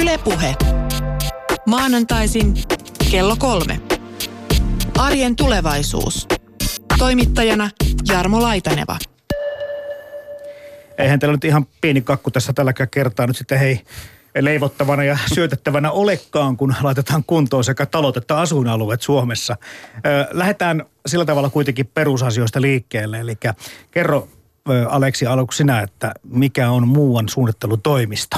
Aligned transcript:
Ylepuhe. 0.00 0.54
Maanantaisin 1.66 2.54
kello 3.10 3.36
kolme. 3.38 3.80
Arjen 4.98 5.36
tulevaisuus. 5.36 6.28
Toimittajana 6.98 7.70
Jarmo 8.08 8.42
Laitaneva. 8.42 8.98
Eihän 10.98 11.18
teillä 11.18 11.36
nyt 11.36 11.44
ihan 11.44 11.66
pieni 11.80 12.00
kakku 12.00 12.30
tässä 12.30 12.52
tälläkään 12.52 12.88
kertaa 12.88 13.26
nyt 13.26 13.36
sitten 13.36 13.58
hei 13.58 13.80
leivottavana 14.40 15.04
ja 15.04 15.18
syötettävänä 15.34 15.90
olekaan, 15.90 16.56
kun 16.56 16.74
laitetaan 16.82 17.24
kuntoon 17.24 17.64
sekä 17.64 17.86
talot 17.86 18.16
että 18.16 18.38
asuinalueet 18.38 19.02
Suomessa. 19.02 19.56
Lähdetään 20.30 20.84
sillä 21.06 21.24
tavalla 21.24 21.50
kuitenkin 21.50 21.86
perusasioista 21.86 22.60
liikkeelle. 22.60 23.20
Eli 23.20 23.38
kerro 23.90 24.28
Aleksi 24.88 25.26
aluksi 25.26 25.56
sinä, 25.56 25.80
että 25.80 26.14
mikä 26.24 26.70
on 26.70 26.88
muuan 26.88 27.28
suunnittelutoimisto? 27.28 28.36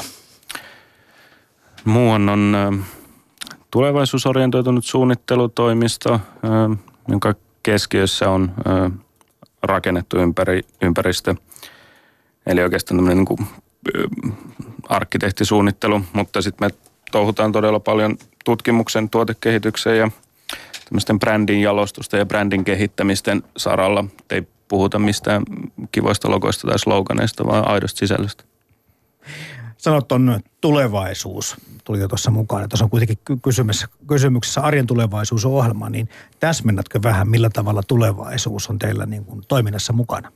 Muuan 1.84 2.28
on 2.28 2.56
tulevaisuusorientoitunut 3.70 4.84
suunnittelutoimisto, 4.84 6.20
jonka 7.08 7.34
keskiössä 7.62 8.30
on 8.30 8.54
rakennettu 9.62 10.18
ympäri, 10.18 10.60
ympäristö. 10.82 11.34
Eli 12.46 12.62
oikeastaan 12.62 12.98
tämmöinen 12.98 13.24
niin 13.24 13.48
arkkitehtisuunnittelu, 14.88 16.00
mutta 16.12 16.42
sitten 16.42 16.68
me 16.68 16.74
touhutaan 17.12 17.52
todella 17.52 17.80
paljon 17.80 18.16
tutkimuksen, 18.44 19.10
tuotekehityksen 19.10 19.98
ja 19.98 20.10
tämmöisten 20.84 21.18
brändin 21.18 21.60
jalostusta 21.60 22.16
ja 22.16 22.26
brändin 22.26 22.64
kehittämisten 22.64 23.42
saralla. 23.56 24.04
Ei 24.30 24.42
puhuta 24.68 24.98
mistään 24.98 25.42
kivoista 25.92 26.30
logoista 26.30 26.68
tai 26.68 26.78
sloganeista, 26.78 27.46
vaan 27.46 27.68
aidosta 27.68 27.98
sisällöstä. 27.98 28.44
Sanot 29.84 30.12
on 30.12 30.40
tulevaisuus, 30.60 31.56
tuli 31.84 32.00
jo 32.00 32.08
tuossa 32.08 32.30
mukaan, 32.30 32.62
että 32.62 32.68
tuossa 32.68 32.84
on 32.84 32.90
kuitenkin 32.90 33.18
kysymyksessä, 33.42 33.88
kysymyksessä 34.08 34.60
arjen 34.60 34.86
tulevaisuusohjelma, 34.86 35.90
niin 35.90 36.08
täsmennätkö 36.40 37.00
vähän, 37.02 37.28
millä 37.28 37.50
tavalla 37.50 37.82
tulevaisuus 37.82 38.70
on 38.70 38.78
teillä 38.78 39.06
niin 39.06 39.24
kuin 39.24 39.42
toiminnassa 39.48 39.92
mukana? 39.92 40.32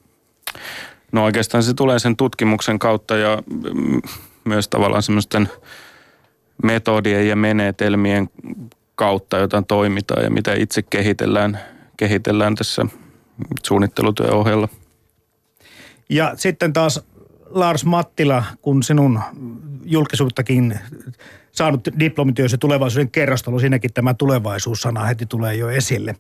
No 1.12 1.25
oikeastaan 1.25 1.62
se 1.62 1.75
tulee 1.75 1.98
sen 1.98 2.17
tutkimuksen 2.17 2.78
kautta 2.78 3.17
ja 3.17 3.42
myös 4.45 4.69
tavallaan 4.69 5.03
semmoisten 5.03 5.48
metodien 6.62 7.28
ja 7.28 7.36
menetelmien 7.36 8.28
kautta, 8.95 9.39
joita 9.39 9.62
toimitaan 9.62 10.25
ja 10.25 10.30
mitä 10.30 10.55
itse 10.55 10.83
kehitellään, 10.83 11.58
kehitellään 11.97 12.55
tässä 12.55 12.86
suunnittelutyön 13.62 14.34
ohella. 14.34 14.69
Ja 16.08 16.33
sitten 16.36 16.73
taas 16.73 17.05
Lars 17.51 17.85
Mattila, 17.85 18.45
kun 18.63 18.83
sinun 18.83 19.21
julkisuuttakin 19.85 20.79
saanut 21.53 21.89
diplomityössä 21.99 22.57
tulevaisuuden 22.57 23.11
kerrostelu, 23.11 23.59
siinäkin 23.59 23.93
tämä 23.93 24.15
tulevaisuussana 24.15 25.05
heti 25.05 25.27
tulee 25.27 25.55
jo 25.55 25.69
esille. 25.69 26.17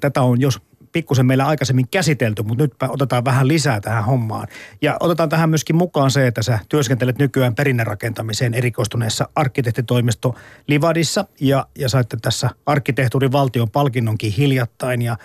Tätä 0.00 0.22
on 0.22 0.40
jos 0.40 0.60
pikkusen 0.92 1.26
meillä 1.26 1.46
aikaisemmin 1.46 1.88
käsitelty, 1.90 2.42
mutta 2.42 2.64
nyt 2.64 2.74
otetaan 2.88 3.24
vähän 3.24 3.48
lisää 3.48 3.80
tähän 3.80 4.04
hommaan. 4.04 4.48
Ja 4.82 4.96
otetaan 5.00 5.28
tähän 5.28 5.50
myöskin 5.50 5.76
mukaan 5.76 6.10
se, 6.10 6.26
että 6.26 6.42
sä 6.42 6.58
työskentelet 6.68 7.18
nykyään 7.18 7.54
perinnerakentamiseen 7.54 8.54
erikoistuneessa 8.54 9.28
arkkitehtitoimisto 9.34 10.34
Livadissa 10.66 11.24
ja, 11.40 11.66
ja 11.78 11.88
saitte 11.88 12.16
tässä 12.22 12.50
arkkitehtuurin 12.66 13.32
valtion 13.32 13.70
palkinnonkin 13.70 14.32
hiljattain 14.32 15.02
ja 15.02 15.16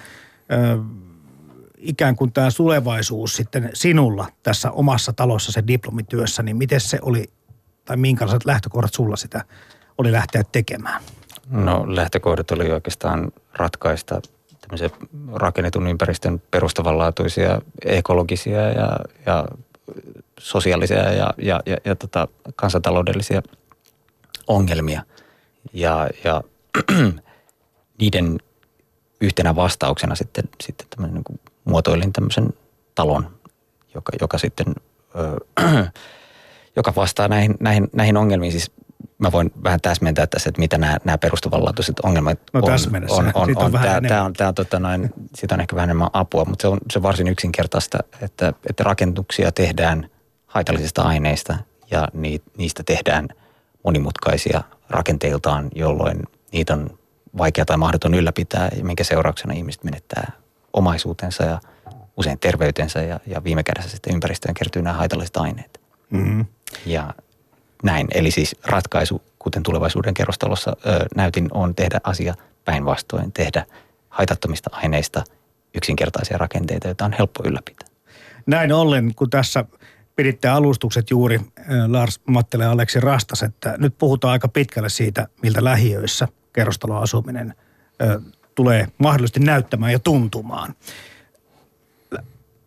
ö, 0.51 0.77
ikään 1.83 2.15
kuin 2.15 2.31
tämä 2.31 2.47
tulevaisuus 2.57 3.35
sitten 3.35 3.69
sinulla 3.73 4.27
tässä 4.43 4.71
omassa 4.71 5.13
talossa 5.13 5.51
se 5.51 5.63
diplomityössä, 5.67 6.43
niin 6.43 6.57
miten 6.57 6.81
se 6.81 6.99
oli, 7.01 7.29
tai 7.85 7.97
minkälaiset 7.97 8.45
lähtökohdat 8.45 8.93
sulla 8.93 9.15
sitä 9.15 9.45
oli 9.97 10.11
lähteä 10.11 10.43
tekemään? 10.51 11.01
No 11.49 11.95
lähtökohdat 11.95 12.51
oli 12.51 12.71
oikeastaan 12.71 13.31
ratkaista 13.53 14.21
rakennetun 15.33 15.87
ympäristön 15.87 16.41
perustavanlaatuisia 16.51 17.61
ekologisia 17.85 18.61
ja, 18.61 18.99
ja 19.25 19.45
sosiaalisia 20.39 21.11
ja, 21.11 21.33
ja, 21.37 21.59
ja, 21.65 21.77
ja 21.85 21.95
tota, 21.95 22.27
kansantaloudellisia 22.55 23.41
ongelmia. 24.47 25.03
Ja, 25.73 26.09
ja 26.23 26.41
niiden 27.99 28.39
yhtenä 29.21 29.55
vastauksena 29.55 30.15
sitten, 30.15 30.43
sitten 30.63 30.87
niin 31.13 31.23
kuin 31.23 31.39
muotoilin 31.65 32.13
tämmöisen 32.13 32.49
talon, 32.95 33.27
joka, 33.95 34.11
joka 34.21 34.37
sitten, 34.37 34.65
ö, 35.15 35.61
joka 36.77 36.93
vastaa 36.95 37.27
näihin, 37.27 37.55
näihin, 37.59 37.87
näihin 37.93 38.17
ongelmiin. 38.17 38.51
Siis 38.51 38.71
mä 39.17 39.31
voin 39.31 39.51
vähän 39.63 39.81
täsmentää 39.81 40.27
tässä, 40.27 40.49
että 40.49 40.59
mitä 40.59 40.77
nämä, 40.77 40.97
nämä 41.03 41.17
perustavanlaatuiset 41.17 41.99
ongelmat 41.99 42.39
no, 42.53 42.59
on. 42.59 42.73
On, 43.09 43.31
on, 43.35 43.57
on, 43.57 43.57
on, 43.57 43.71
tämä, 43.71 44.01
tämä 44.07 44.23
on, 44.23 44.33
tämä 44.33 44.47
on 44.47 44.55
tota 44.55 44.79
noin, 44.79 45.13
siitä 45.37 45.55
on 45.55 45.61
ehkä 45.61 45.75
vähän 45.75 45.87
enemmän 45.89 46.09
apua, 46.13 46.45
mutta 46.45 46.61
se 46.61 46.67
on 46.67 46.77
se 46.91 47.01
varsin 47.01 47.27
yksinkertaista, 47.27 47.97
että, 48.21 48.53
että 48.69 48.83
rakentuksia 48.83 49.51
tehdään 49.51 50.09
haitallisista 50.45 51.01
aineista 51.01 51.57
ja 51.91 52.07
niistä 52.57 52.83
tehdään 52.85 53.27
monimutkaisia 53.83 54.61
rakenteiltaan, 54.89 55.69
jolloin 55.75 56.23
niitä 56.51 56.73
on 56.73 56.89
vaikea 57.37 57.65
tai 57.65 57.77
mahdoton 57.77 58.13
ylläpitää, 58.13 58.69
minkä 58.81 59.03
seurauksena 59.03 59.53
ihmiset 59.53 59.83
menettää 59.83 60.42
omaisuutensa 60.73 61.43
ja 61.43 61.59
usein 62.17 62.39
terveytensä 62.39 63.01
ja, 63.01 63.19
ja 63.27 63.43
viime 63.43 63.63
kädessä 63.63 63.89
sitten 63.89 64.13
ympäristöön 64.13 64.53
kertyy 64.53 64.81
nämä 64.81 64.95
haitalliset 64.95 65.37
aineet. 65.37 65.81
Mm-hmm. 66.09 66.45
Ja 66.85 67.13
näin. 67.83 68.07
Eli 68.13 68.31
siis 68.31 68.55
ratkaisu, 68.65 69.21
kuten 69.39 69.63
tulevaisuuden 69.63 70.13
kerrostalossa 70.13 70.77
ö, 70.85 71.05
näytin, 71.15 71.47
on 71.51 71.75
tehdä 71.75 71.99
asia 72.03 72.33
päinvastoin, 72.65 73.31
tehdä 73.31 73.65
haitattomista 74.09 74.69
aineista 74.73 75.23
yksinkertaisia 75.75 76.37
rakenteita, 76.37 76.87
joita 76.87 77.05
on 77.05 77.15
helppo 77.17 77.43
ylläpitää. 77.45 77.89
Näin 78.45 78.73
ollen, 78.73 79.11
kun 79.15 79.29
tässä 79.29 79.65
piditte 80.15 80.47
alustukset 80.47 81.09
juuri 81.09 81.39
Lars 81.87 82.21
Mattele 82.27 82.63
ja 82.63 82.71
Aleksi 82.71 82.99
Rastas, 82.99 83.43
että 83.43 83.75
nyt 83.77 83.97
puhutaan 83.97 84.31
aika 84.31 84.47
pitkälle 84.47 84.89
siitä, 84.89 85.27
miltä 85.41 85.63
lähiöissä 85.63 86.27
kerrostaloasuminen 86.53 87.53
ö, 88.01 88.21
tulee 88.55 88.87
mahdollisesti 88.97 89.39
näyttämään 89.39 89.91
ja 89.91 89.99
tuntumaan 89.99 90.75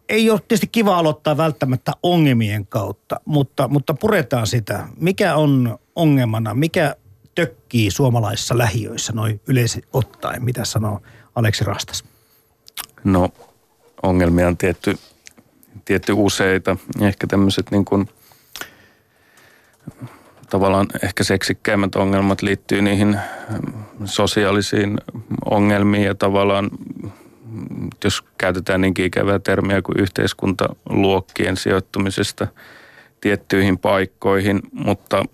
ei 0.08 0.30
ole 0.30 0.40
tietysti 0.40 0.66
kiva 0.66 0.98
aloittaa 0.98 1.36
välttämättä 1.36 1.92
ongelmien 2.02 2.66
kautta, 2.66 3.20
mutta, 3.24 3.68
mutta 3.68 3.94
puretaan 3.94 4.46
sitä. 4.46 4.88
Mikä 4.96 5.36
on 5.36 5.78
ongelmana, 5.96 6.54
mikä 6.54 6.96
tökkii 7.34 7.90
suomalaisissa 7.90 8.58
lähiöissä 8.58 9.12
noin 9.12 9.40
yleisesti 9.46 9.88
ottaen? 9.92 10.44
Mitä 10.44 10.64
sanoo 10.64 11.02
Aleksi 11.34 11.64
Rastas? 11.64 12.04
No 13.04 13.28
ongelmia 14.02 14.48
on 14.48 14.56
tietty, 14.56 14.98
tietty 15.84 16.12
useita. 16.12 16.76
Ehkä 17.00 17.26
tämmöiset 17.26 17.70
niin 17.70 17.84
kuin, 17.84 18.08
tavallaan 20.50 20.86
ehkä 21.02 21.24
seksikkäimmät 21.24 21.96
ongelmat 21.96 22.42
liittyy 22.42 22.82
niihin 22.82 23.20
sosiaalisiin 24.04 24.98
ongelmiin 25.50 26.04
ja 26.04 26.14
tavallaan 26.14 26.70
jos 28.04 28.24
käytetään 28.38 28.80
niin 28.80 29.00
ikävää 29.00 29.38
termiä 29.38 29.82
kuin 29.82 30.00
yhteiskuntaluokkien 30.00 31.56
sijoittumisesta 31.56 32.46
tiettyihin 33.20 33.78
paikkoihin, 33.78 34.60
mutta 34.72 35.24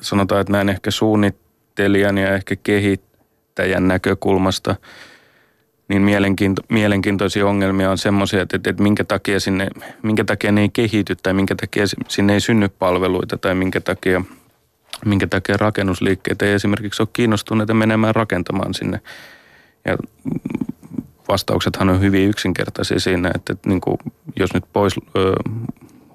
sanotaan, 0.00 0.40
että 0.40 0.52
näin 0.52 0.68
ehkä 0.68 0.90
suunnittelijan 0.90 2.18
ja 2.18 2.34
ehkä 2.34 2.56
kehittäjän 2.56 3.88
näkökulmasta 3.88 4.76
niin 5.88 6.02
mielenkiinto, 6.02 6.62
mielenkiintoisia 6.68 7.46
ongelmia 7.46 7.90
on 7.90 7.98
semmoisia, 7.98 8.42
että, 8.42 8.56
että, 8.56 8.70
että 8.70 8.82
minkä, 8.82 9.04
takia 9.04 9.40
sinne, 9.40 9.68
minkä 10.02 10.24
takia 10.24 10.52
ne 10.52 10.60
ei 10.60 10.68
kehity 10.68 11.16
tai 11.22 11.34
minkä 11.34 11.54
takia 11.54 11.84
sinne 12.08 12.32
ei 12.32 12.40
synny 12.40 12.68
palveluita 12.68 13.38
tai 13.38 13.54
minkä 13.54 13.80
takia, 13.80 14.22
minkä 15.04 15.26
takia 15.26 15.56
rakennusliikkeet 15.56 16.42
ei 16.42 16.52
esimerkiksi 16.52 17.02
ole 17.02 17.08
kiinnostuneita 17.12 17.74
menemään 17.74 18.14
rakentamaan 18.14 18.74
sinne. 18.74 19.00
Ja 19.84 19.96
vastauksethan 21.28 21.90
on 21.90 22.00
hyvin 22.00 22.28
yksinkertaisia 22.28 23.00
siinä, 23.00 23.30
että, 23.34 23.54
niin 23.66 23.80
kuin, 23.80 23.96
jos 24.36 24.54
nyt 24.54 24.64
pois 24.72 24.94
ö, 25.16 25.32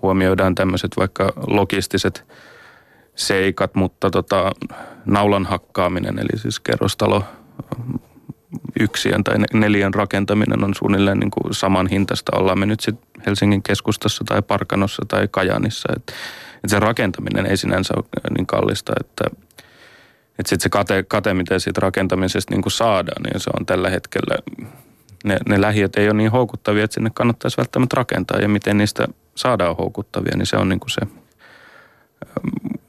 huomioidaan 0.01 0.55
tämmöiset 0.55 0.91
vaikka 0.97 1.33
logistiset 1.47 2.25
seikat, 3.15 3.75
mutta 3.75 4.09
tota, 4.09 4.51
naulan 5.05 5.45
hakkaaminen, 5.45 6.19
eli 6.19 6.39
siis 6.39 6.59
kerrostalo 6.59 7.23
yksien 8.79 9.23
tai 9.23 9.35
neljän 9.53 9.93
rakentaminen 9.93 10.63
on 10.63 10.73
suunnilleen 10.75 11.19
niin 11.19 11.31
kuin 11.31 11.53
saman 11.53 11.87
hintasta. 11.87 12.37
Ollaan 12.37 12.59
me 12.59 12.65
nyt 12.65 12.79
sitten 12.79 13.09
Helsingin 13.25 13.63
keskustassa 13.63 14.23
tai 14.23 14.41
Parkanossa 14.41 15.01
tai 15.07 15.27
Kajanissa. 15.31 15.89
Että 15.95 16.13
et 16.63 16.69
se 16.69 16.79
rakentaminen 16.79 17.45
ei 17.45 17.57
sinänsä 17.57 17.93
ole 17.97 18.05
niin 18.37 18.47
kallista, 18.47 18.93
että 18.99 19.37
että 20.39 20.49
sitten 20.49 20.63
se 20.63 20.69
kate, 20.69 21.03
kate, 21.03 21.33
mitä 21.33 21.59
siitä 21.59 21.81
rakentamisesta 21.81 22.53
niin 22.53 22.61
kuin 22.61 22.71
saadaan, 22.71 23.23
niin 23.23 23.39
se 23.39 23.49
on 23.59 23.65
tällä 23.65 23.89
hetkellä 23.89 24.35
ne, 25.23 25.37
ne 25.49 25.61
lähiöt 25.61 25.95
ei 25.95 26.07
ole 26.07 26.13
niin 26.13 26.31
houkuttavia, 26.31 26.83
että 26.83 26.93
sinne 26.93 27.11
kannattaisi 27.13 27.57
välttämättä 27.57 27.95
rakentaa. 27.95 28.39
Ja 28.39 28.49
miten 28.49 28.77
niistä 28.77 29.07
saadaan 29.35 29.75
houkuttavia, 29.77 30.37
niin 30.37 30.45
se 30.45 30.57
on 30.57 30.69
niin 30.69 30.79
kuin 30.79 30.89
se 30.89 31.01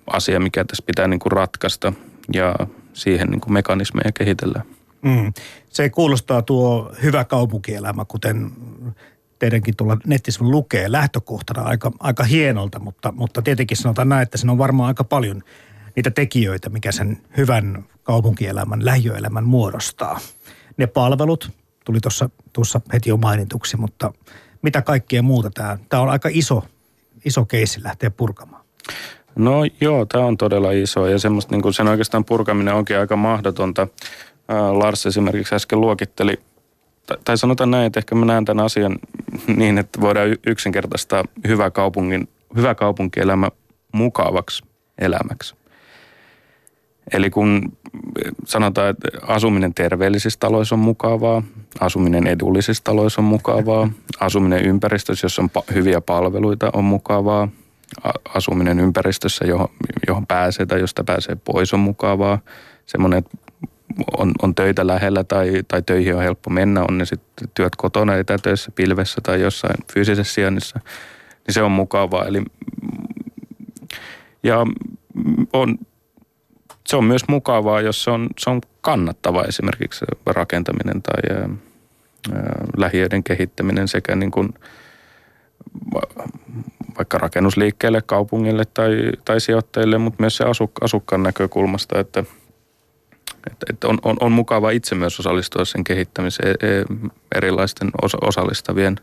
asia, 0.06 0.40
mikä 0.40 0.64
tässä 0.64 0.84
pitää 0.86 1.08
niin 1.08 1.20
kuin 1.20 1.32
ratkaista 1.32 1.92
ja 2.32 2.54
siihen 2.92 3.28
niin 3.28 3.40
kuin 3.40 3.52
mekanismeja 3.52 4.12
kehitellään. 4.12 4.64
Mm. 5.02 5.32
Se 5.70 5.90
kuulostaa 5.90 6.42
tuo 6.42 6.92
hyvä 7.02 7.24
kaupunkielämä, 7.24 8.04
kuten 8.04 8.50
teidänkin 9.40 9.76
tuolla 9.76 9.96
netissä 10.06 10.44
lukee 10.44 10.92
lähtökohtana 10.92 11.62
aika, 11.62 11.92
aika 12.00 12.24
hienolta, 12.24 12.78
mutta, 12.78 13.12
mutta 13.12 13.42
tietenkin 13.42 13.76
sanotaan 13.76 14.08
näin, 14.08 14.22
että 14.22 14.38
siinä 14.38 14.52
on 14.52 14.58
varmaan 14.58 14.88
aika 14.88 15.04
paljon 15.04 15.42
niitä 15.96 16.10
tekijöitä, 16.10 16.70
mikä 16.70 16.92
sen 16.92 17.18
hyvän 17.36 17.84
kaupunkielämän, 18.02 18.84
lähiöelämän 18.84 19.44
muodostaa. 19.44 20.20
Ne 20.76 20.86
palvelut, 20.86 21.50
tuli 21.84 22.00
tuossa, 22.00 22.30
tuossa 22.52 22.80
heti 22.92 23.08
jo 23.08 23.16
mainituksi, 23.16 23.76
mutta 23.76 24.12
mitä 24.62 24.82
kaikkea 24.82 25.22
muuta 25.22 25.50
tämä, 25.50 25.78
tämä 25.88 26.02
on 26.02 26.08
aika 26.08 26.28
iso, 26.32 26.64
iso 27.24 27.44
keissi 27.44 27.82
lähteä 27.82 28.10
purkamaan. 28.10 28.64
No 29.36 29.60
joo, 29.80 30.06
tämä 30.06 30.24
on 30.24 30.36
todella 30.36 30.70
iso 30.70 31.06
ja 31.06 31.18
semmoista 31.18 31.56
niin 31.56 31.74
sen 31.74 31.88
oikeastaan 31.88 32.24
purkaminen 32.24 32.74
onkin 32.74 32.98
aika 32.98 33.16
mahdotonta. 33.16 33.88
Lars 34.72 35.06
esimerkiksi 35.06 35.54
äsken 35.54 35.80
luokitteli, 35.80 36.40
tai 37.24 37.38
sanotaan 37.38 37.70
näin, 37.70 37.86
että 37.86 38.00
ehkä 38.00 38.14
mä 38.14 38.24
näen 38.24 38.44
tämän 38.44 38.64
asian 38.64 38.98
niin, 39.46 39.78
että 39.78 40.00
voidaan 40.00 40.36
yksinkertaistaa 40.46 41.24
hyvä, 41.48 41.70
kaupungin, 41.70 42.28
hyvä 42.56 42.74
kaupunkielämä 42.74 43.50
mukavaksi 43.92 44.64
elämäksi. 44.98 45.54
Eli 47.12 47.30
kun 47.30 47.72
sanotaan, 48.44 48.90
että 48.90 49.08
asuminen 49.26 49.74
terveellisissä 49.74 50.38
taloissa 50.40 50.74
on 50.74 50.78
mukavaa, 50.78 51.42
asuminen 51.80 52.26
edullisissa 52.26 52.84
taloissa 52.84 53.20
on 53.20 53.24
mukavaa, 53.24 53.90
asuminen 54.20 54.64
ympäristössä, 54.64 55.24
jossa 55.24 55.42
on 55.42 55.50
hyviä 55.74 56.00
palveluita 56.00 56.70
on 56.72 56.84
mukavaa, 56.84 57.48
asuminen 58.34 58.80
ympäristössä, 58.80 59.44
johon, 59.44 59.68
johon 60.08 60.26
pääsee 60.26 60.66
tai 60.66 60.80
josta 60.80 61.04
pääsee 61.04 61.36
pois 61.44 61.74
on 61.74 61.80
mukavaa, 61.80 62.38
semmoinen, 62.86 63.18
että 63.18 63.36
on, 64.18 64.32
on 64.42 64.54
töitä 64.54 64.86
lähellä 64.86 65.24
tai, 65.24 65.62
tai 65.68 65.82
töihin 65.82 66.16
on 66.16 66.22
helppo 66.22 66.50
mennä, 66.50 66.84
on 66.88 66.98
ne 66.98 67.04
sitten 67.04 67.48
työt 67.54 67.76
kotona, 67.76 68.14
etätöissä, 68.14 68.70
pilvessä 68.74 69.20
tai 69.22 69.40
jossain 69.40 69.76
fyysisessä 69.92 70.34
sijainnissa, 70.34 70.80
niin 71.46 71.54
se 71.54 71.62
on 71.62 71.72
mukavaa. 71.72 72.24
Eli, 72.24 72.42
ja 74.42 74.66
on 75.52 75.78
se 76.90 76.96
on 76.96 77.04
myös 77.04 77.22
mukavaa, 77.28 77.80
jos 77.80 78.04
se 78.04 78.10
on, 78.10 78.28
se 78.38 78.50
on 78.50 78.60
kannattava 78.80 79.42
esimerkiksi 79.42 80.04
rakentaminen 80.26 81.02
tai 81.02 81.36
ää, 81.36 81.48
lähiöiden 82.76 83.24
kehittäminen 83.24 83.88
sekä 83.88 84.16
niin 84.16 84.30
kuin 84.30 84.54
vaikka 86.98 87.18
rakennusliikkeelle, 87.18 88.02
kaupungille 88.06 88.64
tai, 88.64 89.12
tai 89.24 89.40
sijoittajille, 89.40 89.98
mutta 89.98 90.22
myös 90.22 90.36
se 90.36 90.44
asuk, 90.44 90.70
asukkaan 90.80 91.22
näkökulmasta, 91.22 92.00
että, 92.00 92.24
että, 93.46 93.66
että 93.70 93.88
on, 93.88 93.98
on, 94.02 94.16
on 94.20 94.32
mukava 94.32 94.70
itse 94.70 94.94
myös 94.94 95.20
osallistua 95.20 95.64
sen 95.64 95.84
kehittämiseen 95.84 96.56
e, 96.62 96.66
erilaisten 97.34 97.90
osa, 98.02 98.18
osallistavien 98.22 98.96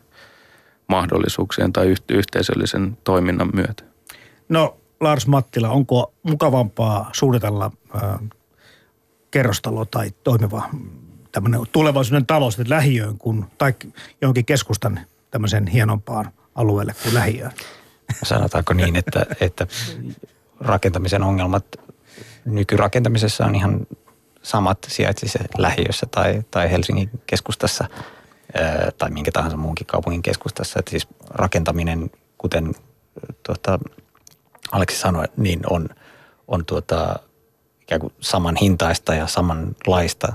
mahdollisuuksien 0.88 1.74
tai 1.74 1.96
yhteisöllisen 2.10 2.98
toiminnan 3.04 3.50
myötä. 3.54 3.84
No 4.50 4.78
Lars 5.00 5.28
Mattila, 5.28 5.70
onko 5.70 6.14
mukavampaa 6.24 7.10
suunnitella 7.14 7.72
äh, 7.96 8.20
kerrostalo 9.32 9.86
tai 9.86 10.12
toimiva 10.24 10.70
tämmöinen 11.32 11.62
tulevaisuuden 11.72 12.26
talo 12.26 12.52
sitten 12.52 12.70
lähiöön 12.70 13.18
kuin, 13.18 13.46
tai 13.58 13.74
johonkin 14.22 14.46
keskustan 14.46 15.00
tämmöisen 15.32 15.68
hienompaan 15.68 16.32
alueelle 16.56 16.96
kuin 17.04 17.14
lähiöön? 17.14 17.52
Sanotaanko 18.24 18.74
niin, 18.74 18.96
että, 18.96 19.26
että 19.42 19.68
rakentamisen 20.60 21.24
ongelmat 21.24 21.66
nykyrakentamisessa 22.46 23.46
on 23.46 23.56
ihan 23.56 23.88
samat 24.48 24.78
sijaitsi 24.88 25.28
se 25.28 25.40
lähiössä 25.58 26.06
tai, 26.12 26.44
tai 26.52 26.72
Helsingin 26.72 27.10
keskustassa 27.28 27.86
tai 28.98 29.10
minkä 29.10 29.32
tahansa 29.32 29.58
muunkin 29.58 29.88
kaupungin 29.88 30.22
keskustassa. 30.22 30.80
Että 30.80 30.92
siis 30.92 31.08
rakentaminen, 31.30 32.12
kuten 32.38 32.76
tuota, 33.44 33.80
Aleksi 34.72 35.00
sanoi, 35.00 35.26
niin 35.38 35.60
on, 35.70 35.90
on 36.48 36.66
tuota, 36.66 37.20
ikään 37.82 38.02
kuin 38.02 38.14
saman 38.20 38.56
hintaista 38.56 39.16
ja 39.16 39.28
samanlaista 39.28 40.34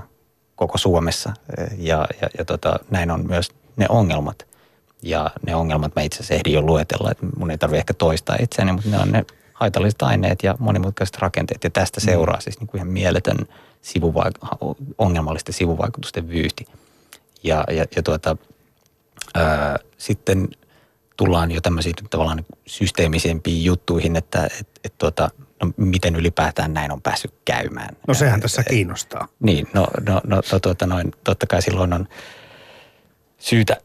koko 0.55 0.77
Suomessa. 0.77 1.33
Ja, 1.77 2.07
ja, 2.21 2.29
ja 2.37 2.45
tota, 2.45 2.79
näin 2.91 3.11
on 3.11 3.27
myös 3.27 3.51
ne 3.75 3.85
ongelmat. 3.89 4.47
Ja 5.01 5.31
ne 5.45 5.55
ongelmat 5.55 5.95
mä 5.95 6.01
itse 6.01 6.15
asiassa 6.15 6.33
ehdin 6.33 6.53
jo 6.53 6.61
luetella, 6.61 7.11
että 7.11 7.25
mun 7.37 7.51
ei 7.51 7.57
tarvitse 7.57 7.79
ehkä 7.79 7.93
toistaa 7.93 8.35
itseäni, 8.39 8.71
mutta 8.71 8.89
ne 8.89 8.99
on 8.99 9.11
ne 9.11 9.25
haitalliset 9.53 10.01
aineet 10.01 10.43
ja 10.43 10.55
monimutkaiset 10.59 11.17
rakenteet. 11.17 11.63
Ja 11.63 11.69
tästä 11.69 11.99
mm. 12.01 12.05
seuraa 12.05 12.41
siis 12.41 12.59
niin 12.59 12.67
kuin 12.67 12.79
ihan 12.79 12.87
mieletön 12.87 13.37
sivuvaik- 13.83 14.75
ongelmallisten 14.97 15.53
sivuvaikutusten 15.53 16.29
vyyhti. 16.29 16.65
Ja, 17.43 17.63
ja, 17.71 17.85
ja 17.95 18.03
tuota, 18.03 18.37
ää, 19.33 19.79
sitten– 19.97 20.47
tullaan 21.17 21.51
jo 21.51 21.61
tämmöisiin 21.61 21.95
tavallaan 22.09 22.45
systeemisempiin 22.67 23.63
juttuihin, 23.63 24.15
että 24.15 24.49
et, 24.59 24.67
et 24.83 24.93
tuota, 24.97 25.29
no, 25.63 25.71
miten 25.77 26.15
ylipäätään 26.15 26.73
näin 26.73 26.91
on 26.91 27.01
päässyt 27.01 27.33
käymään. 27.45 27.95
No 28.07 28.13
sehän 28.13 28.41
tässä 28.41 28.61
et, 28.61 28.67
kiinnostaa. 28.67 29.27
Niin, 29.39 29.67
no, 29.73 29.87
no, 30.07 30.21
no, 30.23 30.41
no 30.51 30.59
tuota 30.59 30.87
noin, 30.87 31.11
totta 31.23 31.47
kai 31.47 31.61
silloin 31.61 31.93
on 31.93 32.07
syytä 33.37 33.77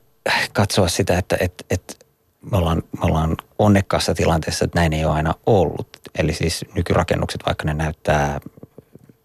katsoa 0.53 0.89
sitä, 0.89 1.19
että 1.19 1.37
et, 1.41 1.67
et 1.71 2.07
me, 2.51 2.59
ollaan, 2.59 2.83
me 2.93 3.05
ollaan 3.05 3.37
onnekkaassa 3.59 4.15
tilanteessa, 4.15 4.65
että 4.65 4.79
näin 4.79 4.93
ei 4.93 5.05
ole 5.05 5.15
aina 5.15 5.35
ollut. 5.47 5.89
Eli 6.19 6.33
siis 6.33 6.65
nykyrakennukset, 6.75 7.41
vaikka 7.47 7.65
ne 7.65 7.75
näyttää 7.75 8.41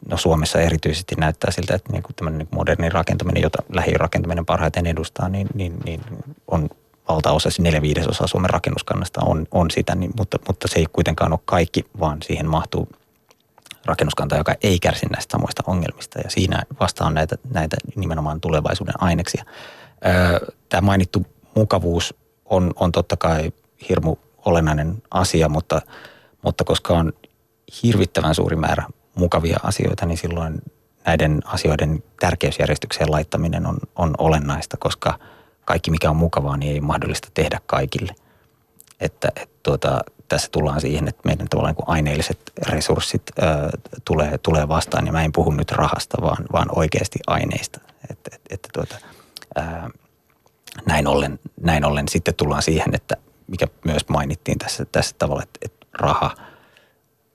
no 0.09 0.17
Suomessa 0.17 0.61
erityisesti 0.61 1.15
näyttää 1.15 1.51
siltä, 1.51 1.75
että 1.75 1.91
niin 1.91 2.03
tämmöinen 2.15 2.37
niin 2.37 2.47
moderni 2.51 2.89
rakentaminen, 2.89 3.43
jota 3.43 3.63
lähirakentaminen 3.73 4.45
parhaiten 4.45 4.87
edustaa, 4.87 5.29
niin, 5.29 5.47
niin, 5.53 5.79
niin 5.85 6.01
on 6.47 6.69
valtaosa, 7.09 7.49
siis 7.49 7.59
neljä 7.59 7.81
viidesosa 7.81 8.27
Suomen 8.27 8.49
rakennuskannasta 8.49 9.21
on, 9.25 9.45
on 9.51 9.71
sitä, 9.71 9.95
niin, 9.95 10.11
mutta, 10.17 10.39
mutta 10.47 10.67
se 10.67 10.79
ei 10.79 10.85
kuitenkaan 10.93 11.31
ole 11.31 11.39
kaikki, 11.45 11.85
vaan 11.99 12.17
siihen 12.21 12.49
mahtuu 12.49 12.89
rakennuskanta, 13.85 14.37
joka 14.37 14.55
ei 14.63 14.79
kärsi 14.79 15.05
näistä 15.05 15.31
samoista 15.31 15.63
ongelmista. 15.67 16.19
Ja 16.19 16.29
siinä 16.29 16.63
vasta 16.79 17.05
on 17.05 17.13
näitä, 17.13 17.35
näitä 17.53 17.77
nimenomaan 17.95 18.41
tulevaisuuden 18.41 19.03
aineksia. 19.03 19.45
Tämä 20.69 20.81
mainittu 20.81 21.25
mukavuus 21.55 22.15
on, 22.45 22.71
on 22.75 22.91
totta 22.91 23.17
kai 23.17 23.51
hirmu 23.89 24.15
olennainen 24.45 25.03
asia, 25.11 25.49
mutta, 25.49 25.81
mutta 26.41 26.63
koska 26.63 26.93
on 26.93 27.13
hirvittävän 27.83 28.35
suuri 28.35 28.55
määrä 28.55 28.83
mukavia 29.15 29.57
asioita, 29.63 30.05
niin 30.05 30.17
silloin 30.17 30.61
näiden 31.05 31.41
asioiden 31.45 32.03
tärkeysjärjestykseen 32.19 33.11
laittaminen 33.11 33.65
on, 33.65 33.77
on 33.95 34.13
olennaista, 34.17 34.77
koska– 34.77 35.19
kaikki 35.65 35.91
mikä 35.91 36.09
on 36.09 36.15
mukavaa, 36.15 36.57
niin 36.57 36.73
ei 36.73 36.81
mahdollista 36.81 37.27
tehdä 37.33 37.59
kaikille. 37.65 38.15
Että 38.99 39.29
et 39.35 39.63
tuota, 39.63 40.01
tässä 40.29 40.49
tullaan 40.51 40.81
siihen, 40.81 41.07
että 41.07 41.21
meidän 41.25 41.47
tavallaan 41.49 41.75
niin 41.79 41.89
aineelliset 41.89 42.39
resurssit 42.67 43.23
ää, 43.41 43.69
tulee, 44.05 44.37
tulee 44.37 44.67
vastaan. 44.67 45.05
Ja 45.05 45.11
mä 45.11 45.23
en 45.23 45.31
puhu 45.31 45.51
nyt 45.51 45.71
rahasta, 45.71 46.17
vaan, 46.21 46.45
vaan 46.53 46.67
oikeasti 46.75 47.19
aineista. 47.27 47.79
Että 48.11 48.35
et, 48.35 48.41
et, 48.49 48.67
tuota, 48.73 48.95
ää, 49.55 49.89
näin, 50.85 51.07
ollen, 51.07 51.39
näin 51.61 51.85
ollen 51.85 52.07
sitten 52.07 52.35
tullaan 52.35 52.61
siihen, 52.61 52.95
että 52.95 53.17
mikä 53.47 53.67
myös 53.85 54.09
mainittiin 54.09 54.59
tässä, 54.59 54.85
tässä 54.91 55.15
tavalla, 55.19 55.43
että, 55.43 55.59
että 55.61 55.85
raha 55.93 56.35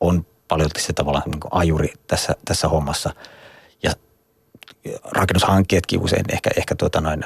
on 0.01 0.27
paljon 0.49 0.71
se 0.79 0.93
tavallaan 0.93 1.31
niin 1.31 1.41
ajuri 1.51 1.93
tässä, 2.07 2.35
tässä 2.45 2.69
hommassa. 2.69 3.11
Ja 3.83 3.93
rakennushankkeetkin 5.13 6.01
usein 6.01 6.25
ehkä, 6.33 6.51
ehkä 6.57 6.75
tuota 6.75 7.01
noin, 7.01 7.25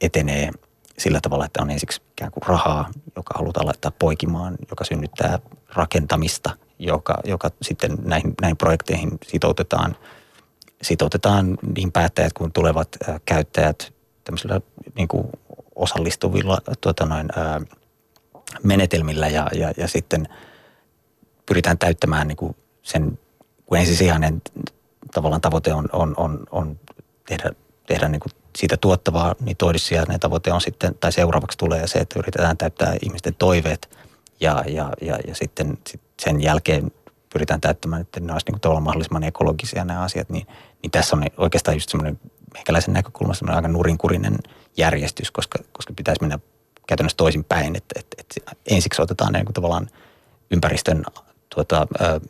etenee 0.00 0.50
sillä 0.98 1.20
tavalla, 1.22 1.44
että 1.46 1.62
on 1.62 1.70
ensiksi 1.70 2.02
ikään 2.12 2.32
kuin 2.32 2.46
rahaa, 2.46 2.90
joka 3.16 3.34
halutaan 3.38 3.66
laittaa 3.66 3.92
poikimaan, 3.98 4.56
joka 4.70 4.84
synnyttää 4.84 5.38
rakentamista, 5.74 6.50
joka, 6.78 7.20
joka 7.24 7.50
sitten 7.62 7.98
näihin, 8.04 8.34
näihin 8.40 8.56
projekteihin 8.56 9.18
sitoutetaan, 9.26 9.96
sitoutetaan 10.82 11.58
niin 11.76 11.92
päättäjät 11.92 12.32
kuin 12.32 12.52
tulevat 12.52 12.88
ää, 13.08 13.20
käyttäjät 13.24 13.92
tämmöisillä 14.24 14.60
niin 14.94 15.08
kuin 15.08 15.26
osallistuvilla 15.74 16.58
tuota 16.80 17.06
noin, 17.06 17.28
ää, 17.36 17.60
menetelmillä 18.62 19.28
ja, 19.28 19.48
ja, 19.54 19.72
ja 19.76 19.88
sitten 19.88 20.28
pyritään 21.46 21.78
täyttämään 21.78 22.28
niin 22.28 22.36
kuin 22.36 22.56
sen, 22.82 23.18
kun 23.66 23.78
ensisijainen 23.78 24.42
tavallaan 25.14 25.40
tavoite 25.40 25.74
on, 25.74 25.88
on, 25.92 26.14
on, 26.16 26.46
on 26.50 26.78
tehdä, 27.28 27.50
tehdä 27.86 28.08
niin 28.08 28.20
kuin 28.20 28.32
siitä 28.56 28.76
tuottavaa, 28.76 29.34
niin 29.40 29.56
toissijainen 29.56 30.20
tavoite 30.20 30.52
on 30.52 30.60
sitten, 30.60 30.94
tai 31.00 31.12
seuraavaksi 31.12 31.58
tulee 31.58 31.86
se, 31.86 31.98
että 31.98 32.18
yritetään 32.18 32.56
täyttää 32.56 32.96
ihmisten 33.02 33.34
toiveet 33.34 33.98
ja, 34.40 34.64
ja, 34.66 34.92
ja, 35.00 35.18
ja 35.26 35.34
sitten 35.34 35.78
sit 35.86 36.00
sen 36.22 36.42
jälkeen 36.42 36.90
pyritään 37.32 37.60
täyttämään, 37.60 38.02
että 38.02 38.20
ne 38.20 38.32
olisi 38.32 38.46
niin 38.52 38.82
mahdollisimman 38.82 39.24
ekologisia 39.24 39.84
nämä 39.84 40.02
asiat, 40.02 40.30
niin, 40.30 40.46
niin 40.82 40.90
tässä 40.90 41.16
on 41.16 41.24
oikeastaan 41.36 41.76
just 41.76 41.88
semmoinen 41.88 42.20
meikäläisen 42.54 42.94
näkökulmasta 42.94 43.38
semmoinen 43.38 43.56
aika 43.56 43.68
nurinkurinen 43.68 44.38
järjestys, 44.76 45.30
koska, 45.30 45.58
koska 45.72 45.92
pitäisi 45.96 46.20
mennä 46.20 46.38
käytännössä 46.86 47.16
toisin 47.16 47.44
päin, 47.44 47.76
että, 47.76 48.00
että, 48.00 48.16
että 48.18 48.52
ensiksi 48.70 49.02
otetaan 49.02 49.32
ne 49.32 49.38
niin 49.38 49.46
kuin 49.46 49.54
tavallaan 49.54 49.88
ympäristön 50.50 51.04
tuota, 51.64 51.86
ö, 52.00 52.20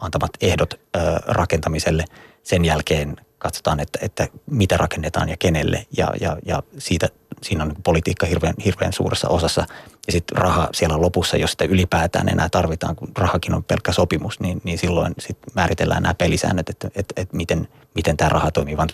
antamat 0.00 0.30
ehdot 0.40 0.74
ö, 0.74 0.98
rakentamiselle. 1.26 2.04
Sen 2.42 2.64
jälkeen 2.64 3.16
katsotaan, 3.38 3.80
että, 3.80 3.98
että 4.02 4.28
mitä 4.50 4.76
rakennetaan 4.76 5.28
ja 5.28 5.36
kenelle 5.36 5.86
ja, 5.96 6.10
ja, 6.20 6.36
ja 6.46 6.62
siitä, 6.78 7.08
siinä 7.42 7.64
on 7.64 7.76
politiikka 7.84 8.26
hirveän, 8.26 8.54
hirveän 8.64 8.92
suuressa 8.92 9.28
osassa. 9.28 9.66
Ja 10.06 10.12
sitten 10.12 10.38
raha 10.38 10.68
siellä 10.72 11.00
lopussa, 11.00 11.36
jos 11.36 11.50
sitä 11.50 11.64
ylipäätään 11.64 12.28
enää 12.28 12.48
tarvitaan, 12.48 12.96
kun 12.96 13.08
rahakin 13.18 13.54
on 13.54 13.64
pelkkä 13.64 13.92
sopimus, 13.92 14.40
niin, 14.40 14.60
niin 14.64 14.78
silloin 14.78 15.14
sit 15.18 15.38
määritellään 15.54 16.02
nämä 16.02 16.14
pelisäännöt, 16.14 16.68
että, 16.68 16.88
että, 16.94 17.20
että 17.22 17.36
miten, 17.36 17.68
miten 17.94 18.16
tämä 18.16 18.28
raha 18.28 18.50
toimii 18.50 18.76
vaan 18.76 18.88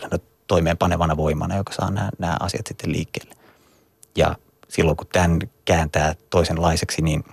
toimeenpanevana 0.47 1.17
voimana, 1.17 1.57
joka 1.57 1.73
saa 1.73 1.91
nämä, 1.91 2.11
nämä 2.19 2.37
asiat 2.41 2.67
sitten 2.67 2.93
liikkeelle. 2.93 3.35
Ja 4.17 4.37
silloin 4.69 4.97
kun 4.97 5.07
tämän 5.13 5.39
kääntää 5.65 6.15
toisenlaiseksi, 6.31 7.03
niin, 7.03 7.25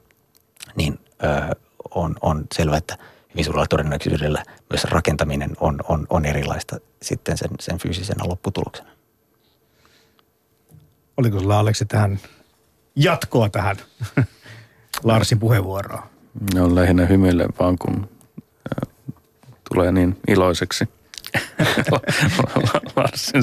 niin 0.76 1.00
ö, 1.24 1.56
on, 1.96 2.16
on 2.22 2.46
selvää, 2.54 2.78
että 2.78 2.98
hyvin 3.34 3.46
suurella 3.46 3.68
todennäköisyydellä 3.68 4.44
myös 4.70 4.84
rakentaminen 4.84 5.52
on, 5.60 5.80
on, 5.90 6.08
on 6.10 6.26
erilaista 6.26 6.80
sitten 7.02 7.38
sen, 7.38 7.50
sen 7.60 7.78
fyysisenä 7.78 8.24
lopputuloksena. 8.28 8.90
Oliko 11.18 11.40
sulla 11.40 11.60
Aleksi 11.60 11.86
tähän 11.86 12.20
jatkoa 12.96 13.50
tähän 13.50 13.78
Larsin 15.04 15.40
puheenvuoroon? 15.40 16.04
No 16.54 16.76
lähinnä 16.76 17.06
hymyille 17.06 17.48
vaan, 17.60 17.78
kun 17.78 18.10
tulee 19.74 19.92
niin 19.92 20.18
iloiseksi– 20.28 20.86
Larsin 22.96 23.42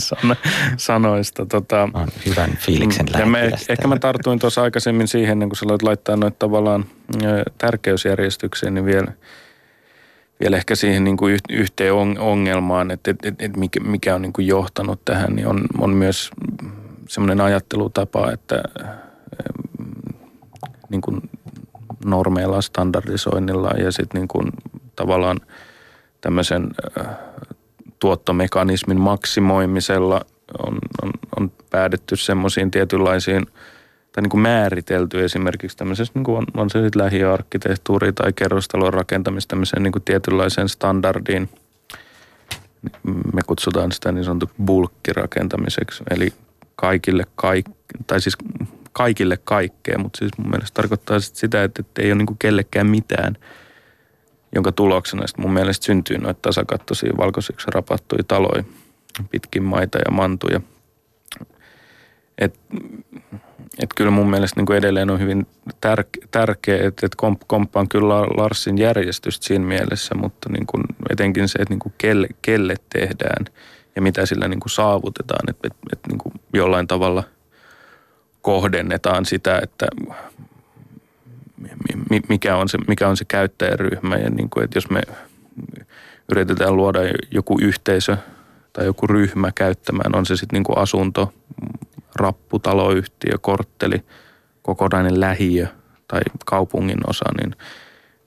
sanoista. 0.77 1.47
Tota, 1.47 1.89
on 1.95 2.09
hyvän 2.27 2.57
fiiliksen 2.57 3.07
ja 3.19 3.27
me, 3.27 3.51
Ehkä 3.69 3.89
mä 3.89 3.99
tartuin 3.99 4.39
tuossa 4.39 4.63
aikaisemmin 4.63 5.09
siihen, 5.09 5.39
kun 5.39 5.57
sä 5.57 5.67
laittaa 5.83 6.17
noita 6.17 6.37
tavallaan 6.39 6.85
tärkeysjärjestykseen, 7.59 8.75
niin 8.75 8.85
vielä, 8.85 9.13
vielä 10.41 10.57
ehkä 10.57 10.75
siihen 10.75 11.05
niin 11.05 11.17
kuin 11.17 11.39
yhteen 11.51 11.95
ongelmaan, 12.19 12.91
että, 12.91 13.11
että, 13.11 13.29
että 13.29 13.59
mikä, 13.59 13.81
mikä 13.81 14.15
on 14.15 14.23
niin 14.23 14.33
kuin 14.33 14.47
johtanut 14.47 15.05
tähän, 15.05 15.37
niin 15.37 15.47
on, 15.47 15.67
on 15.79 15.91
myös 15.91 16.31
semmoinen 17.09 17.41
ajattelutapa, 17.41 18.33
että 18.33 18.63
niin 20.89 21.01
kuin 21.01 21.21
normeilla, 22.05 22.63
standardisoinnilla 22.63 23.71
ja 23.71 23.93
sitten 23.93 24.21
niin 24.21 24.29
kuin 24.29 24.53
tavallaan 24.97 25.41
tämmöisen 26.21 26.71
tuottomekanismin 27.99 29.01
maksimoimisella 29.01 30.21
on, 30.67 30.79
on, 31.03 31.11
on 31.37 31.53
päädytty 31.71 32.17
semmoisiin 32.17 32.71
tietynlaisiin 32.71 33.47
tai 34.13 34.23
niin 34.23 34.31
kuin 34.31 34.41
määritelty 34.41 35.25
esimerkiksi 35.25 35.77
tämmöisessä, 35.77 36.13
niin 36.15 36.25
kuin 36.25 36.39
on, 36.39 36.47
on 36.57 36.71
se 36.71 36.83
sitten 36.83 37.03
lähiarkkitehtuuri 37.03 38.13
tai 38.13 38.33
kerrostalon 38.33 38.95
rakentamista 38.95 39.51
tämmöiseen 39.51 39.83
niin 39.83 39.93
kuin 39.93 40.03
tietynlaiseen 40.03 40.69
standardiin. 40.69 41.49
Me 43.33 43.41
kutsutaan 43.47 43.93
sitä 43.93 44.13
niin 44.13 44.25
sanottu 44.25 44.51
bulkkirakentamiseksi, 44.65 46.05
eli 46.11 46.33
kaikille 46.77 47.25
kaik, 47.35 47.67
tai 48.07 48.21
siis 48.21 48.37
kaikille 48.93 49.39
kaikkea, 49.45 49.99
mutta 49.99 50.19
siis 50.19 50.33
mun 50.39 50.51
mielestä 50.51 50.75
tarkoittaa 50.75 51.21
sitä, 51.21 51.65
että, 51.65 51.83
että 51.83 52.03
ei 52.03 52.09
ole 52.13 52.19
niin 52.19 52.27
kuin 52.27 52.39
kellekään 52.39 52.87
mitään– 52.87 53.37
jonka 54.55 54.73
tuloksena 54.73 55.27
sitten 55.27 55.43
mun 55.43 55.53
mielestä 55.53 55.87
syntyy 55.87 56.19
noita 56.19 56.41
tasakattoisia 56.43 57.13
valkoisiksi 57.19 57.67
rapattuja 57.75 58.25
taloja 58.29 58.65
pitkin 59.31 59.63
maita 59.63 59.99
ja 59.99 60.11
mantuja. 60.11 60.61
Et, 62.39 62.61
et 63.79 63.91
kyllä 63.97 64.11
mun 64.11 64.31
mielestä 64.31 64.61
niin 64.61 64.67
kuin 64.67 64.77
edelleen 64.77 65.11
on 65.11 65.21
hyvin 65.21 65.47
tärke, 65.81 66.21
tärkeä, 66.31 66.89
että 66.89 67.07
et 67.07 67.15
komp, 67.15 67.43
komppaan 67.47 67.89
kyllä 67.89 68.23
Larsin 68.23 68.79
järjestystä 68.79 69.47
siinä 69.47 69.65
mielessä, 69.65 70.15
mutta 70.15 70.49
niin 70.53 70.67
kuin 70.67 70.83
etenkin 71.11 71.49
se, 71.49 71.59
että 71.59 71.73
niin 71.73 71.79
kuin 71.79 71.95
kelle, 71.99 72.29
kelle 72.43 72.75
tehdään 72.93 73.47
ja 73.97 74.03
mitä 74.03 74.27
sillä 74.27 74.49
niin 74.49 74.61
kuin 74.61 74.71
saavutetaan, 74.71 75.51
että 75.51 75.67
et, 75.67 75.77
et 75.93 75.99
niin 76.09 76.19
kuin 76.19 76.33
jollain 76.53 76.87
tavalla 76.87 77.23
kohdennetaan 78.43 79.25
sitä, 79.25 79.61
että 79.63 79.87
mikä 82.29 82.57
on 82.57 82.69
se, 82.69 82.79
mikä 82.89 83.09
on 83.09 83.17
se 83.17 83.25
käyttäjäryhmä 83.25 84.17
ja 84.17 84.31
niin 84.31 84.51
kuin, 84.51 84.65
että 84.65 84.77
jos 84.77 84.91
me 84.91 85.03
yritetään 86.33 86.77
luoda 86.77 86.99
joku 87.31 87.59
yhteisö 87.61 88.17
tai 88.73 88.85
joku 88.85 89.07
ryhmä 89.07 89.53
käyttämään, 89.55 90.17
on 90.17 90.27
se 90.27 90.37
sitten 90.37 90.63
niin 90.63 90.79
asunto, 90.79 91.33
rappu, 92.15 92.59
taloyhtiö, 92.59 93.39
kortteli, 93.41 94.05
kokonainen 94.63 95.21
lähiö 95.21 95.67
tai 96.09 96.21
kaupungin 96.47 96.99
osa, 97.07 97.25
niin 97.41 97.57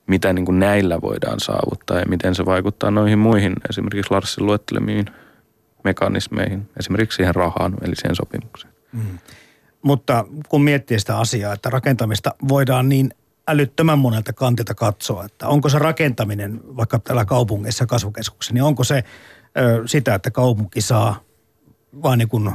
mitä 0.06 0.32
niin 0.32 0.44
kuin 0.44 0.58
näillä 0.58 1.00
voidaan 1.00 1.40
saavuttaa 1.40 1.98
ja 1.98 2.06
miten 2.08 2.34
se 2.34 2.46
vaikuttaa 2.46 2.90
noihin 2.90 3.18
muihin, 3.18 3.52
esimerkiksi 3.70 4.10
Larsin 4.10 4.46
luettelemiin 4.46 5.06
mekanismeihin, 5.84 6.68
esimerkiksi 6.78 7.16
siihen 7.16 7.34
rahaan, 7.34 7.74
eli 7.82 7.96
siihen 7.96 8.16
sopimukseen. 8.16 8.74
Mm. 8.92 9.18
Mutta 9.82 10.24
kun 10.48 10.62
miettii 10.62 10.98
sitä 10.98 11.18
asiaa, 11.18 11.52
että 11.52 11.70
rakentamista 11.70 12.34
voidaan 12.48 12.88
niin 12.88 13.10
älyttömän 13.50 13.98
monelta 13.98 14.32
kantilta 14.32 14.74
katsoa, 14.74 15.24
että 15.24 15.48
onko 15.48 15.68
se 15.68 15.78
rakentaminen 15.78 16.60
vaikka 16.76 16.98
täällä 16.98 17.24
kaupungissa 17.24 17.86
kasvukeskuksessa, 17.86 18.54
niin 18.54 18.62
onko 18.62 18.84
se 18.84 19.04
ö, 19.58 19.82
sitä, 19.86 20.14
että 20.14 20.30
kaupunki 20.30 20.80
saa 20.80 21.20
vain 22.02 22.18
niin 22.18 22.28
kuin 22.28 22.52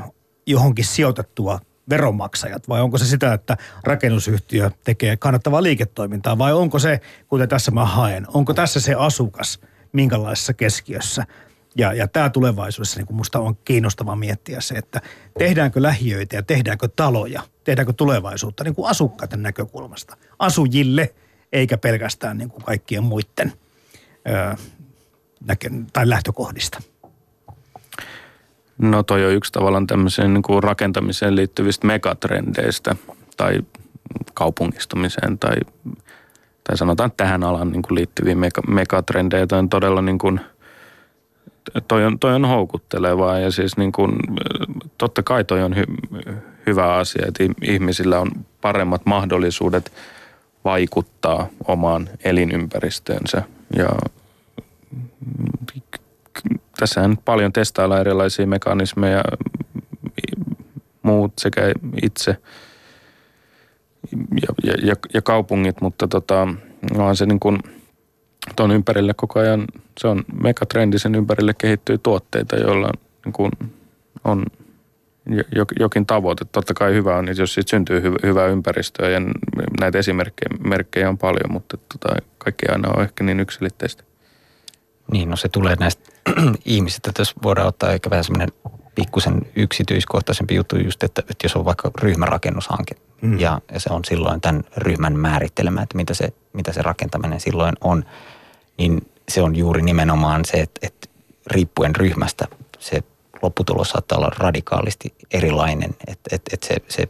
johonkin 0.48 0.86
sijoitettua 0.86 1.60
veronmaksajat? 1.90 2.70
Vai 2.70 2.82
onko 2.82 2.98
se 2.98 3.06
sitä, 3.06 3.34
että 3.34 3.58
rakennusyhtiö 3.84 4.72
tekee 4.84 5.18
kannattavaa 5.18 5.64
liiketoimintaa? 5.64 6.38
Vai 6.38 6.54
onko 6.54 6.80
se, 6.80 7.02
kuten 7.28 7.50
tässä 7.50 7.72
mä 7.72 7.86
haen, 7.86 8.26
onko 8.34 8.54
tässä 8.54 8.80
se 8.80 8.94
asukas 8.94 9.60
minkälaisessa 9.94 10.54
keskiössä– 10.54 11.26
ja, 11.76 11.94
ja 11.94 12.08
tämä 12.08 12.30
tulevaisuudessa 12.30 13.00
niin 13.00 13.16
musta 13.16 13.40
on 13.40 13.56
kiinnostava 13.66 14.16
miettiä 14.16 14.62
se, 14.62 14.76
että 14.76 15.02
tehdäänkö 15.40 15.82
lähiöitä 15.82 16.36
ja 16.36 16.44
tehdäänkö 16.44 16.90
taloja, 16.96 17.42
tehdäänkö 17.64 17.94
tulevaisuutta 17.94 18.64
niin 18.64 18.76
kuin 18.76 18.90
asukkaiden 18.90 19.44
näkökulmasta. 19.44 20.18
Asujille 20.40 21.14
eikä 21.54 21.78
pelkästään 21.78 22.38
niin 22.38 22.50
kuin 22.50 22.64
kaikkien 22.64 23.04
muiden 23.04 23.54
ö, 24.30 24.56
näke, 25.46 25.70
tai 25.94 26.10
lähtökohdista. 26.10 26.82
No 28.78 29.04
toi 29.04 29.26
on 29.26 29.34
yksi 29.34 29.52
tavallaan 29.52 29.88
tämmöiseen 29.88 30.34
niin 30.34 30.42
kuin 30.42 30.64
rakentamiseen 30.64 31.36
liittyvistä 31.36 31.88
megatrendeistä 31.88 32.96
tai 33.38 33.60
kaupungistumiseen 34.34 35.40
tai, 35.40 35.56
tai 36.64 36.78
sanotaan 36.78 37.12
tähän 37.18 37.44
alan 37.44 37.72
niin 37.72 37.82
kuin 37.82 37.96
liittyviä 37.96 38.36
megatrendejä. 38.68 39.48
Toi 39.48 39.60
on 39.60 39.70
todella 39.70 40.02
niin 40.02 40.18
kuin– 40.18 40.40
toi 41.88 42.06
on, 42.06 42.20
toi 42.20 42.36
on 42.36 42.46
houkuttelevaa 42.46 43.40
ja 43.40 43.52
siis 43.52 43.78
niin 43.78 43.92
kuin, 43.92 44.12
totta 44.98 45.24
kai 45.24 45.44
toi 45.44 45.64
on 45.64 45.76
hy, 45.76 45.84
hyvä 46.68 46.96
asia, 46.96 47.26
että 47.28 47.44
ihmisillä 47.64 48.20
on 48.20 48.32
paremmat 48.62 49.06
mahdollisuudet 49.06 49.92
vaikuttaa 50.66 51.48
omaan 51.68 52.10
elinympäristöönsä. 52.24 53.44
Ja 53.78 53.90
tässähän 56.80 57.10
nyt 57.10 57.26
paljon 57.26 57.54
testaillaan 57.54 58.02
erilaisia 58.02 58.48
mekanismeja, 58.48 59.24
muut 61.04 61.34
sekä 61.38 61.62
itse 62.04 62.38
ja, 64.42 64.76
ja, 64.84 64.96
ja 65.14 65.22
kaupungit, 65.22 65.82
mutta 65.82 66.08
tota, 66.08 66.48
on 66.98 67.16
se 67.16 67.26
niin 67.26 67.40
kuin– 67.40 67.60
tuon 68.56 68.72
ympärille 68.72 69.14
koko 69.14 69.40
ajan, 69.40 69.66
se 69.98 70.08
on 70.08 70.24
megatrendi, 70.44 71.00
sen 71.00 71.16
ympärille 71.16 71.54
kehittyy 71.58 71.98
tuotteita, 71.98 72.56
joilla 72.56 72.90
niin 73.26 73.34
kuin 73.34 73.52
on 74.24 74.46
jokin 75.80 76.06
tavoite. 76.06 76.46
Totta 76.52 76.74
kai 76.74 76.94
hyvä 76.94 77.16
on, 77.16 77.28
jos 77.38 77.54
siitä 77.54 77.70
syntyy 77.70 78.02
hyvä, 78.02 78.18
hyvää 78.24 78.48
ympäristöä 78.48 79.10
ja 79.10 79.22
näitä 79.80 79.98
esimerkkejä 79.98 81.10
on 81.10 81.18
paljon, 81.18 81.52
mutta 81.52 81.78
tota, 81.78 82.16
kaikki 82.38 82.66
aina 82.70 82.90
on 82.90 83.04
ehkä 83.04 83.24
niin 83.24 83.40
yksilitteistä. 83.40 84.04
Niin, 85.12 85.30
no 85.30 85.36
se 85.36 85.50
tulee 85.50 85.76
näistä 85.80 86.12
ihmisistä, 86.66 87.10
että 87.10 87.22
jos 87.22 87.34
voidaan 87.44 87.68
ottaa 87.68 87.92
ehkä 87.92 88.10
vähän 88.10 88.24
semmoinen 88.24 88.50
pikkusen 88.96 89.42
yksityiskohtaisempi 89.56 90.56
juttu 90.56 90.78
just, 90.78 91.04
että, 91.04 91.22
että 91.22 91.46
jos 91.46 91.56
on 91.56 91.66
vaikka 91.66 91.92
ryhmärakennushanke 92.02 92.96
mm. 93.22 93.40
ja, 93.40 93.62
ja 93.74 93.80
se 93.80 93.90
on 93.94 94.06
silloin 94.06 94.42
tämän 94.42 94.64
ryhmän 94.78 95.20
määrittelemä, 95.20 95.82
että 95.82 95.98
mitä 95.98 96.14
se, 96.14 96.34
mitä 96.54 96.74
se 96.74 96.82
rakentaminen 96.82 97.40
silloin 97.40 97.76
on– 97.82 98.06
niin 98.78 99.12
se 99.30 99.42
on 99.42 99.56
juuri 99.56 99.82
nimenomaan 99.82 100.46
se, 100.46 100.58
että, 100.58 100.88
että 100.88 101.08
riippuen 101.48 101.96
ryhmästä 101.96 102.48
se 102.80 103.04
lopputulos 103.42 103.90
saattaa 103.90 104.18
olla 104.18 104.32
radikaalisti 104.38 105.14
erilainen. 105.32 105.96
Että, 106.08 106.36
että, 106.36 106.50
että 106.54 106.68
se, 106.68 106.76
se, 106.88 107.04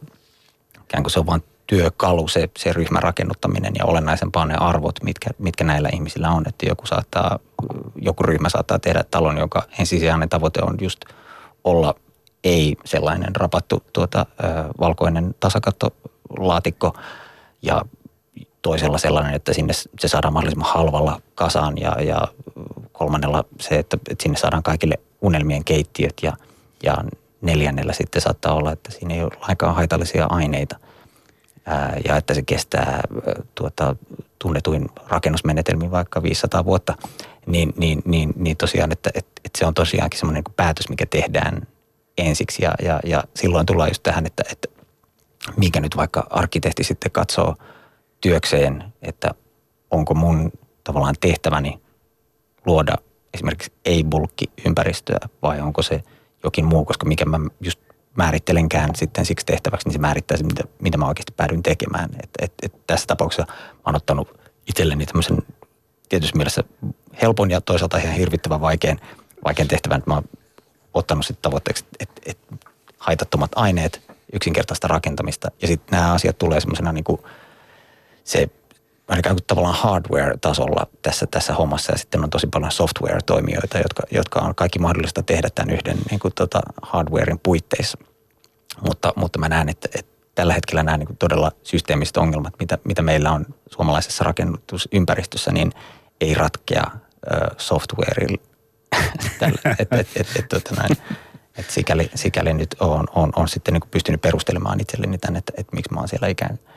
ikään 0.84 1.04
kuin 1.04 1.12
se 1.12 1.20
on 1.20 1.26
vain 1.26 1.44
työkalu, 1.68 2.28
se, 2.28 2.50
se 2.58 2.74
ryhmän 2.74 3.04
rakennuttaminen 3.04 3.74
ja 3.78 3.86
olennaisempaa 3.86 4.46
ne 4.46 4.56
arvot, 4.56 5.04
mitkä, 5.04 5.30
mitkä 5.38 5.64
näillä 5.64 5.90
ihmisillä 5.94 6.30
on. 6.30 6.44
Että 6.48 6.66
joku, 6.66 6.86
saattaa, 6.86 7.40
joku 7.96 8.24
ryhmä 8.24 8.50
saattaa 8.50 8.80
tehdä 8.80 9.04
talon, 9.12 9.38
joka 9.38 9.64
ensisijainen 9.80 10.30
tavoite 10.30 10.62
on 10.62 10.78
just 10.82 11.06
olla 11.64 11.96
ei 12.44 12.78
sellainen 12.86 13.36
rapattu 13.36 13.84
tuota, 13.94 14.26
ö, 14.44 14.46
valkoinen 14.80 15.36
tasakattolaatikko 15.40 16.98
ja 17.62 17.82
toisella 18.66 18.98
sellainen, 18.98 19.34
että 19.34 19.54
sinne 19.54 19.74
se 19.74 20.08
saadaan 20.08 20.34
mahdollisimman 20.34 20.74
halvalla 20.74 21.22
kasaan 21.36 21.78
ja, 21.78 22.02
ja 22.02 22.28
kolmannella 22.92 23.46
se, 23.62 23.80
että, 23.80 23.98
että 24.10 24.24
sinne 24.24 24.38
saadaan 24.38 24.64
kaikille 24.64 25.00
unelmien 25.22 25.64
keittiöt 25.64 26.14
ja, 26.24 26.34
ja 26.84 26.98
neljännellä 27.42 27.94
sitten 27.94 28.22
saattaa 28.22 28.54
olla, 28.54 28.72
että 28.72 28.92
siinä 28.92 29.14
ei 29.14 29.24
ole 29.24 29.32
lainkaan 29.48 29.76
haitallisia 29.76 30.26
aineita 30.30 30.80
ää, 31.66 31.98
ja 32.08 32.18
että 32.18 32.34
se 32.34 32.42
kestää 32.42 33.02
tuota, 33.56 33.96
tunnetuin 34.40 34.90
rakennusmenetelmin 35.08 35.92
vaikka 35.92 36.24
500 36.24 36.66
vuotta, 36.66 36.94
niin, 37.46 37.74
niin, 37.78 38.02
niin, 38.06 38.34
niin 38.36 38.58
tosiaan, 38.58 38.92
että, 38.92 39.10
että, 39.14 39.42
että 39.46 39.60
se 39.60 39.66
on 39.66 39.74
tosiaankin 39.74 40.20
semmoinen 40.20 40.44
niin 40.48 40.56
päätös, 40.56 40.90
mikä 40.90 41.06
tehdään 41.06 41.68
ensiksi 42.18 42.64
ja, 42.64 42.74
ja, 42.84 43.00
ja 43.04 43.24
silloin 43.36 43.66
tullaan 43.66 43.90
just 43.90 44.04
tähän, 44.04 44.26
että, 44.26 44.44
että 44.52 44.68
mikä 45.58 45.80
nyt 45.80 45.98
vaikka 45.98 46.28
arkkitehti 46.30 46.84
sitten 46.84 47.12
katsoo 47.12 47.56
työkseen, 48.22 48.94
että 49.02 49.32
onko 49.92 50.14
mun 50.14 50.52
tavallaan 50.84 51.16
tehtäväni 51.20 51.80
luoda 52.66 52.96
esimerkiksi 53.34 53.74
ei-bulkki 53.86 54.46
ympäristöä 54.66 55.20
vai 55.42 55.62
onko 55.62 55.82
se 55.82 56.04
jokin 56.44 56.66
muu, 56.66 56.86
koska 56.86 57.06
mikä 57.06 57.26
mä 57.26 57.40
just 57.62 57.80
määrittelenkään 58.18 58.96
sitten 58.96 59.26
siksi 59.26 59.46
tehtäväksi, 59.46 59.88
niin 59.88 59.94
se 59.94 60.00
määrittää 60.00 60.38
se, 60.38 60.44
mitä, 60.44 60.64
mitä 60.80 60.98
mä 60.98 61.08
oikeasti 61.08 61.34
päädyin 61.38 61.64
tekemään. 61.64 62.10
Et, 62.24 62.30
et, 62.42 62.54
et 62.62 62.88
tässä 62.88 63.08
tapauksessa 63.08 63.54
mä 63.54 63.82
oon 63.86 63.96
ottanut 63.96 64.42
itselleni 64.68 65.06
tämmöisen 65.06 65.38
tietysti 66.10 66.38
mielessä 66.38 66.64
helpon 67.22 67.52
ja 67.52 67.62
toisaalta 67.62 67.98
ihan 67.98 68.16
hirvittävän 68.16 68.62
vaikean, 68.62 69.00
vaikean 69.46 69.68
tehtävän, 69.68 70.04
mä 70.06 70.14
oon 70.14 70.24
ottanut 70.94 71.26
sitten 71.26 71.42
tavoitteeksi, 71.42 71.86
että, 72.00 72.22
että 72.26 72.56
haitattomat 72.98 73.52
aineet, 73.56 74.02
yksinkertaista 74.34 74.88
rakentamista 74.88 75.52
ja 75.62 75.68
sitten 75.68 76.00
nämä 76.00 76.14
asiat 76.14 76.38
tulee 76.38 76.60
semmoisena 76.60 76.92
niin 76.92 77.04
kuin 77.04 77.22
se 78.26 78.50
ikään 79.20 79.36
kuin 79.36 79.46
tavallaan 79.48 79.76
hardware-tasolla 79.76 80.88
tässä, 81.02 81.28
tässä 81.32 81.54
hommassa 81.54 81.92
ja 81.92 81.98
sitten 81.98 82.24
on 82.24 82.30
tosi 82.30 82.48
paljon 82.48 82.72
software-toimijoita, 82.72 83.78
jotka, 83.78 84.04
jotka 84.12 84.40
on 84.40 84.56
kaikki 84.56 84.80
mahdollista 84.80 85.24
tehdä 85.24 85.50
tämän 85.56 85.74
yhden 85.74 85.98
niin 86.10 86.20
kuin 86.20 86.34
tota 86.34 86.60
hardwarein 86.82 87.40
puitteissa. 87.40 87.98
Mutta, 88.82 89.14
mutta 89.16 89.40
mä 89.40 89.50
näen, 89.50 89.70
että, 89.70 89.90
että 89.96 90.12
tällä 90.36 90.54
hetkellä 90.54 90.84
nämä 90.84 90.98
niin 90.98 91.08
kuin 91.08 91.18
todella 91.18 91.52
systeemiset 91.64 92.18
ongelmat, 92.18 92.54
mitä, 92.60 92.78
mitä 92.84 93.02
meillä 93.02 93.32
on 93.32 93.46
suomalaisessa 93.72 94.24
rakennutusympäristössä, 94.24 95.52
niin 95.52 95.72
ei 96.22 96.34
ratkea 96.34 96.84
äh, 96.84 97.00
softwareilla. 97.58 98.42
et, 99.80 99.94
et, 99.94 100.10
et, 100.16 100.28
et, 100.40 100.50
tota 100.50 100.76
näin. 100.76 100.98
Et 101.58 101.70
sikäli, 101.70 102.10
sikäli 102.16 102.54
nyt 102.54 102.76
on, 102.80 103.08
on, 103.16 103.30
on 103.36 103.48
sitten 103.48 103.74
niin 103.74 103.90
pystynyt 103.92 104.22
perustelemaan 104.22 104.82
itselleni 104.82 105.18
tämän, 105.18 105.36
että, 105.36 105.54
että 105.58 105.76
miksi 105.76 105.94
mä 105.94 106.00
oon 106.00 106.08
siellä 106.08 106.28
ikään 106.28 106.58
kuin 106.58 106.75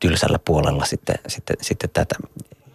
tylsällä 0.00 0.38
puolella 0.38 0.84
sitten, 0.84 1.16
sitten, 1.28 1.56
sitten 1.60 1.90
tätä, 1.90 2.14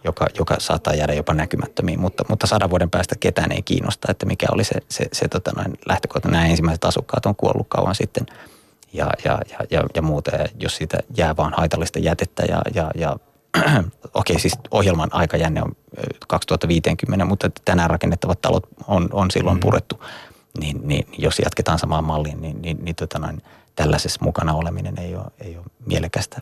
joka, 0.04 0.26
joka 0.38 0.56
saattaa 0.58 0.94
jäädä 0.94 1.12
jopa 1.12 1.34
näkymättömiin, 1.34 2.00
mutta, 2.00 2.24
mutta 2.28 2.46
sadan 2.46 2.70
vuoden 2.70 2.90
päästä 2.90 3.14
ketään 3.20 3.52
ei 3.52 3.62
kiinnosta, 3.62 4.10
että 4.10 4.26
mikä 4.26 4.46
oli 4.52 4.64
se, 4.64 4.74
se, 4.88 5.06
se 5.12 5.28
tota 5.28 5.52
noin, 5.56 5.78
lähtökohta. 5.88 6.28
Nämä 6.28 6.46
ensimmäiset 6.46 6.84
asukkaat 6.84 7.26
on 7.26 7.36
kuollut 7.36 7.68
kauan 7.68 7.94
sitten 7.94 8.26
ja, 8.92 9.10
ja, 9.24 9.38
ja, 9.50 9.58
ja, 9.70 9.84
ja 9.94 10.02
muuta, 10.02 10.36
ja 10.36 10.46
jos 10.60 10.76
siitä 10.76 10.98
jää 11.16 11.36
vaan 11.36 11.52
haitallista 11.56 11.98
jätettä 11.98 12.42
ja, 12.48 12.62
ja, 12.74 12.90
ja 12.94 13.16
okei, 13.60 13.84
okay, 14.14 14.38
siis 14.38 14.58
ohjelman 14.70 15.08
aikajänne 15.12 15.62
on 15.62 15.72
2050, 16.28 17.24
mutta 17.24 17.50
tänään 17.64 17.90
rakennettavat 17.90 18.40
talot 18.40 18.66
on, 18.86 19.08
on 19.12 19.30
silloin 19.30 19.56
mm. 19.56 19.60
purettu, 19.60 20.04
niin, 20.60 20.80
niin 20.84 21.06
jos 21.18 21.38
jatketaan 21.38 21.78
samaan 21.78 22.04
malliin, 22.04 22.40
niin, 22.40 22.62
niin, 22.62 22.84
niin 22.84 22.96
tota 22.96 23.18
noin, 23.18 23.42
tällaisessa 23.76 24.24
mukana 24.24 24.54
oleminen 24.54 24.98
ei 24.98 25.14
ole, 25.14 25.24
ei 25.40 25.56
ole 25.56 25.66
mielekästä 25.86 26.40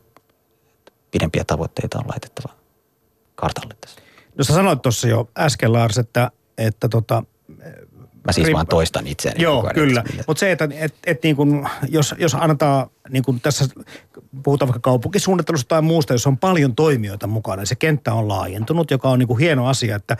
pidempiä 1.10 1.44
tavoitteita 1.46 1.98
on 1.98 2.04
laitettava 2.08 2.54
kartalle 3.34 3.74
tässä. 3.80 4.00
No 4.38 4.44
sä 4.44 4.54
sanoit 4.54 4.82
tuossa 4.82 5.08
jo 5.08 5.30
äsken 5.38 5.72
Lars, 5.72 5.98
että, 5.98 6.30
että 6.58 6.88
tota, 6.88 7.22
Mä 8.28 8.32
siis 8.32 8.52
vaan 8.52 8.66
toistan 8.66 9.06
itseäni. 9.06 9.42
Joo, 9.42 9.70
kyllä. 9.74 10.04
Mutta 10.26 10.40
se, 10.40 10.52
että 10.52 10.68
et, 10.78 10.94
et 11.06 11.22
niin 11.22 11.36
kun, 11.36 11.68
jos, 11.88 12.14
jos 12.18 12.34
annetaan, 12.34 12.90
niin 13.10 13.22
kun 13.22 13.40
tässä 13.40 13.64
puhutaan 14.42 14.68
vaikka 14.68 14.80
kaupunkisuunnittelusta 14.80 15.68
tai 15.68 15.82
muusta, 15.82 16.14
jos 16.14 16.26
on 16.26 16.38
paljon 16.38 16.74
toimijoita 16.74 17.26
mukana, 17.26 17.56
niin 17.56 17.66
se 17.66 17.74
kenttä 17.74 18.14
on 18.14 18.28
laajentunut, 18.28 18.90
joka 18.90 19.08
on 19.08 19.18
niin 19.18 19.26
kuin 19.26 19.38
hieno 19.38 19.66
asia, 19.66 19.96
että, 19.96 20.16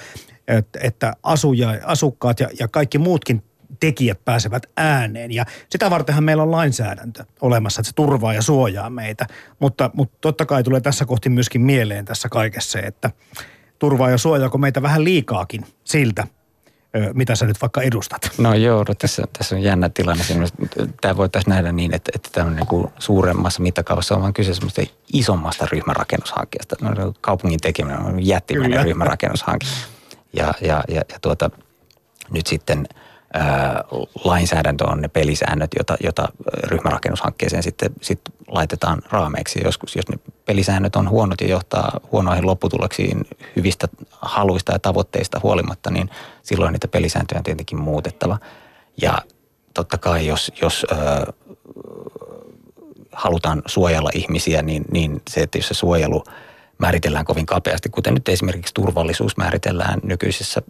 että, 0.49 0.79
että 0.83 1.13
asuja, 1.23 1.81
asukkaat 1.85 2.41
ja, 2.41 2.49
ja 2.59 2.69
kaikki 2.69 2.99
muutkin 2.99 3.43
tekijät 3.81 4.25
pääsevät 4.25 4.63
ääneen. 4.77 5.33
Ja 5.33 5.45
sitä 5.71 5.91
vartenhan 5.91 6.25
meillä 6.25 6.43
on 6.43 6.51
lainsäädäntö 6.51 7.25
olemassa, 7.41 7.81
että 7.81 7.89
se 7.89 7.95
turvaa 7.95 8.35
ja 8.35 8.43
suojaa 8.43 8.91
meitä. 8.91 9.27
Mutta, 9.59 9.91
mutta 9.95 10.19
totta 10.21 10.47
kai 10.47 10.63
tulee 10.63 10.81
tässä 10.81 11.05
kohti 11.05 11.29
myöskin 11.29 11.61
mieleen 11.61 12.05
tässä 12.05 12.29
kaikessa 12.29 12.71
se, 12.71 12.79
että 12.79 13.11
turvaa 13.79 14.11
ja 14.11 14.19
suojaako 14.19 14.59
meitä 14.59 14.83
vähän 14.83 15.05
liikaakin 15.05 15.65
siltä, 15.85 16.27
mitä 17.15 17.35
sä 17.35 17.47
nyt 17.47 17.61
vaikka 17.63 17.83
edustat? 17.83 18.31
No 18.39 18.55
joo, 18.55 18.85
no 18.89 18.95
tässä, 18.95 19.25
tässä 19.39 19.57
on 19.57 19.63
jännä 19.63 19.89
tilanne. 19.89 20.25
Tämä 21.01 21.17
voitaisiin 21.17 21.51
nähdä 21.51 21.73
niin, 21.73 21.95
että, 21.95 22.13
että 22.15 22.29
tämä 22.33 22.47
on 22.47 22.57
niin 22.57 22.67
kuin 22.67 22.89
suuremmassa 22.99 23.63
mittakaavassa 23.63 24.15
on 24.15 24.23
vaan 24.23 24.33
kyse 24.33 24.55
semmoista 24.55 24.83
isommasta 25.13 25.67
ryhmärakennushankkeesta. 25.73 26.77
No, 26.81 27.15
kaupungin 27.21 27.61
tekeminen 27.61 28.01
on 28.01 28.27
jättimäinen 28.27 28.71
Kyllä. 28.71 28.85
ryhmärakennushanke. 28.85 29.67
Ja, 30.33 30.55
ja, 30.61 30.85
ja, 30.89 31.03
ja 31.13 31.19
tuota, 31.23 31.51
nyt 32.31 32.47
sitten– 32.47 32.87
lainsäädäntö 34.25 34.85
on 34.87 35.01
ne 35.01 35.09
pelisäännöt, 35.09 35.71
jota, 35.79 35.97
jota 36.01 36.29
ryhmärakennushankkeeseen 36.63 37.63
sitten, 37.63 37.91
sitten 38.01 38.35
laitetaan 38.49 39.03
raameiksi. 39.11 39.61
Joskus, 39.65 39.97
jos 39.97 40.09
ne 40.09 40.19
pelisäännöt 40.47 40.97
on 40.97 41.11
huonot 41.11 41.41
ja 41.41 41.49
johtaa 41.49 42.01
huonoihin 42.13 42.47
lopputuloksiin 42.47 43.27
hyvistä 43.57 43.89
haluista 44.11 44.73
ja 44.73 44.79
tavoitteista 44.79 45.41
huolimatta, 45.43 45.91
niin 45.91 46.11
silloin 46.43 46.73
niitä 46.73 46.89
pelisääntöjä 46.89 47.39
on 47.39 47.45
tietenkin 47.45 47.81
muutettava. 47.81 48.39
Ja 49.03 49.19
totta 49.75 49.99
kai, 49.99 50.27
jos, 50.27 50.53
jos 50.63 50.87
ö, 50.93 50.97
halutaan 53.13 53.63
suojella 53.67 54.11
ihmisiä, 54.15 54.63
niin, 54.63 54.85
niin 54.91 55.23
se, 55.31 55.41
että 55.41 55.59
jos 55.59 55.69
se 55.69 55.75
suojelu– 55.75 56.25
määritellään 56.79 57.25
kovin 57.25 57.47
kapeasti, 57.47 57.89
kuten 57.89 58.15
nyt 58.15 58.29
esimerkiksi 58.29 58.75
turvallisuus 58.75 59.37
määritellään 59.37 60.01
nykyisissä 60.03 60.63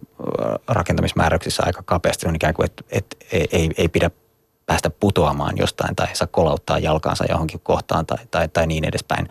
rakentamismääräyksissä 0.67 1.63
aika 1.65 1.83
kapeasti. 1.85 2.27
On 2.27 2.35
ikään 2.35 2.53
kuin, 2.53 2.65
että, 2.65 2.83
että 2.91 3.15
ei, 3.31 3.69
ei 3.77 3.87
pidä 3.87 4.11
päästä 4.65 4.89
putoamaan 4.89 5.57
jostain 5.57 5.95
tai 5.95 6.07
saa 6.13 6.27
kolauttaa 6.31 6.79
jalkaansa 6.79 7.25
johonkin 7.29 7.59
kohtaan 7.63 8.05
tai, 8.05 8.17
tai, 8.31 8.47
tai 8.47 8.67
niin 8.67 8.85
edespäin. 8.85 9.27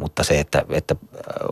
Mutta 0.00 0.24
se, 0.24 0.40
että, 0.40 0.64
että 0.70 0.96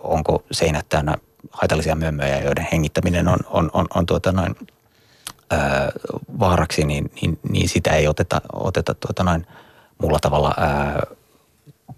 onko 0.03 0.45
seinät 0.53 0.89
täynnä 0.89 1.15
haitallisia 1.51 1.95
mömmöjä, 1.95 2.41
joiden 2.41 2.69
hengittäminen 2.73 3.29
on, 3.29 3.39
on, 3.47 3.71
on, 3.73 3.87
on 3.95 4.07
tuota 4.07 4.33
noin, 4.33 4.57
ää, 5.51 5.93
vaaraksi, 6.39 6.85
niin, 6.85 7.11
niin, 7.23 7.39
niin, 7.51 7.69
sitä 7.69 7.91
ei 7.91 8.09
oteta, 8.09 8.41
oteta 8.53 8.95
tuota 8.95 9.25
noin 9.25 9.47
muulla 9.99 10.19
tavalla 10.21 10.55
ää, 10.57 11.03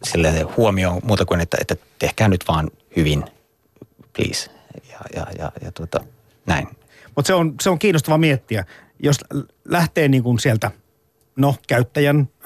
sille 0.03 0.47
huomioon 0.57 1.01
muuta 1.05 1.25
kuin, 1.25 1.41
että, 1.41 1.57
että 1.61 1.77
tehkää 1.99 2.29
nyt 2.29 2.45
vaan 2.49 2.71
hyvin, 2.97 3.25
please. 4.13 4.51
Ja, 4.91 4.99
ja, 5.15 5.27
ja, 5.39 5.53
ja 5.63 5.73
tuota, 5.73 6.01
näin. 6.47 6.69
Mutta 7.17 7.27
se 7.27 7.35
on, 7.35 7.55
se 7.61 7.71
on 7.71 7.79
kiinnostava 7.79 8.19
miettiä. 8.19 8.65
Jos 8.99 9.17
lähtee 9.65 10.09
niin 10.09 10.23
kuin 10.23 10.39
sieltä 10.39 10.71
no, 11.37 11.55
käyttäjän 11.69 12.29
ö, 12.43 12.45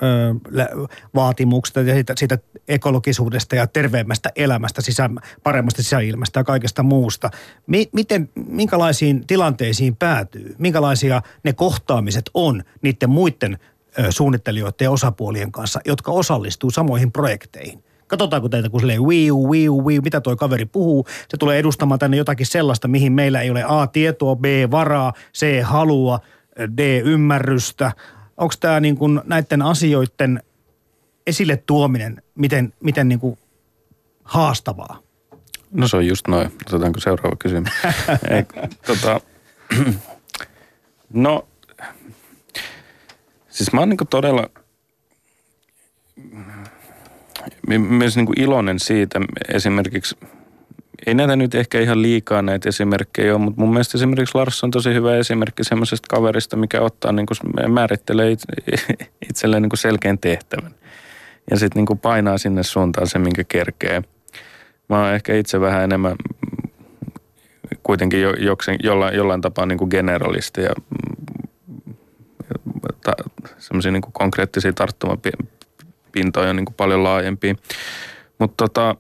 vaatimuksista 1.14 1.81
ja 1.81 1.95
siitä, 1.95 2.14
siitä 2.17 2.38
ekologisuudesta 2.69 3.57
ja 3.57 3.67
terveemmästä 3.67 4.31
elämästä, 4.37 4.83
sisä, 4.83 5.11
paremmasta 5.43 5.83
sisäilmasta 5.83 6.40
ja 6.40 6.45
kaikesta 6.45 6.83
muusta. 6.83 7.31
Mi, 7.67 7.88
miten, 7.93 8.29
minkälaisiin 8.35 9.27
tilanteisiin 9.27 9.97
päätyy? 9.97 10.55
Minkälaisia 10.59 11.23
ne 11.43 11.53
kohtaamiset 11.53 12.31
on 12.35 12.64
niiden 12.83 13.11
muiden 13.11 13.59
suunnittelijoiden 14.11 14.85
ja 14.85 14.90
osapuolien 14.90 15.52
kanssa, 15.52 15.80
jotka 15.85 16.12
osallistuu 16.12 16.70
samoihin 16.70 17.12
projekteihin. 17.12 17.85
Katsotaanko 18.07 18.48
teitä, 18.48 18.68
kun 18.70 18.80
silleen 18.80 19.02
wiu, 19.02 19.50
wiu, 19.50 19.85
wiu, 19.85 20.02
mitä 20.02 20.20
toi 20.20 20.37
kaveri 20.37 20.66
puhuu. 20.66 21.07
Se 21.28 21.37
tulee 21.37 21.59
edustamaan 21.59 21.98
tänne 21.98 22.16
jotakin 22.16 22.46
sellaista, 22.46 22.88
mihin 22.88 23.12
meillä 23.12 23.40
ei 23.40 23.50
ole 23.50 23.64
A, 23.66 23.87
tietoa, 23.87 24.37
B, 24.37 24.44
varaa, 24.70 25.12
C, 25.35 25.62
halua, 25.62 26.20
D, 26.76 27.00
ymmärrystä. 27.04 27.92
Onko 28.37 28.54
tämä 28.61 28.80
niin 28.80 28.96
kuin 28.96 29.20
näiden 29.24 29.62
asioiden 29.62 30.42
esille 31.26 31.57
tuominen, 31.66 32.22
miten, 32.35 32.72
miten 32.80 33.09
niin 33.09 33.20
kuin 33.20 33.38
haastavaa? 34.24 34.98
No 35.70 35.88
se 35.88 35.96
on 35.96 36.07
just 36.07 36.28
noin. 36.28 36.52
Otetaanko 36.66 37.00
seuraava 37.00 37.37
kysymys? 37.37 37.70
Ei, 38.30 38.44
tota, 38.87 39.20
no 41.12 41.48
Siis 43.55 43.73
mä 43.73 43.81
oon 43.81 43.88
niin 43.88 43.99
todella 44.11 44.51
myös 47.79 48.17
niin 48.17 48.40
iloinen 48.40 48.79
siitä 48.79 49.21
esimerkiksi, 49.49 50.17
ei 51.07 51.14
näitä 51.14 51.37
nyt 51.37 51.55
ehkä 51.55 51.81
ihan 51.81 52.03
liikaa 52.03 52.43
näitä 52.43 52.69
esimerkkejä 52.69 53.35
ole, 53.35 53.43
mutta 53.43 53.61
mun 53.61 53.71
mielestä 53.71 53.99
esimerkiksi 53.99 54.38
Lars 54.38 54.64
on 54.64 54.71
tosi 54.71 54.95
hyvä 54.95 55.17
esimerkki 55.17 55.64
semmoisesta 55.64 56.17
kaverista, 56.17 56.57
mikä 56.57 56.81
ottaa 56.81 57.12
niin 57.12 57.27
kuin, 57.27 57.73
määrittelee 57.73 58.37
itselleen 59.31 59.62
niin 59.62 59.71
selkeän 59.75 60.19
tehtävän. 60.19 60.75
Ja 61.51 61.59
sitten 61.59 61.85
niin 61.85 61.99
painaa 61.99 62.38
sinne 62.38 62.62
suuntaan 62.62 63.07
se, 63.07 63.19
minkä 63.19 63.45
kerkee. 63.45 64.03
mä 64.88 65.03
oon 65.03 65.14
ehkä 65.14 65.35
itse 65.35 65.61
vähän 65.61 65.85
enemmän 65.85 66.17
kuitenkin 67.83 68.23
jo, 68.23 68.31
joksen, 68.31 68.77
jollain, 68.83 69.17
jollain 69.17 69.40
tapaa 69.40 69.67
niin 69.67 69.79
kuin 69.79 69.90
generalisti 69.90 70.61
ja 70.61 70.75
semmoisia 73.59 73.92
niin 73.92 74.02
konkreettisia 74.12 74.72
tarttumapintoja 74.72 76.52
niin 76.52 76.64
kuin 76.64 76.74
paljon 76.74 77.04
laajempia. 77.04 77.54
Mutta 78.38 78.68
tota, 78.68 78.96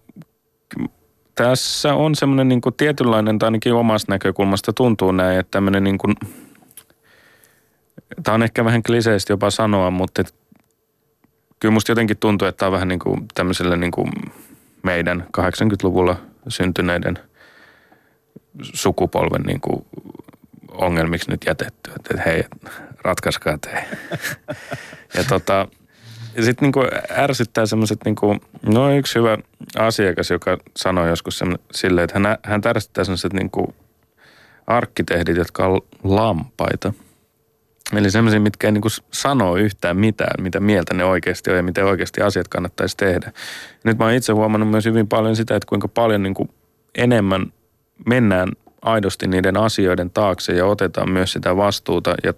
tässä 1.34 1.94
on 1.94 2.14
semmoinen 2.14 2.48
niin 2.48 2.60
kuin 2.60 2.74
tietynlainen, 2.74 3.38
tai 3.38 3.46
ainakin 3.46 3.74
omasta 3.74 4.12
näkökulmasta 4.12 4.72
tuntuu 4.72 5.12
näin, 5.12 5.38
että 5.38 5.50
tämmöinen 5.50 5.84
niin 5.84 5.98
kuin, 5.98 6.14
tämä 8.22 8.34
on 8.34 8.42
ehkä 8.42 8.64
vähän 8.64 8.82
kliseistä 8.82 9.32
jopa 9.32 9.50
sanoa, 9.50 9.90
mutta 9.90 10.20
et, 10.20 10.34
kyllä 11.60 11.72
musta 11.72 11.92
jotenkin 11.92 12.16
tuntuu, 12.16 12.48
että 12.48 12.58
tämä 12.58 12.68
on 12.68 12.72
vähän 12.72 12.88
niin 12.88 12.98
kuin 12.98 13.28
tämmöiselle 13.34 13.76
niin 13.76 13.92
kuin 13.92 14.08
meidän 14.82 15.26
80-luvulla 15.38 16.16
syntyneiden 16.48 17.18
sukupolven 18.62 19.42
niin 19.42 19.60
kuin 19.60 19.86
ongelmiksi 20.74 21.30
nyt 21.30 21.40
jätetty. 21.46 21.90
Että 21.96 22.22
hei, 22.26 22.44
ratkaiskaa 23.04 23.58
te. 23.58 23.84
ja 25.16 25.24
tota, 25.28 25.68
sitten 26.40 26.66
niinku 26.66 26.80
ärsyttää 27.10 27.66
semmoiset, 27.66 27.98
niinku, 28.04 28.36
no 28.66 28.92
yksi 28.94 29.18
hyvä 29.18 29.38
asiakas, 29.78 30.30
joka 30.30 30.58
sanoi 30.76 31.08
joskus 31.08 31.40
silleen, 31.72 32.04
että 32.04 32.18
hän, 32.18 32.38
hän 32.42 32.62
ärsyttää 32.66 33.04
semmoiset 33.04 33.32
niinku 33.32 33.74
arkkitehdit, 34.66 35.36
jotka 35.36 35.66
on 35.66 35.80
lampaita. 36.04 36.92
Eli 37.96 38.10
semmoisia, 38.10 38.40
mitkä 38.40 38.66
ei 38.66 38.72
niinku 38.72 38.88
sano 39.12 39.56
yhtään 39.56 39.96
mitään, 39.96 40.42
mitä 40.42 40.60
mieltä 40.60 40.94
ne 40.94 41.04
oikeasti 41.04 41.50
on 41.50 41.56
ja 41.56 41.62
miten 41.62 41.84
oikeasti 41.84 42.22
asiat 42.22 42.48
kannattaisi 42.48 42.96
tehdä. 42.96 43.32
Nyt 43.84 43.98
mä 43.98 44.04
oon 44.04 44.14
itse 44.14 44.32
huomannut 44.32 44.70
myös 44.70 44.84
hyvin 44.84 45.08
paljon 45.08 45.36
sitä, 45.36 45.56
että 45.56 45.68
kuinka 45.68 45.88
paljon 45.88 46.22
niinku 46.22 46.48
enemmän 46.94 47.52
mennään 48.06 48.48
aidosti 48.84 49.26
niiden 49.26 49.56
asioiden 49.56 50.10
taakse 50.10 50.52
ja 50.52 50.66
otetaan 50.66 51.10
myös 51.10 51.32
sitä 51.32 51.56
vastuuta 51.56 52.14
ja 52.24 52.34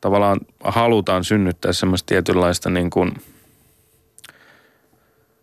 tavallaan 0.00 0.40
halutaan 0.64 1.24
synnyttää 1.24 1.72
semmoista 1.72 2.06
tietynlaista 2.06 2.70
niin 2.70 2.90
kuin, 2.90 3.08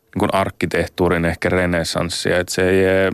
niin 0.06 0.20
kuin 0.20 0.34
arkkitehtuurin 0.34 1.26
ehkä 1.26 1.50
renessanssia, 1.50 2.40
että 2.40 2.54
se 2.54 2.70
ei, 2.70 3.12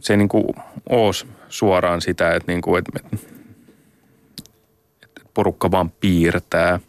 se 0.00 0.12
ei 0.12 0.16
niin 0.16 0.28
kuin 0.28 0.44
ole 0.88 1.12
suoraan 1.48 2.00
sitä, 2.00 2.34
että, 2.34 2.52
niin 2.52 2.60
kuin, 2.60 2.78
että, 2.78 3.00
että 5.02 5.20
porukka 5.34 5.70
vaan 5.70 5.90
piirtää. 5.90 6.80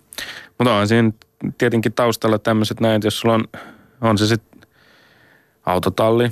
Mutta 0.57 0.73
on 0.73 0.87
siinä 0.87 1.11
tietenkin 1.57 1.93
taustalla 1.93 2.39
tämmöiset 2.39 2.79
näin, 2.79 2.95
että 2.95 3.07
jos 3.07 3.19
sulla 3.19 3.35
on, 3.35 3.43
on 4.01 4.17
se 4.17 4.27
sitten 4.27 4.61
autotalli, 5.65 6.31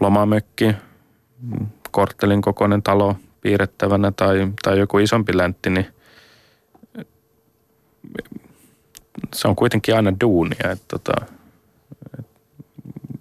lomamökki, 0.00 0.74
korttelin 1.94 2.42
kokoinen 2.42 2.82
talo 2.82 3.16
piirrettävänä 3.40 4.12
tai, 4.16 4.48
tai 4.62 4.78
joku 4.78 4.98
isompi 4.98 5.36
läntti, 5.36 5.70
niin 5.70 5.86
se 9.34 9.48
on 9.48 9.56
kuitenkin 9.56 9.96
aina 9.96 10.12
duunia. 10.20 10.70
Että 10.70 10.84
tota, 10.88 11.12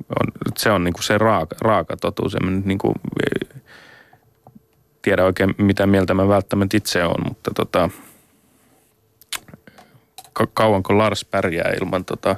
on, 0.10 0.32
se 0.58 0.72
on 0.72 0.84
niinku 0.84 1.02
se 1.02 1.18
raaka, 1.18 1.56
raaka 1.62 1.98
totuus. 1.98 2.36
En 2.36 2.64
niinku, 2.66 2.94
tiedä 5.02 5.26
oikein 5.26 5.56
mitä 5.58 5.88
mieltä 5.88 6.14
mä 6.14 6.28
välttämättä 6.28 6.78
itse 6.78 7.04
on, 7.04 7.24
mutta 7.28 7.52
tota, 7.56 7.90
kauanko 10.54 10.98
Lars 10.98 11.26
pärjää 11.26 11.74
ilman 11.82 12.06
tota, 12.06 12.36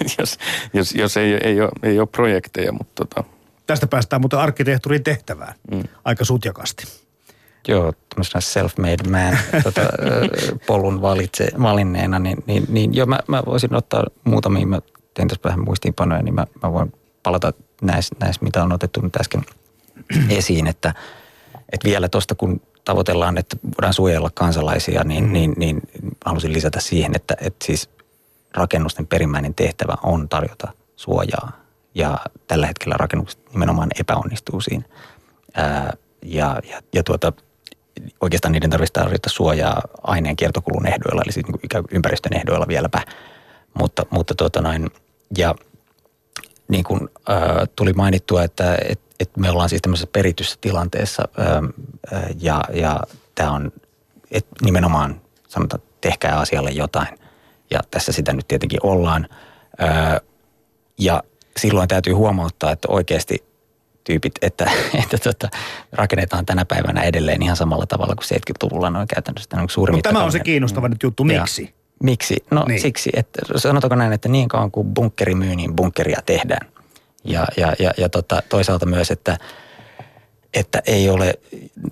jos, 0.18 0.38
jos, 0.72 0.94
jos 0.94 1.16
ei, 1.16 1.38
ei, 1.44 1.60
ole, 1.60 1.70
ei 1.82 1.98
ole 1.98 2.08
projekteja, 2.12 2.72
mutta 2.72 3.04
tota. 3.04 3.33
Tästä 3.66 3.86
päästään 3.86 4.22
mutta 4.22 4.42
arkkitehtuurin 4.42 5.04
tehtävään 5.04 5.54
mm. 5.70 5.82
aika 6.04 6.24
sutjakasti. 6.24 6.84
Joo, 7.68 7.92
tämmöisenä 8.08 8.40
self-made 8.40 9.10
man 9.10 9.38
tota, 9.64 9.80
polun 10.66 11.02
valitse, 11.02 11.48
valinneena, 11.62 12.18
niin, 12.18 12.44
niin, 12.46 12.66
niin 12.68 12.94
joo, 12.94 13.06
mä, 13.06 13.18
mä 13.28 13.42
voisin 13.46 13.74
ottaa 13.74 14.04
muutamia, 14.24 14.66
mä 14.66 14.80
tein 15.14 15.28
tässä 15.28 15.44
vähän 15.44 15.64
muistiinpanoja, 15.64 16.22
niin 16.22 16.34
mä, 16.34 16.46
mä 16.62 16.72
voin 16.72 16.92
palata 17.22 17.52
näissä, 17.82 18.14
näis, 18.20 18.40
mitä 18.40 18.62
on 18.62 18.72
otettu 18.72 19.00
nyt 19.00 19.16
äsken 19.16 19.42
esiin, 20.38 20.66
että, 20.66 20.94
että 21.72 21.88
vielä 21.88 22.08
tuosta 22.08 22.34
kun 22.34 22.60
tavoitellaan, 22.84 23.38
että 23.38 23.56
voidaan 23.64 23.94
suojella 23.94 24.30
kansalaisia, 24.34 25.04
niin, 25.04 25.24
mm. 25.24 25.32
niin, 25.32 25.54
niin 25.56 25.80
halusin 26.24 26.52
lisätä 26.52 26.80
siihen, 26.80 27.12
että, 27.16 27.36
että 27.40 27.66
siis 27.66 27.90
rakennusten 28.54 29.06
perimmäinen 29.06 29.54
tehtävä 29.54 29.94
on 30.02 30.28
tarjota 30.28 30.72
suojaa. 30.96 31.63
Ja 31.94 32.18
tällä 32.46 32.66
hetkellä 32.66 32.94
rakennukset 32.98 33.40
nimenomaan 33.52 33.90
epäonnistuu 34.00 34.60
siinä. 34.60 34.84
Ää, 35.54 35.92
ja, 36.24 36.60
ja, 36.70 36.80
ja 36.94 37.02
tuota, 37.02 37.32
oikeastaan 38.20 38.52
niiden 38.52 38.70
tarvitsisi 38.70 38.92
tarvita 38.92 39.30
suojaa 39.30 39.82
aineen 40.02 40.36
kiertokulun 40.36 40.86
ehdoilla, 40.86 41.22
eli 41.24 41.32
siis 41.32 41.46
niin 41.46 41.84
ympäristön 41.90 42.36
ehdoilla 42.36 42.68
vieläpä. 42.68 43.00
Mutta, 43.74 44.06
mutta 44.10 44.34
tuota 44.34 44.60
noin, 44.60 44.90
ja 45.38 45.54
niin 46.68 46.84
kuin 46.84 47.00
äh, 47.30 47.68
tuli 47.76 47.92
mainittua, 47.92 48.42
että 48.42 48.78
et, 48.88 49.00
et 49.20 49.36
me 49.36 49.50
ollaan 49.50 49.68
siis 49.68 49.82
tämmöisessä 49.82 50.10
perityssä 50.12 50.58
tilanteessa 50.60 51.28
äh, 51.38 52.24
ja, 52.40 52.60
ja 52.72 53.00
tämä 53.34 53.50
on 53.50 53.72
et 54.30 54.46
nimenomaan 54.62 55.20
sanotaan, 55.48 55.82
tehkää 56.00 56.38
asialle 56.38 56.70
jotain. 56.70 57.18
Ja 57.70 57.80
tässä 57.90 58.12
sitä 58.12 58.32
nyt 58.32 58.48
tietenkin 58.48 58.80
ollaan. 58.82 59.28
Äh, 59.82 60.20
ja 60.98 61.22
silloin 61.60 61.88
täytyy 61.88 62.12
huomauttaa, 62.12 62.72
että 62.72 62.88
oikeasti 62.90 63.44
tyypit, 64.04 64.32
että, 64.42 64.70
että 65.02 65.18
tota, 65.18 65.48
rakennetaan 65.92 66.46
tänä 66.46 66.64
päivänä 66.64 67.02
edelleen 67.02 67.42
ihan 67.42 67.56
samalla 67.56 67.86
tavalla 67.86 68.14
kuin 68.14 68.38
70-luvulla 68.40 68.90
noin 68.90 69.08
käytännössä. 69.08 69.48
Tämä 69.48 69.62
on, 69.62 69.68
Mutta 69.76 70.08
tämä 70.08 70.24
on 70.24 70.32
se 70.32 70.40
kiinnostava 70.40 70.88
mm. 70.88 70.92
nyt 70.92 71.02
juttu. 71.02 71.24
Miksi? 71.24 71.62
Ja, 71.62 71.68
miksi? 72.02 72.36
No 72.50 72.64
niin. 72.68 72.80
siksi, 72.80 73.10
että 73.14 73.42
sanotaanko 73.56 73.94
näin, 73.94 74.12
että 74.12 74.28
niin 74.28 74.48
kauan 74.48 74.70
kuin 74.70 74.94
bunkkeri 74.94 75.34
myy, 75.34 75.56
niin 75.56 75.76
bunkkeria 75.76 76.20
tehdään. 76.26 76.66
Ja, 77.24 77.46
ja, 77.56 77.72
ja, 77.78 77.90
ja 77.96 78.08
tota, 78.08 78.42
toisaalta 78.48 78.86
myös, 78.86 79.10
että, 79.10 79.38
että 80.54 80.82
ei 80.86 81.08
ole, 81.08 81.34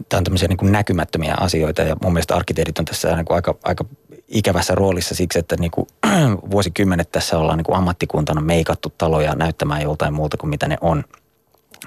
tämä 0.08 0.18
on 0.18 0.24
tämmöisiä 0.24 0.48
niin 0.48 0.56
kuin 0.56 0.72
näkymättömiä 0.72 1.34
asioita 1.40 1.82
ja 1.82 1.96
mun 2.02 2.12
mielestä 2.12 2.36
arkkitehdit 2.36 2.78
on 2.78 2.84
tässä 2.84 3.16
niin 3.16 3.24
kuin 3.24 3.34
aika, 3.34 3.54
aika 3.64 3.84
ikävässä 4.32 4.74
roolissa 4.74 5.14
siksi, 5.14 5.38
että 5.38 5.56
niin 5.56 5.70
kuin 5.70 5.86
vuosikymmenet 6.50 7.12
tässä 7.12 7.38
ollaan 7.38 7.58
niin 7.58 7.64
kuin 7.64 7.76
ammattikuntana 7.76 8.40
meikattu 8.40 8.92
taloja 8.98 9.34
näyttämään 9.34 9.82
joltain 9.82 10.14
muuta 10.14 10.36
kuin 10.36 10.50
mitä 10.50 10.68
ne 10.68 10.78
on– 10.80 11.04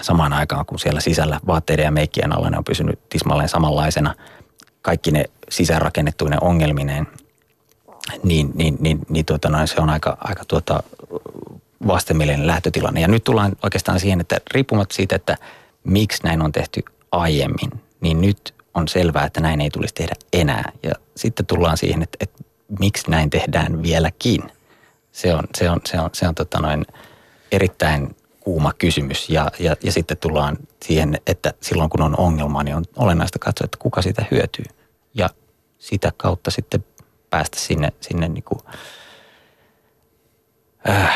samaan 0.02 0.34
aikaan, 0.34 0.66
kun 0.66 0.80
siellä 0.80 1.02
sisällä 1.02 1.40
vaatteiden 1.48 1.84
ja 1.84 1.92
meikkien 1.92 2.38
alla 2.38 2.50
ne 2.50 2.58
on 2.58 2.64
pysynyt 2.64 3.00
tismalleen 3.10 3.50
samanlaisena, 3.50 4.16
kaikki 4.82 5.12
ne 5.12 5.26
sisäänrakennettuinen 5.50 6.44
ongelmineen, 6.44 7.08
niin, 8.24 8.52
niin, 8.56 8.78
niin, 8.80 9.00
niin 9.10 9.26
tuota 9.26 9.50
noin, 9.50 9.68
se 9.68 9.82
on 9.82 9.90
aika, 9.90 10.18
aika 10.22 10.46
tuota 10.46 10.84
vastenmielinen 11.88 12.48
lähtötilanne. 12.48 13.02
Ja 13.02 13.08
nyt 13.08 13.24
tullaan 13.24 13.56
oikeastaan 13.64 14.00
siihen, 14.00 14.22
että 14.22 14.38
riippumatta 14.52 14.96
siitä, 14.96 15.16
että 15.16 15.38
miksi 15.84 16.24
näin 16.24 16.42
on 16.42 16.52
tehty 16.52 16.84
aiemmin, 17.12 17.72
niin 18.02 18.22
nyt 18.22 18.55
on 18.76 18.88
selvää, 18.88 19.26
että 19.26 19.42
näin 19.42 19.62
ei 19.62 19.70
tulisi 19.70 19.94
tehdä 19.94 20.14
enää. 20.34 20.72
Ja 20.84 20.92
sitten 21.16 21.46
tullaan 21.46 21.78
siihen, 21.78 22.04
että, 22.04 22.18
että 22.20 22.44
miksi 22.80 23.12
näin 23.12 23.30
tehdään 23.30 23.84
vieläkin. 23.84 24.44
Se 25.12 25.34
on, 25.34 25.44
se 25.58 25.70
on, 25.70 25.82
se 25.86 26.00
on, 26.00 26.10
se 26.14 26.28
on 26.28 26.36
tota 26.36 26.60
noin 26.60 26.86
erittäin 27.52 28.16
kuuma 28.40 28.74
kysymys 28.74 29.30
ja, 29.30 29.52
ja, 29.60 29.76
ja 29.84 29.92
sitten 29.92 30.18
tullaan 30.18 30.58
siihen, 30.86 31.18
että 31.28 31.54
silloin 31.62 31.90
kun 31.90 32.02
on 32.02 32.20
ongelma, 32.20 32.64
niin 32.64 32.76
on 32.76 32.84
olennaista 32.96 33.40
katsoa, 33.40 33.66
että 33.66 33.78
kuka 33.82 34.02
sitä 34.02 34.26
hyötyy 34.32 34.66
ja 35.14 35.30
sitä 35.80 36.12
kautta 36.18 36.52
sitten 36.52 36.86
päästä 37.30 37.60
sinne, 37.60 37.94
sinne 38.02 38.28
niin 38.28 38.44
kuin, 38.44 38.60
äh, 40.90 41.16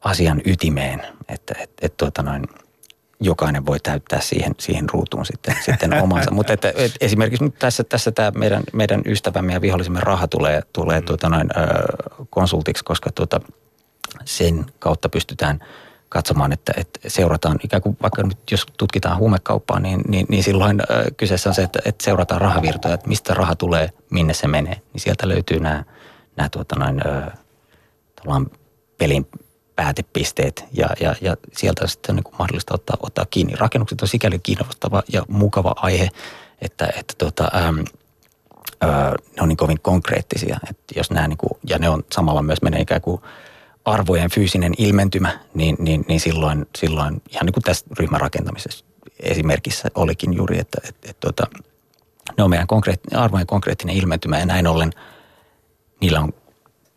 asian 0.00 0.42
ytimeen, 0.44 1.02
että 1.28 1.54
et, 1.58 1.70
et, 1.82 1.96
tuota 1.96 2.22
noin, 2.22 2.44
jokainen 3.24 3.66
voi 3.66 3.80
täyttää 3.80 4.20
siihen, 4.20 4.54
siihen 4.58 4.90
ruutuun 4.90 5.26
sitten, 5.26 5.56
sitten 5.64 6.02
omansa. 6.02 6.30
Mutta 6.30 6.52
että, 6.52 6.72
et 6.76 6.92
esimerkiksi 7.00 7.44
nyt 7.44 7.58
tässä, 7.58 7.84
tässä 7.84 8.12
tämä 8.12 8.30
meidän, 8.30 8.62
meidän 8.72 9.02
ystävämme 9.06 9.52
ja 9.52 9.60
vihollisemme 9.60 10.00
raha 10.00 10.28
tulee, 10.28 10.62
tulee 10.72 11.00
mm. 11.00 11.06
tuota 11.06 11.28
noin, 11.28 11.48
ö, 11.56 11.62
konsultiksi, 12.30 12.84
koska 12.84 13.10
tuota, 13.12 13.40
sen 14.24 14.66
kautta 14.78 15.08
pystytään– 15.08 15.60
katsomaan, 16.12 16.52
että, 16.52 16.72
että 16.76 17.00
seurataan 17.06 17.58
ikään 17.64 17.82
kuin 17.82 17.96
vaikka 18.02 18.22
nyt 18.22 18.38
jos 18.50 18.66
tutkitaan 18.76 19.18
huumekauppaa, 19.18 19.80
niin, 19.80 20.00
niin, 20.08 20.26
niin 20.28 20.42
silloin 20.42 20.80
äh, 20.80 21.04
kyseessä 21.16 21.50
on 21.50 21.54
se, 21.54 21.62
että, 21.62 21.78
että 21.84 22.04
seurataan 22.04 22.40
rahavirtoja, 22.40 22.94
että 22.94 23.08
mistä 23.08 23.34
raha 23.34 23.56
tulee, 23.56 23.90
minne 24.10 24.34
se 24.34 24.48
menee. 24.48 24.74
Niin 24.92 25.00
sieltä 25.00 25.28
löytyy 25.28 25.60
nämä, 25.60 25.84
nämä 26.36 26.48
tuota 26.48 26.78
noin, 26.78 27.00
äh, 27.06 27.32
pelin 28.98 29.26
päätepisteet 29.76 30.64
ja, 30.72 30.86
ja, 31.00 31.14
ja 31.20 31.36
sieltä 31.52 31.86
sitten 31.86 32.12
on 32.12 32.16
niin 32.16 32.34
mahdollista 32.38 32.74
ottaa, 32.74 32.96
ottaa 33.00 33.26
kiinni. 33.30 33.54
Rakennukset 33.56 34.02
on 34.02 34.08
sikäli 34.08 34.38
kiinnostava 34.38 35.02
ja 35.12 35.22
mukava 35.28 35.74
aihe, 35.76 36.08
että, 36.60 36.88
että 36.96 37.14
tuota, 37.18 37.50
ähm, 37.54 37.78
äh, 38.84 39.12
ne 39.36 39.42
on 39.42 39.48
niin 39.48 39.56
kovin 39.56 39.80
konkreettisia. 39.80 40.58
Että 40.70 40.94
jos 40.96 41.10
nämä 41.10 41.28
niin 41.28 41.38
kuin, 41.38 41.50
ja 41.68 41.78
ne 41.78 41.88
on 41.88 42.02
samalla 42.12 42.42
myös 42.42 42.62
menee 42.62 42.80
ikään 42.80 43.00
kuin 43.00 43.22
arvojen 43.84 44.30
fyysinen 44.30 44.72
ilmentymä, 44.78 45.38
niin, 45.54 45.76
niin, 45.78 46.04
niin 46.08 46.20
silloin, 46.20 46.66
silloin 46.78 47.22
ihan 47.30 47.46
niin 47.46 47.54
kuin 47.54 47.64
tässä 47.64 47.86
ryhmärakentamisessa 47.98 48.84
esimerkissä 49.20 49.88
olikin 49.94 50.32
juuri, 50.32 50.58
että 50.58 50.80
et, 50.88 50.96
et, 51.02 51.20
tota, 51.20 51.46
ne 52.36 52.44
on 52.44 52.50
meidän 52.50 52.66
konkreettinen, 52.66 53.20
arvojen 53.20 53.46
konkreettinen 53.46 53.96
ilmentymä 53.96 54.38
ja 54.38 54.46
näin 54.46 54.66
ollen 54.66 54.92
niillä 56.00 56.20
on 56.20 56.34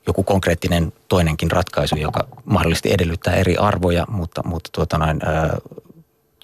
joku 0.07 0.23
konkreettinen 0.23 0.93
toinenkin 1.07 1.51
ratkaisu, 1.51 1.95
joka 1.95 2.27
mahdollisesti 2.45 2.93
edellyttää 2.93 3.33
eri 3.35 3.57
arvoja, 3.57 4.05
mutta, 4.09 4.41
mutta 4.45 4.69
tuota 4.73 4.97
noin, 4.97 5.19
ää, 5.25 5.57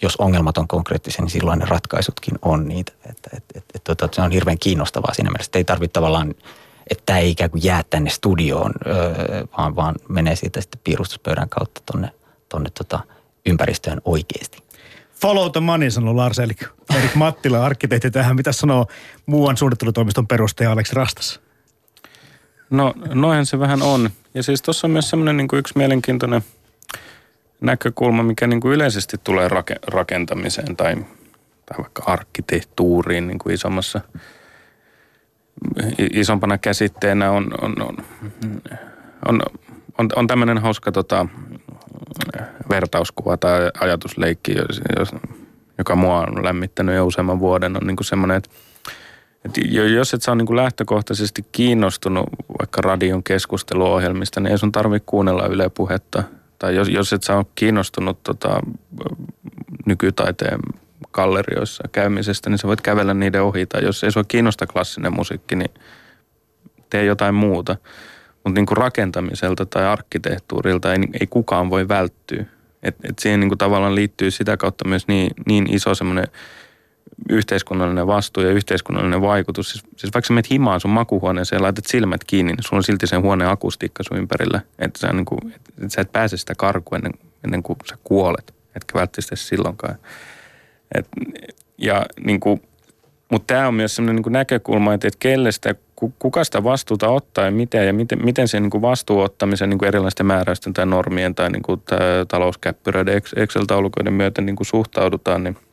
jos 0.01 0.15
ongelmat 0.15 0.57
on 0.57 0.67
konkreettisia, 0.67 1.21
niin 1.21 1.31
silloin 1.31 1.59
ne 1.59 1.65
ratkaisutkin 1.65 2.33
on 2.41 2.67
niitä. 2.67 2.91
Että, 3.09 3.29
et, 3.37 3.43
et, 3.55 3.63
et, 3.75 3.83
tuota, 3.83 4.09
se 4.11 4.21
on 4.21 4.31
hirveän 4.31 4.59
kiinnostavaa 4.59 5.13
siinä 5.13 5.29
mielessä, 5.29 5.49
että 5.49 5.59
ei 5.59 5.63
tarvitse 5.63 5.93
tavallaan, 5.93 6.35
että 6.89 7.17
ei 7.17 7.29
ikään 7.29 7.49
kuin 7.49 7.63
jää 7.63 7.83
tänne 7.89 8.09
studioon, 8.09 8.71
öö, 8.87 9.45
vaan, 9.57 9.75
vaan 9.75 9.95
menee 10.09 10.35
siitä 10.35 10.61
sitten 10.61 10.81
piirustuspöydän 10.83 11.49
kautta 11.49 11.81
tonne, 11.91 12.11
tonne 12.49 12.69
tota 12.69 12.99
ympäristöön 13.45 14.01
oikeasti. 14.05 14.57
Follow 15.21 15.51
the 15.51 15.59
money, 15.59 15.91
sanoo 15.91 16.17
Lars 16.17 16.39
Erik, 16.39 16.65
Mattila, 17.15 17.65
arkkitehti 17.65 18.11
tähän. 18.11 18.35
Mitä 18.35 18.51
sanoo 18.51 18.87
muuan 19.25 19.57
suunnittelutoimiston 19.57 20.27
perustaja 20.27 20.71
Aleksi 20.71 20.95
Rastas? 20.95 21.39
No 22.71 22.93
noinhan 23.13 23.45
se 23.45 23.59
vähän 23.59 23.81
on. 23.81 24.09
Ja 24.33 24.43
siis 24.43 24.61
tuossa 24.61 24.87
on 24.87 24.91
myös 24.91 25.09
semmoinen 25.09 25.37
niin 25.37 25.47
yksi 25.53 25.73
mielenkiintoinen 25.75 26.41
näkökulma, 27.61 28.23
mikä 28.23 28.47
niin 28.47 28.61
kuin 28.61 28.73
yleisesti 28.73 29.17
tulee 29.23 29.49
rakentamiseen 29.87 30.75
tai, 30.75 30.95
tai 31.65 31.77
vaikka 31.77 32.03
arkkitehtuuriin 32.05 33.27
niin 33.27 33.39
kuin 33.39 33.53
isommassa, 33.53 34.01
isompana 36.13 36.57
käsitteenä 36.57 37.31
on, 37.31 37.51
on, 37.61 37.81
on, 37.81 37.97
on, 39.27 39.41
on, 39.97 40.09
on 40.15 40.27
tämmöinen 40.27 40.57
hauska 40.57 40.91
tota, 40.91 41.25
vertauskuva 42.69 43.37
tai 43.37 43.71
ajatusleikki, 43.79 44.55
jos, 44.99 45.11
joka 45.77 45.95
mua 45.95 46.19
on 46.19 46.45
lämmittänyt 46.45 46.95
jo 46.95 47.05
useamman 47.05 47.39
vuoden, 47.39 47.77
on 47.77 47.87
niin 47.87 47.97
kuin 47.97 48.05
semmoinen, 48.05 48.37
että 48.37 48.49
et 49.45 49.51
jos 49.93 50.13
et 50.13 50.21
sä 50.21 50.31
ole 50.31 50.43
niin 50.43 50.55
lähtökohtaisesti 50.55 51.45
kiinnostunut 51.51 52.25
vaikka 52.59 52.81
radion 52.81 53.23
keskusteluohjelmista, 53.23 54.39
niin 54.39 54.51
ei 54.51 54.57
sun 54.57 54.71
tarvitse 54.71 55.03
kuunnella 55.05 55.45
Yle 55.45 55.69
Puhetta. 55.69 56.23
Tai 56.59 56.75
jos, 56.75 56.89
jos 56.89 57.13
et 57.13 57.29
ole 57.29 57.45
kiinnostunut 57.55 58.23
tota, 58.23 58.59
nykytaiteen 59.85 60.59
gallerioissa 61.11 61.83
käymisestä, 61.91 62.49
niin 62.49 62.57
sä 62.57 62.67
voit 62.67 62.81
kävellä 62.81 63.13
niiden 63.13 63.43
ohi. 63.43 63.65
Tai 63.65 63.83
jos 63.83 64.03
ei 64.03 64.11
sua 64.11 64.23
kiinnosta 64.23 64.67
klassinen 64.67 65.13
musiikki, 65.13 65.55
niin 65.55 65.71
tee 66.89 67.05
jotain 67.05 67.35
muuta. 67.35 67.75
Mutta 68.43 68.61
niin 68.61 68.77
rakentamiselta 68.77 69.65
tai 69.65 69.85
arkkitehtuurilta 69.85 70.93
ei, 70.93 70.99
ei 71.21 71.27
kukaan 71.27 71.69
voi 71.69 71.87
välttyä. 71.87 72.45
Et, 72.83 72.95
et 73.03 73.19
siihen 73.19 73.39
niin 73.39 73.49
kuin 73.49 73.57
tavallaan 73.57 73.95
liittyy 73.95 74.31
sitä 74.31 74.57
kautta 74.57 74.87
myös 74.87 75.07
niin, 75.07 75.31
niin 75.45 75.75
iso 75.75 75.95
semmoinen 75.95 76.27
yhteiskunnallinen 77.29 78.07
vastuu 78.07 78.43
ja 78.43 78.49
yhteiskunnallinen 78.49 79.21
vaikutus. 79.21 79.69
Siis, 79.69 79.83
siis 79.97 80.13
vaikka 80.13 80.27
sä 80.27 80.33
menet 80.33 80.49
himaan 80.49 80.79
sun 80.79 80.91
makuhuoneeseen 80.91 81.57
ja 81.57 81.63
laitat 81.63 81.85
silmät 81.85 82.23
kiinni, 82.23 82.51
niin 82.51 82.63
sulla 82.63 82.79
on 82.79 82.83
silti 82.83 83.07
sen 83.07 83.21
huoneen 83.21 83.49
akustiikka 83.49 84.03
sun 84.03 84.17
ympärillä. 84.17 84.61
Että 84.79 84.99
sä, 84.99 85.13
niin 85.13 85.25
kuin, 85.25 85.39
että 85.67 85.89
sä 85.89 86.01
et 86.01 86.11
pääse 86.11 86.37
sitä 86.37 86.55
karkuun 86.55 86.97
ennen, 86.97 87.13
ennen 87.43 87.63
kuin 87.63 87.77
sä 87.89 87.97
kuolet. 88.03 88.53
Etkä 88.75 88.99
välttämättä 88.99 89.35
silloinkaan. 89.35 89.95
Et, 90.95 91.07
ja 91.77 92.05
niin 92.25 92.39
kuin, 92.39 92.61
mutta 93.31 93.53
tämä 93.53 93.67
on 93.67 93.73
myös 93.73 93.95
sellainen 93.95 94.23
niin 94.23 94.33
näkökulma, 94.33 94.93
että, 94.93 95.07
että 95.07 95.19
kelle 95.19 95.51
sitä, 95.51 95.75
kuka 96.19 96.43
sitä 96.43 96.63
vastuuta 96.63 97.09
ottaa 97.09 97.45
ja 97.45 97.51
miten, 97.51 97.87
ja 97.87 97.93
miten, 97.93 98.25
miten 98.25 98.47
se 98.47 98.59
niin 98.59 98.81
vastuuottamisen 98.81 99.69
niin 99.69 99.85
erilaisten 99.85 100.25
määräysten 100.25 100.73
tai 100.73 100.85
normien 100.85 101.35
tai 101.35 101.49
niin 101.49 101.61
kuin, 101.63 101.81
talouskäppyröiden 102.27 103.21
Excel-taulukoiden 103.35 104.13
myötä 104.13 104.41
niin 104.41 104.55
kuin 104.55 104.67
suhtaudutaan, 104.67 105.43
niin– 105.43 105.57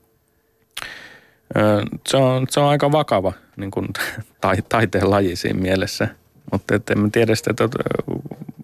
se 2.09 2.17
on, 2.17 2.47
se 2.51 2.61
on 2.61 2.69
aika 2.69 2.93
vakava 2.93 3.33
niin 3.57 3.71
kuin, 3.71 3.89
tai, 4.41 4.57
taiteen 4.69 5.11
laji 5.11 5.37
siinä 5.37 5.61
mielessä. 5.61 6.09
Mutta 6.53 6.75
en 6.75 6.99
mä 6.99 7.09
tiedä 7.13 7.35
sitä, 7.35 7.51
että 7.51 7.69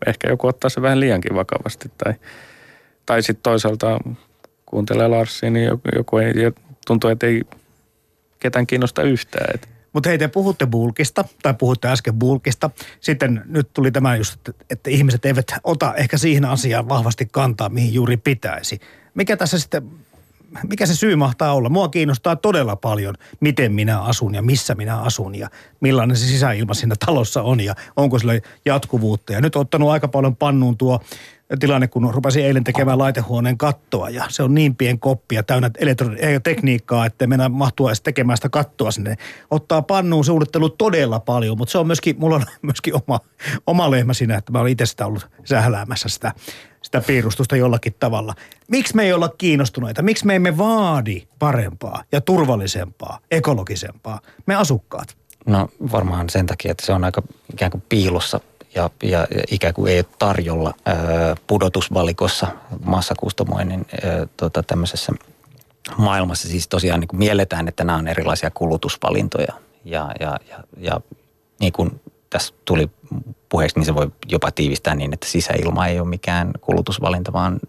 ehkä 0.07 0.29
joku 0.29 0.47
ottaa 0.47 0.71
se 0.71 0.83
vähän 0.83 1.01
liiankin 1.01 1.35
vakavasti. 1.35 1.91
Tai, 2.05 2.15
tai 3.07 3.23
sitten 3.23 3.43
toisaalta 3.43 3.99
kuuntelee 4.67 5.09
Larsia, 5.09 5.51
niin 5.51 5.67
joku, 5.67 5.89
joku 5.97 6.19
ei, 6.19 6.35
tuntuu, 6.87 7.11
että 7.11 7.27
ei 7.27 7.43
ketään 8.41 8.67
kiinnosta 8.67 9.03
yhtään. 9.03 9.61
Mutta 9.93 10.09
hei, 10.09 10.19
te 10.19 10.29
puhutte 10.29 10.67
bulkista, 10.67 11.25
tai 11.43 11.55
puhutte 11.55 11.89
äsken 11.89 12.15
bulkista. 12.15 12.71
Sitten 13.01 13.43
nyt 13.47 13.69
tuli 13.73 13.91
tämä 13.91 14.17
just, 14.17 14.35
että, 14.35 14.65
että 14.71 14.91
ihmiset 14.91 15.25
eivät 15.25 15.47
ota 15.65 15.95
ehkä 15.95 16.19
siihen 16.19 16.45
asiaan 16.45 16.89
vahvasti 16.89 17.29
kantaa, 17.33 17.69
mihin 17.69 17.95
juuri 17.95 18.17
pitäisi. 18.17 18.81
Mikä 19.15 19.37
tässä 19.37 19.59
sitten 19.59 19.91
mikä 20.69 20.87
se 20.87 20.95
syy 20.95 21.17
mahtaa 21.17 21.55
olla? 21.55 21.69
Mua 21.69 21.89
kiinnostaa 21.89 22.37
todella 22.37 22.77
paljon, 22.77 23.15
miten 23.41 23.73
minä 23.73 24.01
asun 24.01 24.35
ja 24.35 24.43
missä 24.43 24.75
minä 24.75 25.01
asun 25.01 25.35
ja 25.35 25.49
millainen 25.81 26.17
se 26.17 26.27
sisäilma 26.27 26.75
siinä 26.75 26.95
talossa 27.07 27.43
on 27.43 27.61
ja 27.61 27.75
onko 27.97 28.19
sillä 28.19 28.33
jatkuvuutta. 28.65 29.33
Ja 29.33 29.41
nyt 29.41 29.57
ottanut 29.57 29.91
aika 29.91 30.09
paljon 30.09 30.37
pannuun 30.37 30.79
tuo 30.79 31.01
tilanne, 31.61 31.89
kun 31.89 32.15
rupesin 32.15 32.45
eilen 32.45 32.65
tekemään 32.65 32.99
laitehuoneen 32.99 33.59
kattoa 33.59 34.11
ja 34.11 34.25
se 34.29 34.43
on 34.43 34.55
niin 34.55 34.77
pien 34.77 34.99
koppia 34.99 35.43
täynnä 35.43 35.71
tekniikkaa, 36.43 37.07
että 37.07 37.27
mennä 37.27 37.49
mahtua 37.49 37.91
edes 37.91 38.01
tekemään 38.01 38.37
sitä 38.37 38.49
kattoa 38.49 38.91
sinne. 38.91 39.17
Ottaa 39.51 39.83
pannuun 39.83 40.25
suunnittelu 40.25 40.69
todella 40.69 41.21
paljon, 41.21 41.59
mutta 41.59 41.73
se 41.73 41.79
on 41.79 41.87
myöskin, 41.87 42.17
mulla 42.19 42.37
on 42.37 42.45
myöskin 42.63 42.95
oma, 42.95 43.21
oma 43.67 43.91
lehmä 43.91 44.15
siinä, 44.15 44.37
että 44.37 44.53
mä 44.53 44.61
olen 44.61 44.73
itse 44.73 44.87
sitä 44.87 45.07
ollut 45.07 45.29
sähläämässä 45.45 46.09
sitä 46.09 46.33
sitä 46.85 47.01
piirustusta 47.01 47.57
jollakin 47.57 47.95
tavalla. 48.01 48.35
Miksi 48.69 48.97
me 48.97 49.03
ei 49.03 49.13
olla 49.13 49.29
kiinnostuneita? 49.29 50.03
Miksi 50.03 50.27
me 50.27 50.35
emme 50.37 50.59
vaadi 50.59 51.23
parempaa 51.39 52.03
ja 52.13 52.21
turvallisempaa, 52.21 53.19
ekologisempaa, 53.31 54.21
me 54.47 54.55
asukkaat? 54.55 55.17
No 55.47 55.69
varmaan 55.93 56.31
sen 56.31 56.47
takia, 56.47 56.71
että 56.71 56.87
se 56.87 56.93
on 56.93 57.05
aika 57.05 57.23
ikään 57.53 57.71
kuin 57.71 57.83
piilossa 57.89 58.41
ja, 58.75 58.91
ja, 59.03 59.19
ja 59.19 59.43
ikään 59.51 59.75
kuin 59.75 59.93
ei 59.93 59.99
ole 59.99 60.07
tarjolla 60.19 60.75
ää, 60.85 60.97
pudotusvalikossa 61.47 62.47
massakustomoinnin 62.85 63.87
ää, 64.05 64.27
tota, 64.37 64.63
tämmöisessä 64.63 65.13
maailmassa. 65.99 66.49
Siis 66.49 66.69
tosiaan 66.69 67.01
niin 67.01 67.09
kuin 67.09 67.19
mielletään, 67.19 67.69
että 67.69 67.85
nämä 67.85 67.99
on 67.99 68.09
erilaisia 68.09 68.51
kulutusvalintoja 68.51 69.53
ja, 69.85 70.13
ja, 70.21 70.39
ja, 70.51 70.59
ja 70.79 71.01
niin 71.61 71.73
kuin 71.73 72.01
tässä 72.31 72.55
tuli 72.65 72.91
puheeksi, 73.55 73.79
niin 73.79 73.87
se 73.87 73.95
voi 73.95 74.11
jopa 74.27 74.51
tiivistää 74.51 74.95
niin, 74.95 75.13
että 75.13 75.27
sisäilma 75.27 75.87
ei 75.87 76.01
ole 76.01 76.09
mikään 76.09 76.51
kulutusvalinta, 76.61 77.33
vaan 77.33 77.61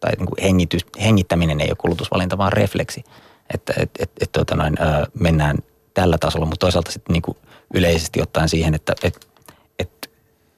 tai 0.00 0.12
niin 0.18 0.26
kuin 0.26 0.42
hengitys, 0.42 0.86
hengittäminen 1.02 1.60
ei 1.60 1.68
ole 1.68 1.76
kulutusvalinta, 1.80 2.38
vaan 2.38 2.52
refleksi. 2.52 3.04
Että 3.54 3.74
et, 3.76 3.90
et, 3.98 4.10
et, 4.20 4.32
tuota 4.32 4.56
noin, 4.56 4.74
ö, 4.80 5.06
mennään 5.20 5.56
tällä 5.94 6.18
tasolla, 6.18 6.46
mutta 6.46 6.64
toisaalta 6.64 6.92
sitten 6.92 7.12
niin 7.12 7.22
kuin 7.22 7.36
yleisesti 7.74 8.22
ottaen 8.22 8.48
siihen, 8.48 8.74
että 8.74 8.94
et, 9.02 9.26
et 9.78 10.10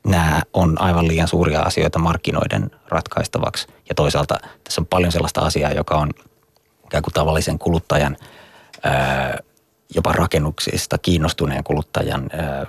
nämä 0.06 0.42
on 0.52 0.80
aivan 0.80 1.08
liian 1.08 1.28
suuria 1.28 1.60
asioita 1.60 1.98
markkinoiden 1.98 2.70
ratkaistavaksi. 2.88 3.68
Ja 3.88 3.94
toisaalta 3.94 4.38
tässä 4.64 4.80
on 4.80 4.86
paljon 4.86 5.12
sellaista 5.12 5.40
asiaa, 5.40 5.72
joka 5.72 5.94
on 5.94 6.10
ikään 6.84 7.02
kuin 7.02 7.14
tavallisen 7.14 7.58
kuluttajan, 7.58 8.16
ö, 8.76 9.42
jopa 9.94 10.12
rakennuksista 10.12 10.98
kiinnostuneen 10.98 11.64
kuluttajan 11.64 12.30
ö, 12.34 12.66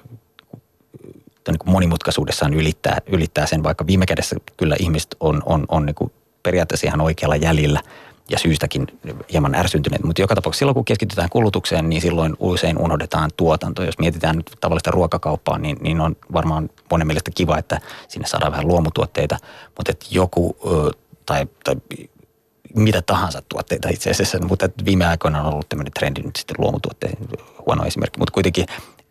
niin 1.51 1.59
kuin 1.59 1.71
monimutkaisuudessaan 1.71 2.53
ylittää, 2.53 2.97
ylittää 3.07 3.45
sen, 3.45 3.63
vaikka 3.63 3.87
viime 3.87 4.05
kädessä 4.05 4.35
kyllä 4.57 4.75
ihmiset 4.79 5.15
on, 5.19 5.43
on, 5.45 5.65
on 5.67 5.85
niin 5.85 5.95
kuin 5.95 6.11
periaatteessa 6.43 6.87
ihan 6.87 7.01
oikealla 7.01 7.35
jäljellä 7.35 7.81
ja 8.29 8.39
syystäkin 8.39 8.87
hieman 9.31 9.55
ärsyntyneet. 9.55 10.03
Mutta 10.03 10.21
joka 10.21 10.35
tapauksessa 10.35 10.59
silloin, 10.59 10.73
kun 10.73 10.85
keskitytään 10.85 11.29
kulutukseen, 11.29 11.89
niin 11.89 12.01
silloin 12.01 12.35
usein 12.39 12.77
unohdetaan 12.77 13.29
tuotanto. 13.37 13.83
Jos 13.83 13.99
mietitään 13.99 14.35
nyt 14.35 14.51
tavallista 14.61 14.91
ruokakauppaa, 14.91 15.57
niin, 15.57 15.77
niin 15.81 16.01
on 16.01 16.15
varmaan 16.33 16.69
monen 16.91 17.07
mielestä 17.07 17.31
kiva, 17.35 17.57
että 17.57 17.81
sinne 18.07 18.27
saadaan 18.27 18.51
vähän 18.51 18.67
luomutuotteita, 18.67 19.37
mutta 19.77 19.91
että 19.91 20.05
joku 20.11 20.57
tai, 21.25 21.47
tai 21.63 21.75
mitä 22.75 23.01
tahansa 23.01 23.41
tuotteita 23.49 23.89
itse 23.89 24.09
asiassa, 24.09 24.39
mutta 24.39 24.69
viime 24.85 25.05
aikoina 25.05 25.41
on 25.41 25.53
ollut 25.53 25.69
tämmöinen 25.69 25.93
trendi 25.93 26.21
nyt 26.21 26.35
sitten 26.35 26.55
luomutuotteiden, 26.59 27.27
huono 27.67 27.85
esimerkki, 27.85 28.19
mutta 28.19 28.33
kuitenkin 28.33 28.65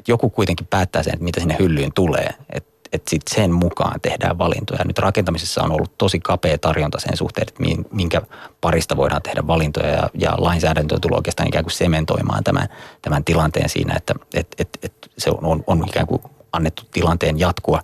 joku 0.06 0.30
kuitenkin 0.30 0.66
päättää 0.66 1.02
sen, 1.02 1.12
että 1.12 1.24
mitä 1.24 1.40
sinne 1.40 1.56
hyllyyn 1.58 1.92
tulee. 1.92 2.28
Että 2.52 2.76
et 2.92 3.08
sitten 3.08 3.36
sen 3.36 3.52
mukaan 3.52 4.00
tehdään 4.00 4.38
valintoja. 4.38 4.84
Nyt 4.84 4.98
rakentamisessa 4.98 5.62
on 5.62 5.72
ollut 5.72 5.98
tosi 5.98 6.20
kapea 6.20 6.58
tarjonta 6.58 7.00
sen 7.00 7.16
suhteen, 7.16 7.46
että 7.48 7.84
minkä 7.90 8.22
parista 8.60 8.96
voidaan 8.96 9.22
tehdä 9.22 9.46
valintoja 9.46 9.88
ja, 9.88 10.10
ja 10.14 10.34
lainsäädäntö 10.38 10.98
tullut 11.00 11.16
oikeastaan 11.16 11.48
ikään 11.48 11.64
kuin 11.64 11.72
sementoimaan 11.72 12.44
tämän, 12.44 12.68
tämän 13.02 13.24
tilanteen 13.24 13.68
siinä, 13.68 13.94
että 13.96 14.14
et, 14.34 14.46
et, 14.58 14.68
et 14.82 14.92
se 15.18 15.30
on, 15.30 15.38
on, 15.42 15.64
on 15.66 15.84
ikään 15.88 16.06
kuin 16.06 16.22
annettu 16.52 16.82
tilanteen 16.92 17.38
jatkua 17.38 17.80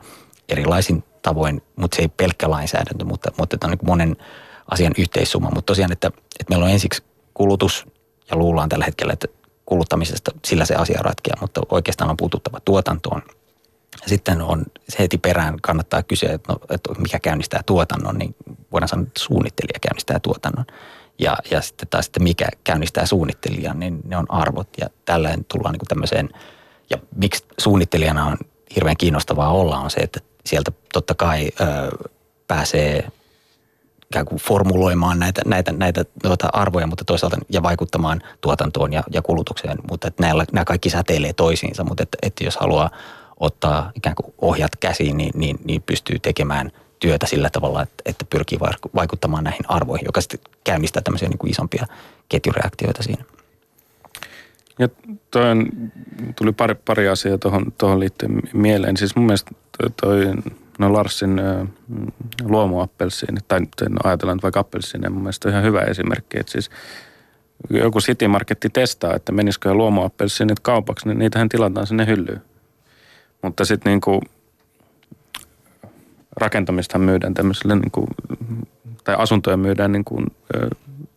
erilaisin 0.48 1.04
tavoin, 1.22 1.62
mutta 1.76 1.96
se 1.96 2.02
ei 2.02 2.08
pelkkä 2.08 2.50
lainsäädäntö, 2.50 3.04
mutta, 3.04 3.32
mutta 3.38 3.56
tämä 3.56 3.72
on 3.72 3.78
niin 3.78 3.86
monen 3.86 4.16
asian 4.70 4.92
yhteissumma. 4.98 5.50
Mutta 5.54 5.66
tosiaan, 5.70 5.92
että, 5.92 6.08
että 6.40 6.50
meillä 6.50 6.64
on 6.64 6.70
ensiksi 6.70 7.02
kulutus 7.34 7.86
ja 8.30 8.36
luullaan 8.36 8.68
tällä 8.68 8.84
hetkellä, 8.84 9.12
että 9.12 9.28
kuluttamisesta, 9.66 10.30
sillä 10.44 10.64
se 10.64 10.74
asia 10.74 11.02
ratkeaa, 11.02 11.38
mutta 11.40 11.60
oikeastaan 11.70 12.10
on 12.10 12.16
puututtava 12.16 12.60
tuotantoon. 12.64 13.22
Sitten 14.06 14.42
on 14.42 14.64
se 14.88 14.98
heti 14.98 15.18
perään 15.18 15.60
kannattaa 15.62 16.02
kysyä, 16.02 16.32
että, 16.32 16.52
no, 16.52 16.58
että 16.70 16.92
mikä 16.98 17.18
käynnistää 17.18 17.62
tuotannon, 17.66 18.18
niin 18.18 18.34
voidaan 18.72 18.88
sanoa, 18.88 19.02
että 19.02 19.20
suunnittelija 19.20 19.78
käynnistää 19.80 20.20
tuotannon. 20.20 20.64
Ja, 21.18 21.36
ja 21.50 21.60
sitten 21.60 21.88
taas, 21.88 22.06
että 22.06 22.20
mikä 22.20 22.48
käynnistää 22.64 23.06
suunnittelijan, 23.06 23.80
niin 23.80 24.00
ne 24.04 24.16
on 24.16 24.26
arvot. 24.28 24.68
Ja 24.80 24.86
tällöin 25.04 25.44
tullaan 25.44 25.72
niin 25.72 25.88
tämmöiseen, 25.88 26.28
ja 26.90 26.98
miksi 27.16 27.44
suunnittelijana 27.58 28.26
on 28.26 28.36
hirveän 28.76 28.96
kiinnostavaa 28.96 29.52
olla, 29.52 29.78
on 29.78 29.90
se, 29.90 30.00
että 30.00 30.20
sieltä 30.46 30.72
totta 30.92 31.14
kai 31.14 31.48
ö, 31.60 31.64
pääsee 32.48 33.08
ikään 34.12 34.26
kuin 34.26 34.40
formuloimaan 34.40 35.18
näitä, 35.18 35.42
näitä, 35.46 35.72
näitä 35.72 36.04
tuota 36.22 36.48
arvoja, 36.52 36.86
mutta 36.86 37.04
toisaalta 37.04 37.36
ja 37.48 37.62
vaikuttamaan 37.62 38.20
tuotantoon 38.40 38.92
ja, 38.92 39.02
ja 39.10 39.22
kulutukseen, 39.22 39.78
mutta 39.90 40.08
että 40.08 40.22
nämä, 40.22 40.44
nämä 40.52 40.64
kaikki 40.64 40.90
säteilee 40.90 41.32
toisiinsa, 41.32 41.84
mutta 41.84 42.02
että, 42.02 42.18
että 42.22 42.44
jos 42.44 42.56
haluaa 42.56 42.90
ottaa 43.40 43.90
ikään 43.94 44.16
kuin 44.16 44.34
ohjat 44.38 44.76
käsiin, 44.80 45.16
niin, 45.16 45.32
niin, 45.34 45.58
niin 45.64 45.82
pystyy 45.82 46.18
tekemään 46.18 46.72
työtä 47.00 47.26
sillä 47.26 47.50
tavalla, 47.50 47.82
että, 47.82 48.02
että 48.04 48.24
pyrkii 48.30 48.58
vaikuttamaan 48.94 49.44
näihin 49.44 49.64
arvoihin, 49.68 50.06
joka 50.06 50.20
sitten 50.20 50.40
käynnistää 50.64 51.02
tämmöisiä 51.02 51.28
niin 51.28 51.38
kuin 51.38 51.50
isompia 51.50 51.86
ketjureaktioita 52.28 53.02
siinä. 53.02 53.24
Ja 54.78 54.88
toi 55.30 55.50
on, 55.50 55.66
tuli 56.36 56.52
pari, 56.52 56.74
pari 56.74 57.08
asiaa 57.08 57.38
tuohon, 57.38 57.72
tuohon 57.78 58.00
liittyen 58.00 58.42
mieleen. 58.52 58.96
Siis 58.96 59.16
mun 59.16 59.26
mielestä 59.26 59.50
toi, 60.00 60.26
no 60.86 60.92
Larsin 60.92 61.38
äh, 61.38 61.68
luomuappelsiini, 62.42 63.40
tai 63.48 63.60
no 63.60 63.96
ajatellaan 64.04 64.38
vaikka 64.42 64.60
appelsiini, 64.60 65.08
mun 65.08 65.22
mielestä 65.22 65.48
on 65.48 65.52
ihan 65.52 65.64
hyvä 65.64 65.80
esimerkki. 65.80 66.40
Että 66.40 66.52
siis 66.52 66.70
joku 67.70 67.98
City 67.98 68.28
Marketti 68.28 68.70
testaa, 68.70 69.14
että 69.14 69.32
menisikö 69.32 69.74
luomuappelsiinit 69.74 70.60
kaupaksi, 70.60 71.08
niin 71.08 71.18
niitähän 71.18 71.48
tilataan 71.48 71.86
sinne 71.86 72.06
hyllyyn. 72.06 72.42
Mutta 73.42 73.64
sitten 73.64 73.90
niin 73.90 74.00
kuin 74.00 74.20
rakentamista 76.36 76.98
myydään 76.98 77.34
tämmöiselle, 77.34 77.74
niin 77.74 77.90
kuin, 77.90 78.06
tai 79.04 79.16
asuntoja 79.18 79.56
myydään 79.56 79.92
niin 79.92 80.04
kuin, 80.04 80.26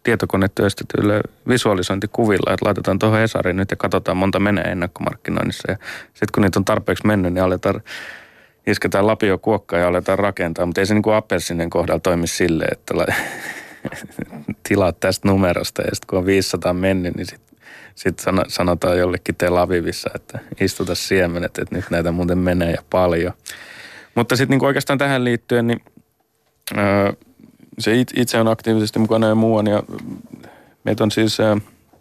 tietokonetyöstetyille 0.06 1.22
visualisointikuvilla, 1.48 2.54
että 2.54 2.66
laitetaan 2.66 3.00
tuohon 3.00 3.20
Hesariin 3.20 3.58
nyt 3.58 3.72
ja 3.72 3.78
katsotaan 3.78 4.18
monta 4.18 4.40
menee 4.40 4.64
ennakkomarkkinoinnissa. 4.64 5.72
Ja 5.72 5.78
sitten 6.04 6.28
kun 6.34 6.44
niitä 6.44 6.60
on 6.60 6.66
tarpeeksi 6.66 7.08
mennyt, 7.08 7.34
niin 7.34 7.44
aletaan 7.44 7.82
isketään 8.68 9.08
lapio 9.08 9.38
kuokkaa 9.38 9.80
ja 9.80 9.88
aletaan 9.88 10.20
rakentaa. 10.20 10.66
Mutta 10.66 10.82
ei 10.82 10.86
se 10.86 10.94
niin 10.94 11.02
kuin 11.02 11.16
Appelsinen 11.16 11.70
kohdalla 11.70 12.00
toimi 12.00 12.28
silleen, 12.28 12.70
että 12.72 12.94
tilaat 14.68 15.00
tästä 15.00 15.28
numerosta 15.28 15.82
ja 15.82 15.90
sitten 15.94 16.08
kun 16.08 16.20
on 16.20 16.26
500 16.26 16.74
mennyt, 16.74 17.16
niin 17.16 17.26
sitten 17.26 17.58
sit 17.96 18.22
sanotaan 18.48 18.98
jollekin 18.98 19.36
Tel 19.36 19.56
Avivissa, 19.56 20.10
että 20.16 20.40
istuta 20.62 20.96
siemenet, 20.96 21.58
että 21.58 21.76
nyt 21.76 21.86
näitä 21.90 22.12
muuten 22.12 22.38
menee 22.38 22.72
ja 22.72 22.84
paljon. 22.90 23.34
Mutta 24.16 24.36
sitten 24.36 24.58
niin 24.58 24.66
oikeastaan 24.66 25.00
tähän 25.00 25.24
liittyen, 25.24 25.68
niin 25.68 25.82
öö, 26.78 27.14
se 27.80 27.92
itse 28.16 28.40
on 28.40 28.48
aktiivisesti 28.48 29.00
mukana 29.00 29.28
ja 29.28 29.36
muuan. 29.36 29.68
Ja 29.68 29.84
meitä 30.84 31.04
on 31.04 31.12
siis 31.12 31.40
öö, 31.40 31.56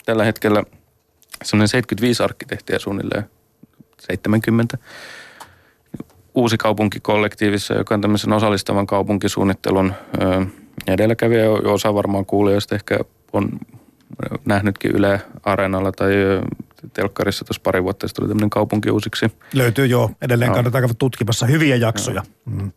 tällä 0.07 0.24
hetkellä 0.24 0.62
semmoinen 1.44 1.68
75 1.68 2.22
arkkitehtiä 2.22 2.79
suunnilleen, 2.79 3.24
70 4.00 4.79
uusi 6.34 6.56
kaupunkikollektiivissa, 6.56 7.74
joka 7.74 7.94
on 7.94 8.00
tämmöisen 8.00 8.32
osallistavan 8.32 8.86
kaupunkisuunnittelun 8.86 9.92
edelläkävijä. 10.86 11.50
Osa 11.50 11.94
varmaan 11.94 12.26
kuulijoista 12.26 12.74
ehkä 12.74 12.98
on 13.32 13.48
nähnytkin 14.44 14.90
Yle 14.90 15.20
Areenalla 15.42 15.92
tai 15.92 16.12
telkkarissa 16.92 17.44
tuossa 17.44 17.62
pari 17.64 17.82
vuotta 17.82 18.08
sitten 18.08 18.22
tuli 18.22 18.28
tämmöinen 18.28 18.50
kaupunki 18.50 18.90
uusiksi. 18.90 19.26
Löytyy 19.54 19.86
jo, 19.86 20.10
edelleen 20.22 20.48
no. 20.48 20.54
kannattaa 20.54 20.80
käydä 20.80 20.94
tutkimassa 20.98 21.46
hyviä 21.46 21.76
jaksoja. 21.76 22.22
No. 22.46 22.56
Mm. 22.56 22.72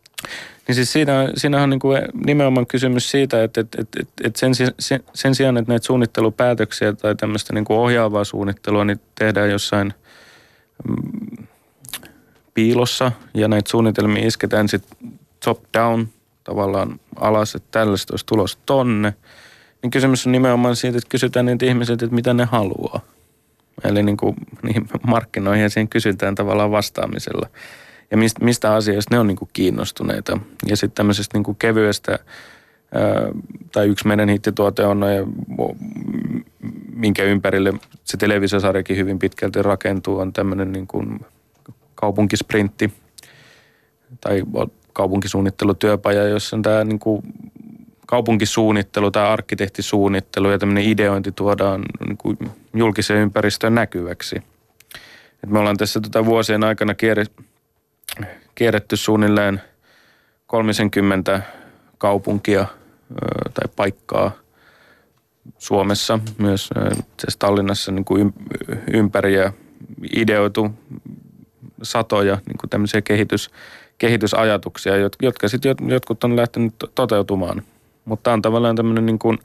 Niin 0.68 0.74
siis 0.74 0.92
siinä, 0.92 1.12
siinä 1.36 1.62
on 1.62 1.70
niin 1.70 1.80
kuin 1.80 2.02
nimenomaan 2.26 2.66
kysymys 2.66 3.10
siitä, 3.10 3.44
että, 3.44 3.60
että, 3.60 3.82
että, 3.82 4.00
että 4.24 4.38
sen, 4.38 4.54
sen, 4.78 5.00
sen 5.14 5.34
sijaan, 5.34 5.56
että 5.56 5.72
näitä 5.72 5.86
suunnittelupäätöksiä 5.86 6.92
tai 6.92 7.14
tämmöistä 7.14 7.54
niin 7.54 7.64
kuin 7.64 7.78
ohjaavaa 7.78 8.24
suunnittelua 8.24 8.84
niin 8.84 9.00
tehdään 9.14 9.50
jossain 9.50 9.94
mm, 10.88 11.46
piilossa 12.58 13.12
ja 13.34 13.48
näitä 13.48 13.70
suunnitelmia 13.70 14.26
isketään 14.26 14.68
sitten 14.68 15.08
top 15.44 15.60
down 15.74 16.06
tavallaan 16.44 17.00
alas, 17.16 17.54
että 17.54 17.68
tällaista 17.70 18.12
olisi 18.12 18.26
tulos 18.26 18.58
tonne. 18.66 19.14
Niin 19.82 19.90
kysymys 19.90 20.26
on 20.26 20.32
nimenomaan 20.32 20.76
siitä, 20.76 20.98
että 20.98 21.08
kysytään 21.08 21.46
niitä 21.46 21.66
ihmisiltä, 21.66 22.04
että 22.04 22.14
mitä 22.14 22.34
ne 22.34 22.44
haluaa. 22.44 23.00
Eli 23.84 24.02
niin 24.02 24.16
kuin 24.16 24.36
niihin 24.62 24.88
markkinoihin 25.06 25.62
ja 25.62 25.70
siihen 25.70 25.88
kysytään 25.88 26.34
tavallaan 26.34 26.70
vastaamisella. 26.70 27.48
Ja 28.10 28.16
mistä, 28.16 28.44
mistä 28.44 28.74
asioista 28.74 29.14
ne 29.14 29.18
on 29.18 29.26
niin 29.26 29.36
kuin 29.36 29.50
kiinnostuneita. 29.52 30.38
Ja 30.66 30.76
sitten 30.76 30.96
tämmöisestä 30.96 31.38
niin 31.38 31.44
kuin 31.44 31.56
kevyestä, 31.56 32.12
ää, 32.12 32.20
tai 33.72 33.86
yksi 33.86 34.06
meidän 34.06 34.28
hittituote 34.28 34.84
on, 34.84 35.02
ja 35.02 35.26
minkä 36.92 37.22
ympärille 37.22 37.74
se 38.04 38.16
televisiosarjakin 38.16 38.96
hyvin 38.96 39.18
pitkälti 39.18 39.62
rakentuu, 39.62 40.18
on 40.18 40.32
tämmöinen 40.32 40.72
niin 40.72 40.86
kuin 40.86 41.20
kaupunkisprintti 42.00 42.92
tai 44.20 44.42
kaupunkisuunnittelutyöpaja, 44.92 46.28
jossa 46.28 46.56
on 46.56 46.62
tämä 46.62 46.84
niin 46.84 46.98
kuin 46.98 47.22
kaupunkisuunnittelu 48.06 49.10
tai 49.10 49.26
arkkitehtisuunnittelu 49.26 50.50
ja 50.50 50.58
tämmöinen 50.58 50.84
ideointi 50.84 51.32
tuodaan 51.32 51.82
niin 52.06 52.16
kuin 52.16 52.38
julkiseen 52.74 53.20
ympäristöön 53.20 53.74
näkyväksi. 53.74 54.36
Et 55.44 55.50
me 55.50 55.58
ollaan 55.58 55.76
tässä 55.76 56.00
tota 56.00 56.24
vuosien 56.24 56.64
aikana 56.64 56.94
kierretty 58.54 58.96
suunnilleen 58.96 59.62
30 60.46 61.42
kaupunkia 61.98 62.66
tai 63.54 63.68
paikkaa 63.76 64.30
Suomessa, 65.58 66.18
myös 66.38 66.70
Tallinnassa 67.38 67.92
niin 67.92 68.04
kuin 68.04 68.34
ympäri 68.92 69.34
ja 69.34 69.52
ideoitu 70.16 70.70
satoja 71.82 72.38
niin 72.46 72.58
kuin 72.58 72.70
tämmöisiä 72.70 73.02
kehitys, 73.02 73.50
kehitysajatuksia, 73.98 74.92
jotka 75.22 75.48
sitten 75.48 75.76
jotkut 75.86 76.24
on 76.24 76.36
lähtenyt 76.36 76.74
toteutumaan– 76.94 77.62
mutta 78.08 78.22
tämä 78.22 78.34
on 78.34 78.42
tavallaan 78.42 78.76
tämmöinen 78.76 79.06
niin 79.06 79.18
kuin, 79.18 79.38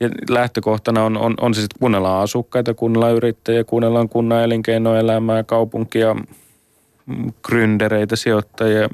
ja 0.00 0.08
lähtökohtana 0.30 1.04
on, 1.04 1.16
on, 1.16 1.34
on 1.40 1.54
se 1.54 1.60
sitten 1.60 1.78
kuunnellaan 1.78 2.22
asukkaita, 2.22 2.74
kuunnellaan 2.74 3.14
yrittäjiä, 3.14 3.64
kuunnellaan 3.64 4.08
kunnan 4.08 4.42
elinkeinoelämää, 4.42 5.42
kaupunkia, 5.42 6.16
gründereitä, 7.48 8.16
sijoittajia. 8.16 8.88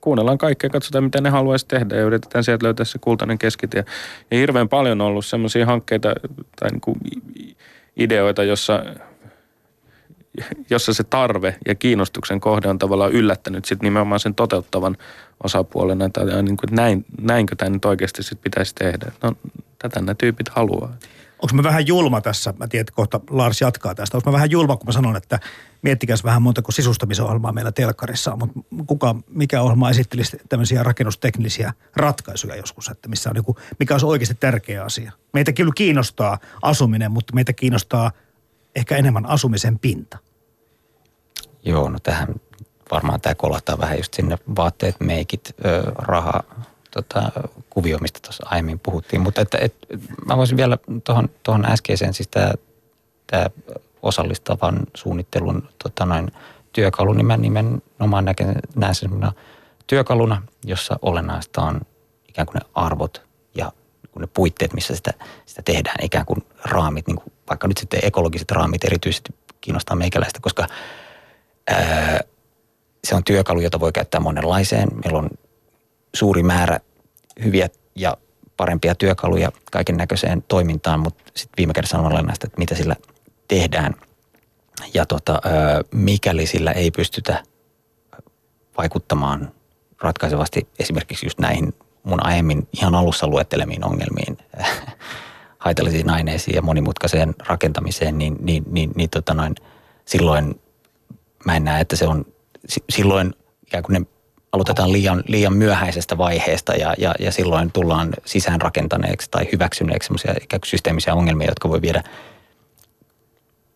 Kuunnellaan 0.00 0.38
kaikkea, 0.38 0.70
katsotaan 0.70 1.04
mitä 1.04 1.20
ne 1.20 1.30
haluaisi 1.30 1.68
tehdä 1.68 1.96
ja 1.96 2.02
yritetään 2.02 2.44
sieltä 2.44 2.64
löytää 2.64 2.84
se 2.84 2.98
kultainen 2.98 3.38
keskitie. 3.38 3.84
Ja 4.30 4.38
hirveän 4.38 4.68
paljon 4.68 5.00
on 5.00 5.06
ollut 5.06 5.26
sellaisia 5.26 5.66
hankkeita 5.66 6.14
tai 6.60 6.70
niin 6.70 6.80
kuin 6.80 6.96
ideoita, 7.96 8.42
jossa 8.44 8.84
jossa 10.70 10.94
se 10.94 11.04
tarve 11.04 11.56
ja 11.66 11.74
kiinnostuksen 11.74 12.40
kohde 12.40 12.68
on 12.68 12.78
tavallaan 12.78 13.12
yllättänyt 13.12 13.64
sitten 13.64 13.86
nimenomaan 13.86 14.20
sen 14.20 14.34
toteuttavan 14.34 14.96
osapuolen, 15.44 16.02
että 16.02 16.20
niin 16.24 16.56
kuin, 16.56 16.68
näin, 16.70 17.04
näinkö 17.20 17.56
tämä 17.56 17.70
nyt 17.70 17.84
oikeasti 17.84 18.22
sit 18.22 18.40
pitäisi 18.42 18.74
tehdä. 18.74 19.12
No, 19.22 19.32
tätä 19.78 20.00
nämä 20.00 20.14
tyypit 20.14 20.48
haluaa. 20.48 20.96
Onko 21.42 21.54
mä 21.54 21.62
vähän 21.62 21.86
julma 21.86 22.20
tässä? 22.20 22.54
Mä 22.58 22.68
tiedän, 22.68 22.82
että 22.82 22.92
kohta 22.92 23.20
Lars 23.30 23.60
jatkaa 23.60 23.94
tästä. 23.94 24.16
Onko 24.16 24.30
mä 24.30 24.34
vähän 24.34 24.50
julma, 24.50 24.76
kun 24.76 24.86
mä 24.86 24.92
sanon, 24.92 25.16
että 25.16 25.40
miettikäs 25.82 26.24
vähän 26.24 26.42
monta 26.42 26.62
kuin 26.62 26.74
sisustamisohjelmaa 26.74 27.52
meillä 27.52 27.72
telkkarissa 27.72 28.32
on, 28.32 28.38
mutta 28.38 28.60
kuka, 28.86 29.16
mikä 29.28 29.62
ohjelma 29.62 29.90
esittelisi 29.90 30.36
tämmöisiä 30.48 30.82
rakennusteknisiä 30.82 31.72
ratkaisuja 31.96 32.56
joskus, 32.56 32.88
että 32.88 33.08
missä 33.08 33.30
on 33.30 33.36
joku, 33.36 33.56
mikä 33.78 33.94
olisi 33.94 34.06
oikeasti 34.06 34.34
tärkeä 34.34 34.84
asia. 34.84 35.12
Meitä 35.32 35.52
kyllä 35.52 35.72
kiinnostaa 35.74 36.38
asuminen, 36.62 37.12
mutta 37.12 37.34
meitä 37.34 37.52
kiinnostaa 37.52 38.12
ehkä 38.74 38.96
enemmän 38.96 39.26
asumisen 39.26 39.78
pinta. 39.78 40.18
Joo, 41.66 41.88
no 41.88 41.98
tähän 42.02 42.28
varmaan 42.90 43.20
tämä 43.20 43.34
kolahtaa 43.34 43.78
vähän 43.78 43.96
just 43.96 44.14
sinne 44.14 44.38
vaatteet, 44.56 45.00
meikit, 45.00 45.54
raha, 45.98 46.42
tota, 46.90 47.32
kuvio, 47.70 47.98
mistä 47.98 48.20
tuossa 48.22 48.46
aiemmin 48.50 48.78
puhuttiin. 48.78 49.20
Mutta 49.20 49.40
että, 49.40 49.58
et, 49.60 49.74
mä 50.26 50.36
voisin 50.36 50.56
vielä 50.56 50.78
tuohon, 51.42 51.70
äskeiseen, 51.70 52.14
siis 52.14 52.28
tämä 52.28 53.46
osallistavan 54.02 54.80
suunnittelun 54.94 55.68
tota 55.82 56.06
noin, 56.06 56.32
työkalu, 56.72 57.12
niin 57.12 57.26
mä 57.26 57.36
nimenomaan 57.36 58.24
näken, 58.24 58.54
näen 58.76 58.94
sen 58.94 59.10
työkaluna, 59.86 60.42
jossa 60.64 60.98
olennaista 61.02 61.62
on 61.62 61.80
ikään 62.28 62.46
kuin 62.46 62.54
ne 62.54 62.60
arvot 62.74 63.22
ja 63.54 63.72
ne 64.18 64.26
puitteet, 64.26 64.72
missä 64.72 64.96
sitä, 64.96 65.12
sitä 65.46 65.62
tehdään, 65.62 66.04
ikään 66.04 66.26
kuin 66.26 66.46
raamit, 66.64 67.06
niin 67.06 67.16
kuin 67.16 67.32
vaikka 67.48 67.68
nyt 67.68 67.78
sitten 67.78 68.00
ekologiset 68.02 68.50
raamit 68.50 68.84
erityisesti 68.84 69.34
kiinnostaa 69.60 69.96
meikäläistä, 69.96 70.38
koska 70.42 70.66
se 73.04 73.14
on 73.14 73.24
työkalu, 73.24 73.60
jota 73.60 73.80
voi 73.80 73.92
käyttää 73.92 74.20
monenlaiseen. 74.20 74.88
Meillä 75.04 75.18
on 75.18 75.30
suuri 76.14 76.42
määrä 76.42 76.80
hyviä 77.44 77.68
ja 77.94 78.16
parempia 78.56 78.94
työkaluja 78.94 79.52
kaiken 79.72 79.96
näköiseen 79.96 80.42
toimintaan, 80.42 81.00
mutta 81.00 81.24
sitten 81.34 81.56
viime 81.56 81.72
kädessä 81.72 81.98
on 81.98 82.12
olennaista, 82.12 82.46
että 82.46 82.58
mitä 82.58 82.74
sillä 82.74 82.96
tehdään. 83.48 83.94
Ja 84.94 85.06
tota, 85.06 85.40
mikäli 85.90 86.46
sillä 86.46 86.72
ei 86.72 86.90
pystytä 86.90 87.42
vaikuttamaan 88.78 89.52
ratkaisevasti 90.02 90.68
esimerkiksi 90.78 91.26
just 91.26 91.38
näihin 91.38 91.74
mun 92.02 92.26
aiemmin 92.26 92.68
ihan 92.72 92.94
alussa 92.94 93.26
luettelemiin 93.26 93.84
ongelmiin, 93.84 94.38
haitallisiin 95.58 96.10
aineisiin 96.10 96.54
ja 96.54 96.62
monimutkaiseen 96.62 97.34
rakentamiseen, 97.46 98.18
niin, 98.18 98.36
niin, 98.40 98.64
niin, 98.70 98.90
niin 98.94 99.10
tota 99.10 99.34
noin, 99.34 99.54
silloin 100.04 100.60
mä 101.46 101.56
en 101.56 101.64
näe, 101.64 101.80
että 101.80 101.96
se 101.96 102.06
on, 102.06 102.24
silloin 102.90 103.34
ikään 103.66 103.84
kuin 103.84 103.94
ne 103.94 104.06
aloitetaan 104.52 104.92
liian, 104.92 105.24
liian 105.26 105.56
myöhäisestä 105.56 106.18
vaiheesta 106.18 106.72
ja, 106.74 106.94
ja, 106.98 107.14
ja 107.18 107.32
silloin 107.32 107.72
tullaan 107.72 108.12
sisäänrakentaneeksi 108.24 109.30
tai 109.30 109.48
hyväksyneeksi 109.52 110.06
sellaisia 110.06 110.34
ikään 110.42 110.60
kuin 110.60 110.68
systeemisiä 110.68 111.14
ongelmia, 111.14 111.48
jotka 111.48 111.68
voi 111.68 111.82
viedä 111.82 112.02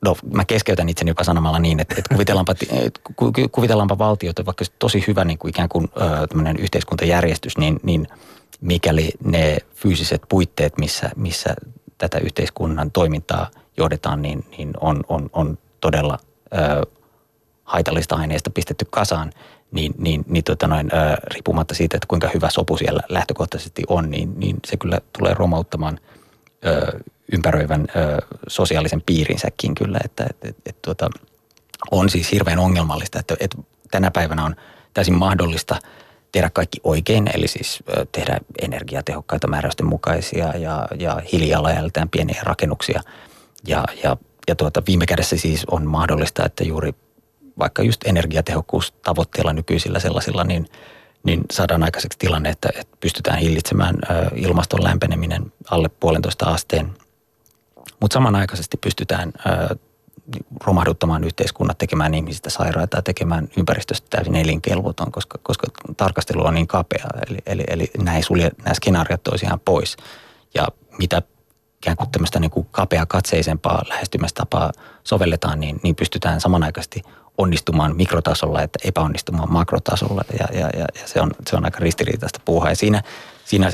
No, 0.05 0.16
mä 0.33 0.45
keskeytän 0.45 0.89
itseni 0.89 1.11
jopa 1.11 1.25
sanomalla 1.25 1.59
niin, 1.59 1.81
että, 1.81 1.95
että 1.99 2.14
kuvitellaanpa, 2.14 2.55
kuvitellaanpa 3.53 3.99
valtiota, 3.99 4.47
vaikka 4.47 4.64
tosi 4.79 5.05
hyvä 5.07 5.25
niin 5.25 5.39
kuin 5.39 5.51
ikään 5.51 5.68
kuin 5.68 5.89
ö, 5.97 6.59
yhteiskuntajärjestys, 6.59 7.59
niin, 7.59 7.81
niin 7.83 8.07
mikäli 8.61 9.11
ne 9.25 9.59
fyysiset 9.75 10.23
puitteet, 10.29 10.79
missä, 10.79 11.11
missä 11.16 11.57
tätä 11.99 12.18
yhteiskunnan 12.18 12.91
toimintaa 12.91 13.51
johdetaan, 13.77 14.23
niin, 14.23 14.45
niin 14.59 14.71
on, 14.81 15.05
on, 15.09 15.31
on 15.33 15.59
todella 15.81 16.18
ö, 16.55 16.87
haitallista 17.71 18.16
aineista 18.16 18.51
pistetty 18.51 18.87
kasaan, 18.91 19.33
niin, 19.71 19.95
niin, 19.99 20.25
niin 20.29 20.45
tota 20.45 20.66
noin, 20.66 20.91
ö, 20.93 21.16
riippumatta 21.35 21.75
siitä, 21.75 21.97
että 21.97 22.07
kuinka 22.09 22.31
hyvä 22.35 22.51
sopu 22.51 22.77
siellä 22.77 23.01
lähtökohtaisesti 23.09 23.83
on, 23.89 24.11
niin, 24.11 24.41
niin 24.41 24.57
se 24.66 24.77
kyllä 24.77 25.01
tulee 25.18 25.35
romauttamaan 25.35 25.99
ö, 26.66 26.99
ympäröivän 27.33 27.87
ö, 27.97 28.27
sosiaalisen 28.49 29.03
piirinsäkin 29.07 29.75
kyllä, 29.75 29.99
että 30.05 30.27
et, 30.31 30.37
et, 30.45 30.57
et, 30.66 30.83
tuota, 30.83 31.11
on 31.91 32.11
siis 32.11 32.33
hirveän 32.33 32.59
ongelmallista, 32.59 33.18
että 33.18 33.37
et 33.41 33.57
tänä 33.91 34.11
päivänä 34.11 34.45
on 34.45 34.57
täysin 34.95 35.14
mahdollista 35.14 35.77
tehdä 36.33 36.51
kaikki 36.51 36.81
oikein, 36.85 37.31
eli 37.35 37.49
siis 37.49 37.83
ö, 37.89 38.07
tehdä 38.12 38.39
energiatehokkaita 38.62 39.47
määräysten 39.49 39.87
mukaisia 39.87 40.57
ja, 40.57 40.89
ja 40.99 41.23
hiilijalanjältään 41.33 42.09
pieniä 42.09 42.41
rakennuksia. 42.43 43.03
Ja, 43.66 43.85
ja, 44.03 44.16
ja 44.49 44.57
tuota, 44.57 44.83
viime 44.87 45.07
kädessä 45.07 45.37
siis 45.37 45.64
on 45.71 45.87
mahdollista, 45.87 46.45
että 46.45 46.64
juuri 46.64 46.95
vaikka 47.59 47.83
just 47.83 48.01
energiatehokkuustavoitteilla 48.07 49.53
nykyisillä 49.53 49.99
sellaisilla, 49.99 50.45
niin, 50.45 50.67
niin 51.23 51.41
saadaan 51.53 51.83
aikaiseksi 51.83 52.19
tilanne, 52.19 52.49
että, 52.49 52.69
että 52.75 52.97
pystytään 53.01 53.39
hillitsemään 53.39 53.97
ilmaston 54.35 54.85
lämpeneminen 54.85 55.53
alle 55.71 55.89
puolentoista 55.89 56.47
asteen. 56.47 56.95
Mutta 58.01 58.15
samanaikaisesti 58.15 58.77
pystytään 58.77 59.33
romahduttamaan 60.65 61.25
yhteiskunnat, 61.25 61.79
tekemään 61.79 62.15
ihmisistä 62.15 62.51
sairaita 62.51 62.97
ja 62.97 63.03
tekemään 63.03 63.49
ympäristöstä 63.57 64.07
täysin 64.11 64.37
elinkelvoton, 64.37 65.13
koska, 65.13 65.39
koska 65.43 65.67
tarkastelu 65.97 66.47
on 66.47 66.55
niin 66.55 66.67
kapea. 66.67 67.07
Eli, 67.29 67.39
eli, 67.47 67.65
eli 67.69 67.91
ei 68.17 68.23
sulje 68.23 68.51
nämä 68.65 68.75
skenaariot 68.75 69.23
toisiaan 69.23 69.61
pois. 69.61 69.97
Ja 70.55 70.69
mitä 70.99 71.23
ikään 71.83 71.97
kuin 71.97 72.11
tämmöistä 72.11 72.41
niin 72.41 72.51
kuin 72.51 72.67
kapea 72.71 73.07
katseisempaa 73.07 73.83
lähestymistapaa 73.89 74.73
sovelletaan, 75.05 75.61
niin, 75.61 75.81
niin 75.83 75.97
pystytään 75.97 76.41
samanaikaisesti 76.41 77.03
onnistumaan 77.41 77.97
mikrotasolla 77.97 78.62
että 78.62 78.78
epäonnistumaan 78.84 79.53
makrotasolla. 79.53 80.24
Ja, 80.38 80.47
ja, 80.61 80.70
ja, 80.78 80.86
ja 81.01 81.07
se, 81.07 81.20
on, 81.20 81.30
se 81.51 81.57
on 81.57 81.64
aika 81.64 81.78
ristiriitaista 81.78 82.41
puuhaa. 82.45 82.70
Ja 82.70 82.76
siinä, 82.76 83.03
siinä, 83.45 83.70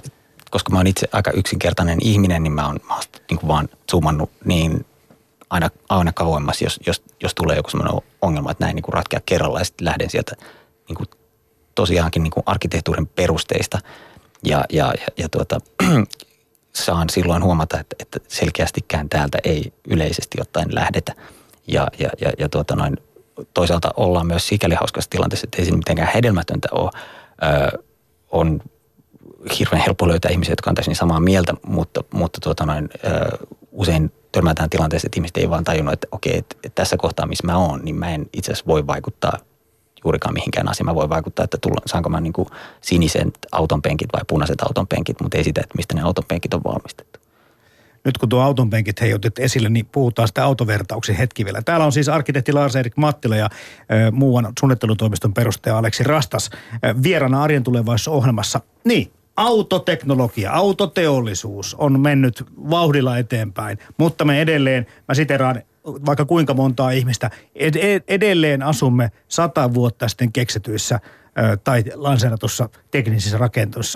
koska 0.50 0.72
mä 0.72 0.78
oon 0.78 0.86
itse 0.86 1.08
aika 1.12 1.30
yksinkertainen 1.30 1.98
ihminen, 2.02 2.42
niin 2.42 2.52
mä 2.52 2.66
oon, 2.66 2.80
mä 2.88 2.94
oon 2.94 3.02
niin 3.30 3.38
kuin 3.38 3.48
vaan 3.48 3.68
zoomannut 3.90 4.30
niin 4.44 4.86
aina, 5.50 5.70
aina 5.88 6.12
kauemmas, 6.12 6.62
jos, 6.62 6.80
jos, 6.86 7.02
jos 7.22 7.34
tulee 7.34 7.56
joku 7.56 7.70
semmoinen 7.70 8.02
ongelma, 8.22 8.50
että 8.50 8.64
näin 8.64 8.74
niin 8.74 8.82
kuin 8.82 8.94
ratkea 8.94 9.20
kerralla 9.26 9.58
ja 9.58 9.64
sitten 9.64 9.84
lähden 9.84 10.10
sieltä 10.10 10.36
niin 10.88 10.96
kuin 10.96 11.08
tosiaankin 11.74 12.22
niin 12.22 12.30
kuin 12.30 12.42
arkkitehtuurin 12.46 13.06
perusteista 13.06 13.78
ja, 14.44 14.64
ja, 14.72 14.94
ja, 15.00 15.06
ja 15.16 15.28
tuota, 15.28 15.60
saan 16.84 17.10
silloin 17.10 17.42
huomata, 17.42 17.80
että, 17.80 17.96
että 17.98 18.18
selkeästikään 18.28 19.08
täältä 19.08 19.38
ei 19.44 19.72
yleisesti 19.88 20.38
ottaen 20.40 20.74
lähdetä. 20.74 21.14
Ja, 21.66 21.88
ja, 21.98 22.10
ja, 22.20 22.32
ja 22.38 22.48
tuota 22.48 22.76
noin, 22.76 22.96
toisaalta 23.55 23.91
ollaan 23.97 24.26
myös 24.26 24.49
sikäli 24.49 24.74
hauskassa 24.74 25.11
tilanteessa, 25.11 25.45
että 25.45 25.59
ei 25.59 25.64
siinä 25.64 25.76
mitenkään 25.76 26.12
hedelmätöntä 26.14 26.68
ole. 26.72 26.91
Ö, 27.43 27.82
on 28.30 28.61
hirveän 29.59 29.82
helppo 29.82 30.09
löytää 30.09 30.30
ihmisiä, 30.30 30.53
jotka 30.53 30.70
on 30.70 30.74
täysin 30.74 30.97
samaa 30.97 31.20
mieltä, 31.20 31.55
mutta, 31.66 32.05
mutta 32.12 32.41
tuota 32.43 32.66
noin, 32.66 32.89
ö, 33.05 33.47
usein 33.72 34.12
törmätään 34.32 34.70
tilanteessa, 34.70 35.07
että 35.07 35.18
ihmiset 35.18 35.37
ei 35.37 35.51
vaan 35.51 35.64
tajunnut, 35.64 35.93
että 35.93 36.07
okei, 36.12 36.39
että, 36.39 36.57
että 36.64 36.82
tässä 36.82 36.97
kohtaa, 36.97 37.26
missä 37.26 37.47
mä 37.47 37.59
oon, 37.59 37.80
niin 37.84 37.97
mä 37.97 38.11
en 38.11 38.26
itse 38.32 38.53
asiassa 38.53 38.66
voi 38.66 38.87
vaikuttaa 38.87 39.39
juurikaan 40.05 40.34
mihinkään 40.34 40.68
asiaan. 40.68 40.87
Mä 40.87 40.95
voin 40.95 41.11
vaikuttaa, 41.11 41.45
että 41.45 41.59
tulla, 41.61 41.80
saanko 41.87 42.09
mä 42.09 42.20
niin 42.20 42.32
kuin 42.32 42.49
sinisen 42.80 43.32
auton 43.53 43.82
penkit 43.82 44.09
vai 44.12 44.22
punaiset 44.28 44.61
auton 44.61 44.87
penkit, 44.87 45.20
mutta 45.20 45.39
ei 45.39 45.45
sitä, 45.45 45.61
että 45.61 45.76
mistä 45.76 45.95
ne 45.95 46.03
auton 46.03 46.24
penkit 46.28 46.55
on 46.55 46.64
valmistettu. 46.64 47.20
Nyt 48.07 48.18
kun 48.18 48.28
tuo 48.28 48.40
auton 48.40 48.70
penkit 48.70 49.00
hei 49.00 49.14
otit 49.14 49.38
esille, 49.38 49.68
niin 49.68 49.86
puhutaan 49.86 50.28
sitä 50.28 50.44
autovertauksi 50.44 51.18
hetki 51.18 51.44
vielä. 51.44 51.62
Täällä 51.62 51.86
on 51.86 51.92
siis 51.92 52.09
arkkitehti 52.09 52.52
Lars-Erik 52.52 52.96
Mattila 52.96 53.36
ja 53.36 53.48
ö, 53.50 54.11
muuan 54.11 54.52
suunnittelutoimiston 54.61 55.34
perustaja 55.34 55.78
Aleksi 55.78 56.04
Rastas 56.04 56.50
ö, 56.84 56.94
vierana 57.02 57.42
Arjen 57.42 57.62
ohjelmassa. 58.09 58.61
Niin, 58.84 59.12
autoteknologia, 59.36 60.52
autoteollisuus 60.52 61.74
on 61.74 62.00
mennyt 62.00 62.44
vauhdilla 62.70 63.18
eteenpäin, 63.18 63.78
mutta 63.98 64.24
me 64.24 64.40
edelleen, 64.40 64.86
mä 65.09 65.14
siteraan 65.14 65.62
vaikka 66.07 66.24
kuinka 66.24 66.54
montaa 66.54 66.90
ihmistä, 66.90 67.30
ed- 67.54 68.02
edelleen 68.09 68.62
asumme 68.62 69.11
sata 69.28 69.74
vuotta 69.74 70.09
sitten 70.09 70.32
keksityissä 70.32 71.00
tai 71.64 71.84
lanseeratussa 71.95 72.68
teknisissä 72.91 73.39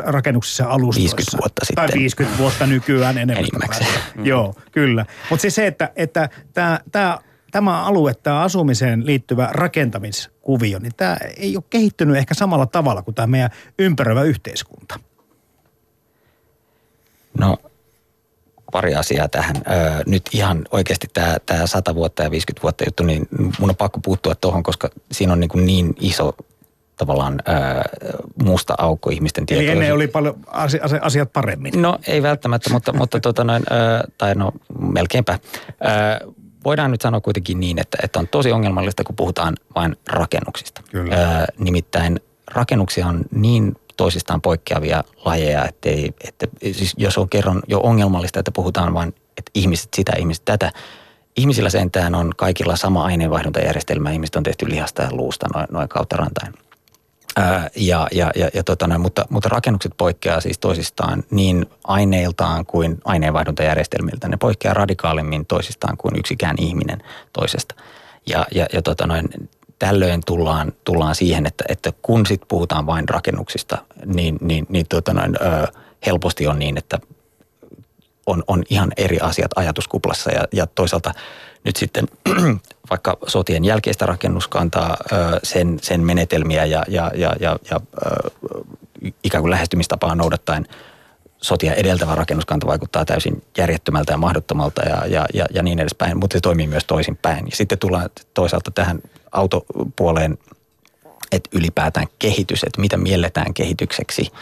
rakennuksissa 0.05 0.65
alustoissa. 0.65 1.17
50 1.17 1.39
vuotta 1.39 1.67
sitten. 1.67 1.89
Tai 1.89 1.99
50 1.99 2.39
vuotta 2.39 2.67
nykyään 2.67 3.19
enemmän. 3.19 3.45
Mm. 4.17 4.27
Joo, 4.27 4.55
kyllä. 4.73 5.07
Mutta 5.31 5.43
siis 5.43 5.55
se, 5.55 5.67
että, 5.67 5.93
että 5.97 6.29
tämä, 6.55 6.81
tämä, 6.93 7.19
tämä 7.51 7.83
alue, 7.85 8.15
tämä 8.15 8.41
asumiseen 8.41 9.07
liittyvä 9.07 9.49
rakentamiskuvio, 9.53 10.79
niin 10.79 10.93
tämä 10.97 11.17
ei 11.37 11.57
ole 11.57 11.65
kehittynyt 11.71 12.17
ehkä 12.17 12.35
samalla 12.35 12.67
tavalla 12.67 13.03
kuin 13.03 13.15
tämä 13.15 13.27
meidän 13.27 13.51
ympäröivä 13.79 14.23
yhteiskunta. 14.23 15.01
No 17.39 17.57
pari 18.73 18.95
asiaa 18.95 19.29
tähän. 19.29 19.57
Öö, 19.57 20.03
nyt 20.07 20.23
ihan 20.33 20.65
oikeasti 20.71 21.09
tämä, 21.13 21.37
tämä 21.47 21.67
100 21.67 21.95
vuotta 21.95 22.23
ja 22.23 22.31
50 22.31 22.63
vuotta 22.63 22.85
juttu, 22.85 23.03
niin 23.03 23.29
mun 23.59 23.71
on 23.71 23.77
pakko 23.77 24.01
puuttua 24.05 24.35
tuohon, 24.35 24.63
koska 24.63 24.91
siinä 25.13 25.33
on 25.33 25.41
niin, 25.41 25.49
kuin 25.49 25.67
niin 25.67 25.95
iso 26.01 26.33
tavallaan 27.01 27.43
ää, 27.47 27.85
musta 28.45 28.75
aukko 28.79 29.11
ihmisten 29.11 29.47
tietoisuuteen. 29.47 29.77
Eli 29.77 29.85
ennen 29.85 29.95
oli 29.95 30.09
paljon 30.09 30.35
asiat 31.01 31.33
paremmin. 31.33 31.83
No 31.83 31.99
ei 32.07 32.23
välttämättä, 32.23 32.71
mutta, 32.73 32.93
mutta 32.93 33.21
tota 33.21 33.45
noin, 33.45 33.63
ää, 33.71 34.05
tai 34.19 34.35
no 34.35 34.53
melkeinpä. 34.79 35.39
Ää, 35.81 36.21
voidaan 36.65 36.91
nyt 36.91 37.01
sanoa 37.01 37.21
kuitenkin 37.21 37.61
niin, 37.61 37.79
että, 37.79 37.99
että 38.03 38.19
on 38.19 38.29
tosi 38.29 38.53
ongelmallista, 38.53 39.05
kun 39.05 39.17
puhutaan 39.17 39.55
vain 39.75 39.97
rakennuksista. 40.09 40.83
Kyllä. 40.91 41.15
Ää, 41.15 41.47
nimittäin 41.59 42.21
rakennuksia 42.51 43.07
on 43.07 43.25
niin 43.31 43.77
toisistaan 43.97 44.41
poikkeavia 44.41 45.05
lajeja, 45.25 45.65
ettei, 45.65 46.15
että 46.29 46.47
siis 46.73 46.95
jos 46.97 47.19
on 47.19 47.29
kerran 47.29 47.63
jo 47.69 47.81
ongelmallista, 47.81 48.39
että 48.39 48.51
puhutaan 48.51 48.95
vain, 48.95 49.09
että 49.09 49.51
ihmiset 49.55 49.89
sitä, 49.95 50.13
ihmiset 50.19 50.45
tätä, 50.45 50.73
Ihmisillä 51.37 51.71
sentään 51.71 52.15
on 52.15 52.31
kaikilla 52.37 52.77
sama 52.77 53.05
aineenvaihduntajärjestelmä. 53.05 54.11
Ihmiset 54.11 54.37
on 54.37 54.43
tehty 54.43 54.71
lihasta 54.71 55.03
ja 55.03 55.09
luusta 55.13 55.47
noin, 55.55 55.67
noin 55.71 55.89
kautta 55.89 56.17
rantain. 56.17 56.55
Ja, 57.77 58.09
ja, 58.13 58.31
ja, 58.35 58.49
ja 58.55 58.65
tota, 58.65 58.99
mutta, 58.99 59.25
mutta 59.31 59.49
rakennukset 59.49 59.93
poikkeaa 59.97 60.41
siis 60.41 60.59
toisistaan 60.59 61.25
niin 61.31 61.67
aineiltaan 61.85 62.67
kuin 62.67 63.01
aineenvaihduntajärjestelmiltä. 63.05 64.29
Ne 64.29 64.37
poikkeaa 64.37 64.75
radikaalimmin 64.75 65.47
toisistaan 65.47 65.97
kuin 65.97 66.19
yksikään 66.19 66.57
ihminen 66.59 67.03
toisesta. 67.33 67.75
Ja, 68.27 68.47
ja, 68.55 68.67
ja 68.73 68.83
tota 68.83 69.07
noin, 69.07 69.29
tällöin 69.79 70.21
tullaan, 70.27 70.73
tullaan 70.85 71.15
siihen, 71.15 71.47
että, 71.47 71.65
että 71.69 71.93
kun 72.03 72.27
sit 72.27 72.43
puhutaan 72.49 72.87
vain 72.87 73.09
rakennuksista, 73.09 73.79
niin, 74.05 74.39
niin, 74.41 74.67
niin 74.69 74.87
tota 74.89 75.15
noin, 75.15 75.37
ö, 75.41 75.67
helposti 76.07 76.47
on 76.47 76.59
niin, 76.59 76.79
että 76.79 76.99
on, 78.27 78.45
on 78.47 78.63
ihan 78.71 78.93
eri 78.97 79.21
asiat 79.21 79.51
ajatuskuplassa 79.57 80.31
ja, 80.31 80.45
ja 80.53 80.67
toisaalta 80.67 81.15
nyt 81.65 81.77
sitten 81.77 82.05
vaikka 82.91 83.17
sotien 83.27 83.65
jälkeistä 83.65 84.07
rakennuskantaa, 84.07 84.97
sen, 85.43 85.79
sen 85.83 86.01
menetelmiä 86.01 86.65
ja, 86.65 86.85
ja, 86.89 87.11
ja, 87.15 87.33
ja, 87.41 87.57
ja 87.71 87.81
ikään 89.25 89.43
kuin 89.43 89.51
lähestymistapaa 89.51 90.15
noudattaen 90.15 90.67
sotia 91.43 91.75
edeltävä 91.75 92.15
rakennuskanta 92.15 92.67
vaikuttaa 92.67 93.05
täysin 93.05 93.43
järjettömältä 93.59 94.13
ja 94.13 94.17
mahdottomalta 94.17 94.83
ja, 94.83 95.07
ja, 95.07 95.27
ja, 95.35 95.47
ja 95.55 95.63
niin 95.63 95.79
edespäin, 95.79 96.19
mutta 96.19 96.35
se 96.35 96.41
toimii 96.41 96.67
myös 96.67 96.85
toisinpäin. 96.85 97.47
Ja 97.47 97.57
sitten 97.57 97.79
tullaan 97.79 98.11
toisaalta 98.35 98.71
tähän 98.71 98.99
autopuoleen, 99.33 100.39
että 101.33 101.51
ylipäätään 101.53 102.07
kehitys, 102.19 102.65
että 102.65 102.81
mitä 102.81 102.97
mielletään 102.97 103.55
kehitykseksi. 103.55 104.33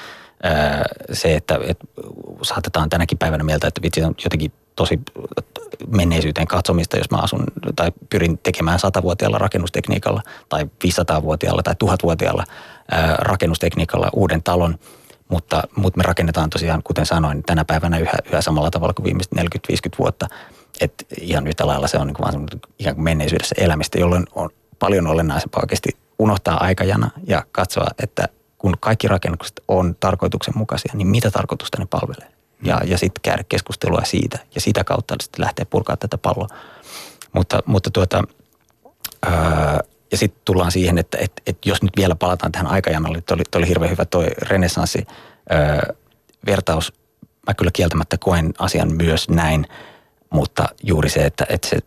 Se, 1.12 1.36
että, 1.36 1.58
että 1.66 1.86
saatetaan 2.42 2.90
tänäkin 2.90 3.18
päivänä 3.18 3.44
mieltä, 3.44 3.68
että 3.68 3.82
vitsi 3.82 4.02
on 4.02 4.14
jotenkin 4.24 4.52
tosi 4.78 5.00
menneisyyteen 5.86 6.46
katsomista, 6.46 6.96
jos 6.96 7.10
mä 7.10 7.18
asun 7.18 7.44
tai 7.76 7.92
pyrin 8.10 8.38
tekemään 8.38 8.78
satavuotiaalla 8.78 9.38
rakennustekniikalla 9.38 10.22
tai 10.48 10.64
500-vuotiaalla 10.64 11.62
tai 11.62 11.74
1000-vuotiaalla 11.84 12.44
rakennustekniikalla 13.18 14.10
uuden 14.12 14.42
talon. 14.42 14.78
Mutta, 15.28 15.62
mutta 15.76 15.98
me 15.98 16.02
rakennetaan 16.02 16.50
tosiaan, 16.50 16.82
kuten 16.82 17.06
sanoin, 17.06 17.42
tänä 17.42 17.64
päivänä 17.64 17.98
yhä, 17.98 18.12
yhä 18.32 18.40
samalla 18.40 18.70
tavalla 18.70 18.94
kuin 18.94 19.04
viimeiset 19.04 19.32
40-50 19.32 19.42
vuotta. 19.98 20.26
Että 20.80 21.04
ihan 21.20 21.46
yhtä 21.46 21.66
lailla 21.66 21.88
se 21.88 21.98
on 21.98 22.06
niin 22.06 22.14
kuin 22.14 22.24
vaan 22.24 22.48
ihan 22.78 22.94
kuin 22.94 23.04
menneisyydessä 23.04 23.54
elämistä, 23.58 23.98
jolloin 23.98 24.24
on 24.34 24.50
paljon 24.78 25.06
olennaisempaa 25.06 25.62
oikeasti 25.62 25.88
unohtaa 26.18 26.64
aikajana 26.64 27.10
ja 27.26 27.42
katsoa, 27.52 27.86
että 28.02 28.28
kun 28.58 28.74
kaikki 28.80 29.08
rakennukset 29.08 29.60
on 29.68 29.96
tarkoituksenmukaisia, 30.00 30.92
niin 30.94 31.08
mitä 31.08 31.30
tarkoitusta 31.30 31.78
ne 31.78 31.86
palvelee? 31.90 32.37
Ja, 32.62 32.80
ja 32.84 32.98
sitten 32.98 33.22
käydä 33.22 33.44
keskustelua 33.48 34.02
siitä 34.04 34.38
ja 34.54 34.60
sitä 34.60 34.84
kautta 34.84 35.14
sitten 35.20 35.44
lähteä 35.44 35.66
purkaa 35.70 35.96
tätä 35.96 36.18
palloa. 36.18 36.48
Mutta, 37.32 37.62
mutta 37.66 37.90
tuota, 37.90 38.22
ää, 39.26 39.80
ja 40.10 40.16
sitten 40.16 40.42
tullaan 40.44 40.72
siihen, 40.72 40.98
että 40.98 41.18
et, 41.20 41.32
et 41.46 41.58
jos 41.66 41.82
nyt 41.82 41.92
vielä 41.96 42.14
palataan 42.14 42.52
tähän 42.52 42.66
aikajanalle, 42.66 43.18
että 43.18 43.34
oli, 43.34 43.42
oli 43.54 43.68
hirveän 43.68 43.90
hyvä 43.90 44.04
toi 44.04 44.26
renessanssi 44.42 45.06
ää, 45.50 45.94
vertaus. 46.46 46.92
Mä 47.46 47.54
kyllä 47.54 47.70
kieltämättä 47.74 48.18
koen 48.18 48.54
asian 48.58 48.96
myös 48.96 49.28
näin, 49.28 49.66
mutta 50.30 50.68
juuri 50.82 51.10
se, 51.10 51.26
että, 51.26 51.46
että 51.48 51.68
se 51.68 51.78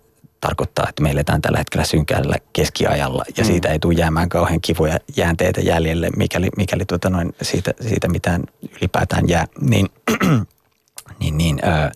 tarkoittaa, 0.42 0.86
että 0.90 1.04
me 1.04 1.12
eletään 1.12 1.42
tällä 1.42 1.58
hetkellä 1.58 1.86
synkäällä 1.86 2.36
keskiajalla 2.54 3.24
ja 3.38 3.44
mm. 3.44 3.48
siitä 3.48 3.70
ei 3.70 3.80
tule 3.80 3.94
jäämään 3.94 4.30
kauhean 4.30 4.62
kivoja 4.62 5.00
jäänteitä 5.18 5.62
jäljelle, 5.62 6.10
mikäli, 6.18 6.50
mikäli 6.58 6.86
tuota 6.86 7.10
noin 7.10 7.36
siitä, 7.42 7.74
siitä 7.82 8.08
mitään 8.08 8.44
ylipäätään 8.78 9.30
jää. 9.30 9.48
Niin, 9.62 9.90
niin, 11.22 11.38
niin 11.38 11.60
ää, 11.64 11.92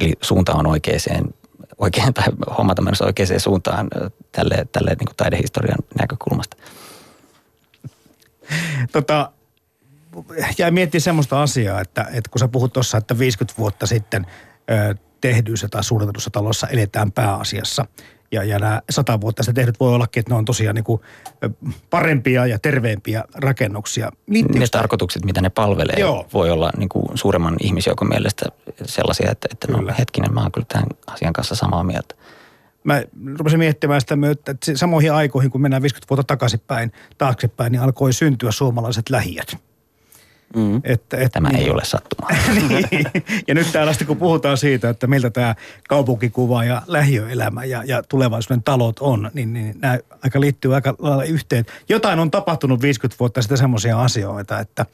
eli 0.00 0.12
suunta 0.22 0.54
on 0.54 0.66
oikeaan, 0.66 1.34
oikein, 1.78 2.14
tai 2.14 2.24
hommat 2.58 2.78
on 2.78 2.88
oikeaan 3.00 3.40
suuntaan 3.40 3.88
tälle, 4.32 4.66
tälle 4.72 4.90
niin 4.90 5.06
kuin 5.06 5.16
taidehistorian 5.16 5.78
näkökulmasta. 6.00 6.56
Tota, 8.92 9.32
jäi 10.58 10.70
miettimään 10.70 11.02
semmoista 11.02 11.42
asiaa, 11.42 11.80
että, 11.80 12.06
että 12.12 12.30
kun 12.30 12.38
sä 12.38 12.48
puhut 12.48 12.72
tuossa, 12.72 12.98
että 12.98 13.18
50 13.18 13.58
vuotta 13.58 13.86
sitten 13.86 14.26
tehdyissä 15.20 15.68
tai 15.68 15.84
suunnitellussa 15.84 16.30
talossa 16.30 16.66
eletään 16.66 17.12
pääasiassa. 17.12 17.86
Ja, 18.32 18.44
ja 18.44 18.58
nämä 18.58 18.82
sata 18.90 19.20
vuotta 19.20 19.42
sitten 19.42 19.54
tehdyt 19.54 19.80
voi 19.80 19.94
ollakin, 19.94 20.20
että 20.20 20.34
ne 20.34 20.38
on 20.38 20.44
tosiaan 20.44 20.74
niin 20.74 20.84
kuin 20.84 21.02
parempia 21.90 22.46
ja 22.46 22.58
terveempiä 22.58 23.24
rakennuksia. 23.34 24.12
Liittyykö 24.26 24.58
ne 24.58 24.66
sitä? 24.66 24.78
tarkoitukset, 24.78 25.24
mitä 25.24 25.40
ne 25.40 25.48
palvelee, 25.48 25.96
Joo. 25.98 26.26
voi 26.32 26.50
olla 26.50 26.70
niin 26.76 26.88
kuin 26.88 27.04
suuremman 27.14 27.56
ihmisjoukon 27.60 28.08
mielestä 28.08 28.46
sellaisia, 28.84 29.30
että, 29.30 29.48
että 29.52 29.72
no 29.72 29.94
hetkinen, 29.98 30.34
mä 30.34 30.42
oon 30.42 30.52
kyllä 30.52 30.66
tämän 30.68 30.86
asian 31.06 31.32
kanssa 31.32 31.54
samaa 31.54 31.84
mieltä. 31.84 32.14
Mä 32.84 33.02
rupesin 33.38 33.58
miettimään 33.58 34.00
sitä, 34.00 34.16
että 34.32 34.54
samoihin 34.74 35.12
aikoihin, 35.12 35.50
kun 35.50 35.60
mennään 35.60 35.82
50 35.82 36.10
vuotta 36.10 36.24
takaisinpäin, 36.24 36.92
taaksepäin, 37.18 37.72
niin 37.72 37.82
alkoi 37.82 38.12
syntyä 38.12 38.50
suomalaiset 38.50 39.10
lähijät– 39.10 39.56
Mm. 40.56 40.80
Että, 40.84 41.16
et, 41.16 41.32
Tämä 41.32 41.48
niin, 41.48 41.62
ei 41.62 41.70
ole 41.70 41.84
sattumaa. 41.84 42.30
niin. 42.90 43.06
Ja 43.48 43.54
nyt 43.54 43.72
täällä 43.72 43.92
kun 44.06 44.16
puhutaan 44.16 44.56
siitä, 44.56 44.88
että 44.88 45.06
miltä 45.06 45.30
tämä 45.30 45.54
kaupunkikuva 45.88 46.64
ja 46.64 46.82
lähiöelämä 46.86 47.64
ja, 47.64 47.84
ja 47.84 48.02
tulevaisuuden 48.02 48.62
talot 48.62 48.98
on, 48.98 49.30
niin, 49.34 49.52
niin 49.52 49.74
nämä 49.80 49.98
aika 50.24 50.40
liittyy 50.40 50.74
aika 50.74 50.94
lailla 50.98 51.24
yhteen. 51.24 51.66
Jotain 51.88 52.18
on 52.18 52.30
tapahtunut 52.30 52.82
50 52.82 53.20
vuotta 53.20 53.42
sitten 53.42 53.58
semmoisia 53.58 54.02
asioita, 54.02 54.60
että 54.60 54.86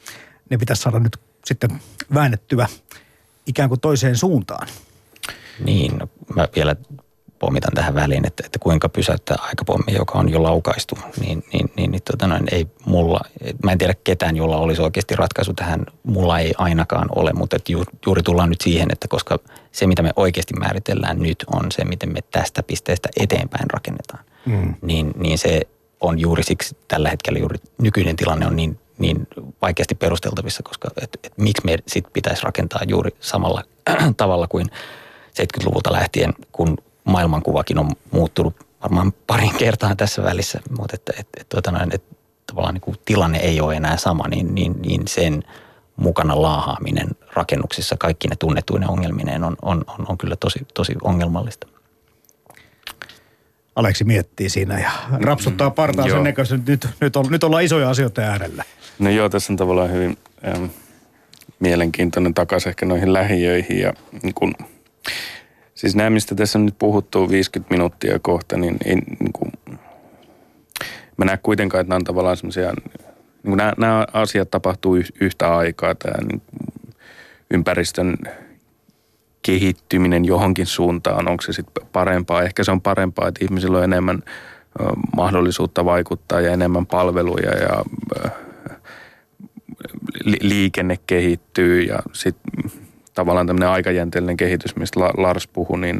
ne 0.49 0.57
pitäisi 0.57 0.81
saada 0.81 0.99
nyt 0.99 1.17
sitten 1.45 1.69
väännettyä 2.13 2.67
ikään 3.47 3.69
kuin 3.69 3.81
toiseen 3.81 4.17
suuntaan. 4.17 4.67
Niin, 5.65 5.97
no, 5.97 6.09
mä 6.35 6.47
vielä 6.55 6.75
pommitan 7.39 7.73
tähän 7.73 7.95
väliin, 7.95 8.27
että, 8.27 8.43
että 8.45 8.59
kuinka 8.59 8.89
pysäyttää 8.89 9.37
aikapommi, 9.41 9.93
joka 9.93 10.19
on 10.19 10.29
jo 10.29 10.43
laukaistu, 10.43 10.97
niin, 11.19 11.43
niin, 11.53 11.71
niin, 11.77 11.91
niin 11.91 12.01
tota 12.11 12.27
noin, 12.27 12.43
ei 12.51 12.67
mulla, 12.85 13.19
mä 13.63 13.71
en 13.71 13.77
tiedä 13.77 13.93
ketään, 14.03 14.35
jolla 14.35 14.57
olisi 14.57 14.81
oikeasti 14.81 15.15
ratkaisu 15.15 15.53
tähän, 15.53 15.85
mulla 16.03 16.39
ei 16.39 16.53
ainakaan 16.57 17.07
ole, 17.15 17.33
mutta 17.33 17.55
että 17.55 17.71
ju, 17.71 17.83
juuri 18.05 18.23
tullaan 18.23 18.49
nyt 18.49 18.61
siihen, 18.61 18.87
että 18.91 19.07
koska 19.07 19.39
se, 19.71 19.87
mitä 19.87 20.03
me 20.03 20.11
oikeasti 20.15 20.53
määritellään 20.53 21.19
nyt, 21.19 21.45
on 21.53 21.71
se, 21.71 21.85
miten 21.85 22.13
me 22.13 22.19
tästä 22.31 22.63
pisteestä 22.63 23.09
eteenpäin 23.19 23.69
rakennetaan, 23.69 24.23
mm. 24.45 24.75
niin, 24.81 25.13
niin 25.15 25.37
se 25.37 25.61
on 26.01 26.19
juuri 26.19 26.43
siksi 26.43 26.77
tällä 26.87 27.09
hetkellä 27.09 27.39
juuri 27.39 27.57
nykyinen 27.81 28.15
tilanne 28.15 28.47
on 28.47 28.55
niin, 28.55 28.79
niin 28.97 29.27
vaikeasti 29.61 29.95
perusteltavissa, 29.95 30.63
koska 30.63 30.87
et, 31.01 31.19
et 31.23 31.33
miksi 31.37 31.65
me 31.65 31.77
sit 31.87 32.05
pitäisi 32.13 32.43
rakentaa 32.43 32.81
juuri 32.87 33.11
samalla 33.19 33.63
tavalla 34.17 34.47
kuin 34.47 34.67
70-luvulta 35.29 35.91
lähtien, 35.91 36.33
kun 36.51 36.77
maailmankuvakin 37.05 37.77
on 37.77 37.91
muuttunut 38.11 38.55
varmaan 38.83 39.13
parin 39.27 39.55
kertaa 39.63 39.95
tässä 39.95 40.23
välissä, 40.23 40.61
mutta 40.77 40.95
että, 40.95 41.13
että, 41.19 41.41
että, 41.41 41.61
tuota 41.61 41.83
että, 41.83 41.95
että 41.95 42.15
tavallaan 42.47 42.73
niin 42.73 42.81
kuin 42.81 42.97
tilanne 43.05 43.37
ei 43.37 43.61
ole 43.61 43.75
enää 43.75 43.97
sama, 43.97 44.27
niin, 44.27 44.55
niin, 44.55 44.81
niin 44.81 45.07
sen 45.07 45.43
mukana 45.95 46.41
laahaaminen 46.41 47.07
rakennuksissa 47.33 47.95
kaikki 47.99 48.27
ne 48.27 48.35
tunnetuinen 48.35 48.89
ongelmineen 48.89 49.43
on, 49.43 49.55
on, 49.61 49.83
on, 49.87 50.05
on 50.09 50.17
kyllä 50.17 50.35
tosi, 50.35 50.59
tosi 50.73 50.93
ongelmallista. 51.03 51.67
Aleksi 53.75 54.03
miettii 54.03 54.49
siinä 54.49 54.79
ja 54.79 54.91
rapsuttaa 55.11 55.69
partaa 55.69 56.09
sen 56.09 56.23
näköistä. 56.23 56.59
Nyt, 56.67 56.87
nyt, 57.01 57.15
on, 57.15 57.25
nyt 57.29 57.43
ollaan 57.43 57.63
isoja 57.63 57.89
asioita 57.89 58.21
äärellä. 58.21 58.63
No 58.99 59.09
joo, 59.09 59.29
tässä 59.29 59.53
on 59.53 59.57
tavallaan 59.57 59.91
hyvin 59.91 60.17
ähm, 60.47 60.65
mielenkiintoinen 61.59 62.33
takaisin 62.33 62.69
ehkä 62.69 62.85
noihin 62.85 63.13
lähiöihin 63.13 63.79
ja 63.79 63.93
niin 64.23 64.33
kun, 64.33 64.55
Siis 65.75 65.95
nämä, 65.95 66.09
mistä 66.09 66.35
tässä 66.35 66.59
on 66.59 66.65
nyt 66.65 66.79
puhuttu 66.79 67.29
50 67.29 67.73
minuuttia 67.73 68.19
kohta, 68.19 68.57
niin, 68.57 68.77
ei, 68.85 68.95
niin 68.95 69.33
kuin, 69.33 69.51
mä 71.17 71.25
näen 71.25 71.39
kuitenkaan, 71.43 71.81
että 71.81 71.89
nämä 71.89 71.97
on 71.97 72.03
tavallaan 72.03 72.37
semmoisia, 72.37 72.73
niin 73.43 73.57
nämä, 73.57 73.73
nämä 73.77 74.05
asiat 74.13 74.51
tapahtuu 74.51 74.97
yhtä 75.21 75.55
aikaa. 75.55 75.95
Tämä 75.95 76.27
niin 76.27 76.41
ympäristön 77.51 78.15
kehittyminen 79.41 80.25
johonkin 80.25 80.65
suuntaan, 80.65 81.27
onko 81.27 81.41
se 81.41 81.53
sitten 81.53 81.87
parempaa? 81.91 82.43
Ehkä 82.43 82.63
se 82.63 82.71
on 82.71 82.81
parempaa, 82.81 83.27
että 83.27 83.45
ihmisillä 83.45 83.77
on 83.77 83.83
enemmän 83.83 84.23
mahdollisuutta 85.15 85.85
vaikuttaa 85.85 86.41
ja 86.41 86.51
enemmän 86.51 86.85
palveluja 86.85 87.51
ja 87.51 87.83
liikenne 90.41 90.99
kehittyy 91.07 91.81
ja 91.81 91.99
sitten 92.13 92.71
tavallaan 93.15 93.47
tämmöinen 93.47 93.69
aikajänteellinen 93.69 94.37
kehitys, 94.37 94.75
mistä 94.75 94.99
Lars 94.99 95.47
puhui, 95.47 95.79
niin 95.79 95.99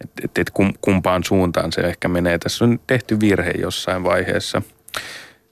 että 0.00 0.22
et, 0.24 0.38
et 0.38 0.50
kumpaan 0.80 1.24
suuntaan 1.24 1.72
se 1.72 1.80
ehkä 1.80 2.08
menee. 2.08 2.38
Tässä 2.38 2.64
on 2.64 2.80
tehty 2.86 3.20
virhe 3.20 3.50
jossain 3.50 4.04
vaiheessa. 4.04 4.62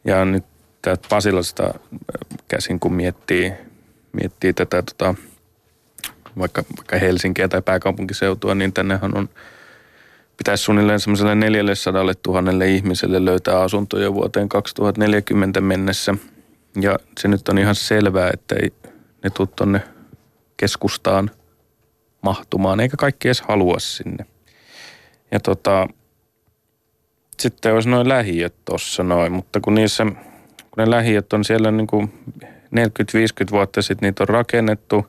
Ja 0.05 0.25
nyt 0.25 0.45
täältä 0.83 1.09
Pasilasta 1.09 1.75
käsin, 2.49 2.81
kun 2.81 2.93
miettii, 2.93 3.53
miettii 4.13 4.53
tätä 4.53 4.83
tota, 4.83 5.15
vaikka, 6.39 6.65
vaikka 6.77 6.99
Helsinkiä 6.99 7.49
tai 7.49 7.63
pääkaupunkiseutua, 7.63 8.55
niin 8.55 8.73
tännehän 8.73 9.19
on 9.19 9.29
pitäisi 10.37 10.65
suunnilleen 10.65 11.01
semmoiselle 11.01 11.35
400 11.35 12.03
000 12.27 12.65
ihmiselle 12.65 13.25
löytää 13.25 13.61
asuntoja 13.61 14.15
vuoteen 14.15 14.49
2040 14.49 15.61
mennessä. 15.61 16.15
Ja 16.81 16.99
se 17.21 17.29
nyt 17.29 17.49
on 17.49 17.59
ihan 17.59 17.75
selvää, 17.75 18.31
että 18.33 18.55
ei 18.63 18.73
ne 19.25 19.31
tule 19.31 19.49
tuonne 19.57 19.96
keskustaan 20.57 21.31
mahtumaan, 22.23 22.81
eikä 22.81 22.97
kaikki 22.97 23.29
edes 23.29 23.41
halua 23.41 23.79
sinne. 23.79 24.27
Ja 25.33 25.41
tota, 25.41 25.89
sitten 27.41 27.75
olisi 27.75 27.89
noin 27.89 28.09
lähiöt 28.09 28.55
tuossa 28.65 29.03
noin, 29.03 29.33
mutta 29.33 29.61
kun 29.61 29.75
niissä, 29.75 30.05
kun 30.05 30.77
ne 30.77 30.91
lähiöt 30.91 31.33
on 31.33 31.45
siellä 31.45 31.71
niin 31.71 31.87
kuin 31.87 32.13
40-50 32.45 32.49
vuotta 33.51 33.83
sitten 33.83 34.07
niitä 34.07 34.23
on 34.23 34.29
rakennettu, 34.29 35.07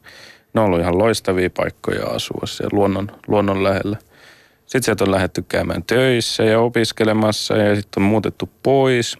ne 0.54 0.62
on 0.62 0.68
ollut 0.68 0.80
ihan 0.80 0.98
loistavia 0.98 1.50
paikkoja 1.50 2.08
asua 2.08 2.42
siellä 2.46 2.76
luonnon, 2.78 3.12
luonnon 3.28 3.64
lähellä. 3.64 3.98
Sitten 4.60 4.84
sieltä 4.84 5.04
on 5.04 5.12
lähdetty 5.12 5.46
käymään 5.50 5.84
töissä 5.84 6.44
ja 6.44 6.60
opiskelemassa 6.60 7.58
ja 7.58 7.76
sitten 7.76 8.04
on 8.04 8.10
muutettu 8.10 8.50
pois, 8.64 9.18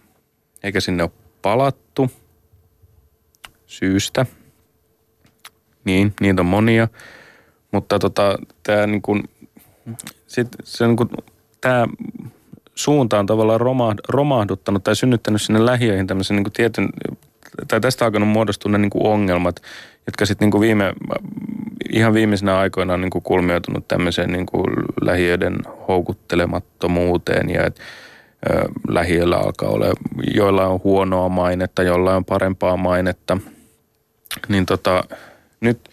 eikä 0.64 0.80
sinne 0.80 1.04
ole 1.04 1.12
palattu 1.42 2.12
syystä– 3.66 4.26
niin, 5.88 6.14
niitä 6.22 6.42
on 6.42 6.46
monia. 6.46 6.88
Mutta 7.72 8.00
tota, 8.00 8.38
tämä 8.64 8.88
niin 8.88 9.02
kuin, 9.02 9.24
sit, 10.28 10.48
se 10.64 10.88
niin 10.88 10.98
kuin, 10.98 11.10
tämä 11.62 11.88
suunta 12.76 13.20
on 13.20 13.26
tavallaan 13.26 13.60
romahduttanut 14.10 14.84
tai 14.84 14.96
synnyttänyt 14.96 15.42
sinne 15.42 15.66
lähiöihin 15.66 16.08
tämmöisen 16.08 16.36
niin 16.36 16.44
kuin 16.44 16.54
tietyn, 16.54 16.90
tai 17.68 17.82
tästä 17.82 18.06
alkanut 18.06 18.30
muodostua 18.30 18.72
ne 18.72 18.78
niin 18.78 18.90
kuin 18.90 19.08
ongelmat, 19.08 19.62
jotka 20.08 20.26
sitten 20.26 20.50
niin 20.50 20.62
viime, 20.62 20.94
ihan 21.94 22.14
viimeisenä 22.14 22.58
aikoina 22.58 22.94
on 22.94 23.02
niin 23.02 23.10
kuin 23.10 23.24
kulmioitunut 23.24 23.88
tämmöiseen 23.88 24.32
niin 24.32 24.46
kuin 24.46 24.66
lähiöiden 25.02 25.58
houkuttelemattomuuteen 25.88 27.50
ja 27.50 27.66
että 27.66 27.82
lähiöllä 28.88 29.38
alkaa 29.38 29.70
olla, 29.70 29.86
joilla 30.36 30.68
on 30.68 30.80
huonoa 30.84 31.30
mainetta, 31.30 31.84
joilla 31.84 32.16
on 32.16 32.26
parempaa 32.26 32.78
mainetta, 32.78 33.38
niin 34.48 34.66
tota, 34.66 35.04
nyt 35.62 35.90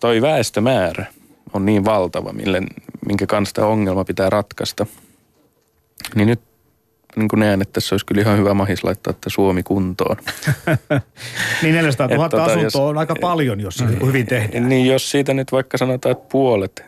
toi 0.00 0.22
väestömäärä 0.22 1.06
on 1.52 1.66
niin 1.66 1.84
valtava, 1.84 2.32
mille, 2.32 2.62
minkä 3.06 3.26
kanssa 3.26 3.54
tämä 3.54 3.66
ongelma 3.66 4.04
pitää 4.04 4.30
ratkaista. 4.30 4.86
Niin 6.14 6.28
nyt 6.28 6.40
niin 7.16 7.28
kuin 7.28 7.40
näen, 7.40 7.62
että 7.62 7.72
tässä 7.72 7.94
olisi 7.94 8.06
kyllä 8.06 8.20
ihan 8.22 8.38
hyvä 8.38 8.54
mahis 8.54 8.84
laittaa 8.84 9.10
että 9.10 9.30
Suomi 9.30 9.62
kuntoon. 9.62 10.16
niin 11.62 11.74
400 11.74 12.06
000 12.06 12.28
tota, 12.28 12.44
asuntoa 12.44 12.62
jos, 12.62 12.76
on 12.76 12.98
aika 12.98 13.14
paljon, 13.20 13.60
jos 13.60 13.74
se 13.74 13.86
niin 13.86 14.06
hyvin 14.06 14.26
tehdään. 14.26 14.68
Niin 14.68 14.86
jos 14.86 15.10
siitä 15.10 15.34
nyt 15.34 15.52
vaikka 15.52 15.78
sanotaan, 15.78 16.12
että 16.12 16.28
puolet 16.32 16.84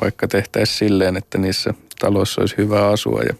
vaikka 0.00 0.28
tehtäisiin 0.28 0.78
silleen, 0.78 1.16
että 1.16 1.38
niissä 1.38 1.74
taloissa 1.98 2.40
olisi 2.40 2.56
hyvä 2.56 2.88
asua 2.88 3.22
ja 3.22 3.34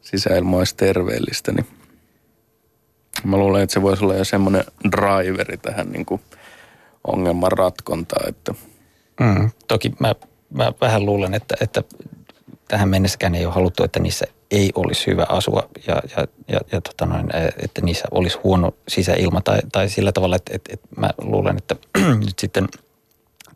sisäilma 0.00 0.56
olisi 0.56 0.76
terveellistä, 0.76 1.52
niin 1.52 1.66
mä 3.24 3.36
luulen, 3.36 3.62
että 3.62 3.74
se 3.74 3.82
voisi 3.82 4.04
olla 4.04 4.14
jo 4.14 4.24
semmoinen 4.24 4.64
driveri 4.92 5.56
tähän 5.56 5.92
niin 5.92 6.06
kuin 6.06 6.20
ongelman 7.12 7.52
ratkontaan. 7.52 8.28
Että. 8.28 8.54
Mm, 9.20 9.50
toki 9.68 9.92
mä, 10.00 10.14
mä 10.50 10.72
vähän 10.80 11.06
luulen, 11.06 11.34
että, 11.34 11.54
että 11.60 11.82
tähän 12.68 12.88
mennessäkään 12.88 13.34
ei 13.34 13.46
ole 13.46 13.54
haluttu, 13.54 13.84
että 13.84 14.00
niissä 14.00 14.26
ei 14.50 14.72
olisi 14.74 15.06
hyvä 15.06 15.26
asua 15.28 15.68
ja, 15.86 16.02
ja, 16.16 16.26
ja, 16.48 16.60
ja 16.72 16.80
tota 16.80 17.06
noin, 17.06 17.26
että 17.62 17.80
niissä 17.80 18.04
olisi 18.10 18.38
huono 18.44 18.74
sisäilma 18.88 19.40
tai, 19.40 19.58
tai 19.72 19.88
sillä 19.88 20.12
tavalla, 20.12 20.36
että, 20.36 20.52
että, 20.54 20.72
että 20.72 20.88
mä 20.96 21.10
luulen, 21.18 21.56
että 21.56 21.76
nyt 22.26 22.38
sitten 22.38 22.68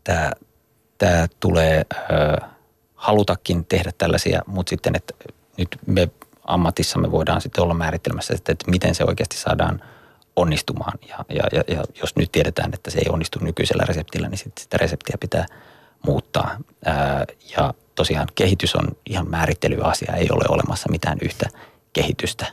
tämä, 0.03 0.31
tämä 0.97 1.27
tulee 1.39 1.85
äh, 1.93 2.49
halutakin 2.95 3.65
tehdä 3.65 3.91
tällaisia, 3.97 4.41
mutta 4.47 4.69
sitten, 4.69 4.95
että 4.95 5.13
nyt 5.57 5.77
me 5.85 6.09
ammatissamme 6.43 7.11
voidaan 7.11 7.41
sitten 7.41 7.63
olla 7.63 7.73
määrittelemässä, 7.73 8.33
että, 8.33 8.51
että 8.51 8.71
miten 8.71 8.95
se 8.95 9.03
oikeasti 9.03 9.37
saadaan 9.37 9.81
onnistumaan. 10.35 10.99
Ja, 11.09 11.25
ja, 11.29 11.43
ja, 11.51 11.75
ja 11.75 11.83
jos 12.01 12.15
nyt 12.15 12.31
tiedetään, 12.31 12.73
että 12.73 12.91
se 12.91 12.99
ei 12.99 13.09
onnistu 13.09 13.39
nykyisellä 13.41 13.83
reseptillä, 13.87 14.29
niin 14.29 14.37
sitten 14.37 14.63
sitä 14.63 14.77
reseptiä 14.77 15.15
pitää 15.19 15.45
muuttaa. 16.05 16.57
Ää, 16.85 17.25
ja 17.57 17.73
tosiaan 17.95 18.27
kehitys 18.35 18.75
on 18.75 18.87
ihan 19.05 19.29
määrittelyasia, 19.29 20.13
ei 20.15 20.27
ole 20.31 20.43
olemassa 20.49 20.91
mitään 20.91 21.17
yhtä 21.21 21.49
kehitystä, 21.93 22.45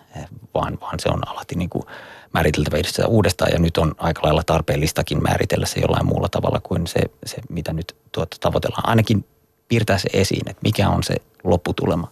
vaan, 0.55 0.79
vaan 0.81 1.01
se 1.01 1.09
on 1.09 1.29
alati 1.29 1.55
niin 1.55 1.71
kuin 1.71 1.85
määriteltävä 2.33 2.79
itse 2.79 3.05
uudestaan 3.05 3.53
ja 3.53 3.59
nyt 3.59 3.77
on 3.77 3.95
aika 3.99 4.23
lailla 4.23 4.43
tarpeellistakin 4.47 5.23
määritellä 5.23 5.67
se 5.67 5.81
jollain 5.81 6.07
muulla 6.07 6.29
tavalla 6.29 6.61
kuin 6.63 6.87
se, 6.87 7.01
se 7.27 7.37
mitä 7.49 7.73
nyt 7.73 7.97
tuota, 8.13 8.37
tavoitellaan. 8.41 8.89
Ainakin 8.89 9.25
piirtää 9.69 9.99
se 9.99 10.09
esiin, 10.13 10.51
että 10.51 10.61
mikä 10.63 10.89
on 10.89 11.03
se 11.03 11.15
lopputulema, 11.45 12.09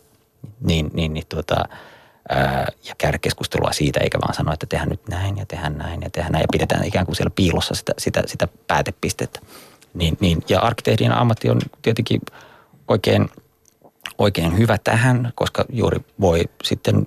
niin, 0.61 0.91
niin, 0.93 1.15
niin 1.15 1.27
tuota, 1.29 1.65
ja 2.85 2.95
käydä 2.99 3.19
keskustelua 3.19 3.73
siitä, 3.73 4.01
eikä 4.01 4.19
vaan 4.21 4.35
sanoa, 4.35 4.55
että 4.55 4.67
tehdään 4.67 4.89
nyt 4.89 5.09
näin 5.09 5.37
ja 5.37 5.47
tehdään 5.47 5.79
näin 5.79 6.03
ja 6.03 6.11
tehdään 6.11 6.33
näin 6.33 6.43
ja 6.43 6.49
pidetään 6.53 6.85
ikään 6.85 7.07
kuin 7.07 7.17
siellä 7.17 7.33
piilossa 7.37 7.75
sitä, 7.75 7.93
sitä, 7.99 8.23
sitä 8.27 8.49
päätepistettä. 8.67 9.41
Niin, 9.95 10.17
niin, 10.21 10.43
ja 10.49 10.61
arkkitehdin 10.61 11.13
ammatti 11.13 11.51
on 11.51 11.61
tietenkin 11.83 12.21
oikein, 12.89 13.29
oikein 14.19 14.59
hyvä 14.59 14.79
tähän, 14.85 15.33
koska 15.35 15.65
juuri 15.69 16.01
voi 16.21 16.45
sitten 16.65 17.07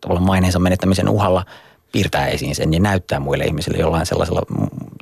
tavallaan 0.00 0.26
maineensa 0.26 0.58
menettämisen 0.58 1.08
uhalla 1.08 1.44
piirtää 1.92 2.26
esiin 2.26 2.54
sen 2.54 2.74
ja 2.74 2.80
näyttää 2.80 3.20
muille 3.20 3.44
ihmisille 3.44 3.78
jollain 3.78 4.06
sellaisella, 4.06 4.42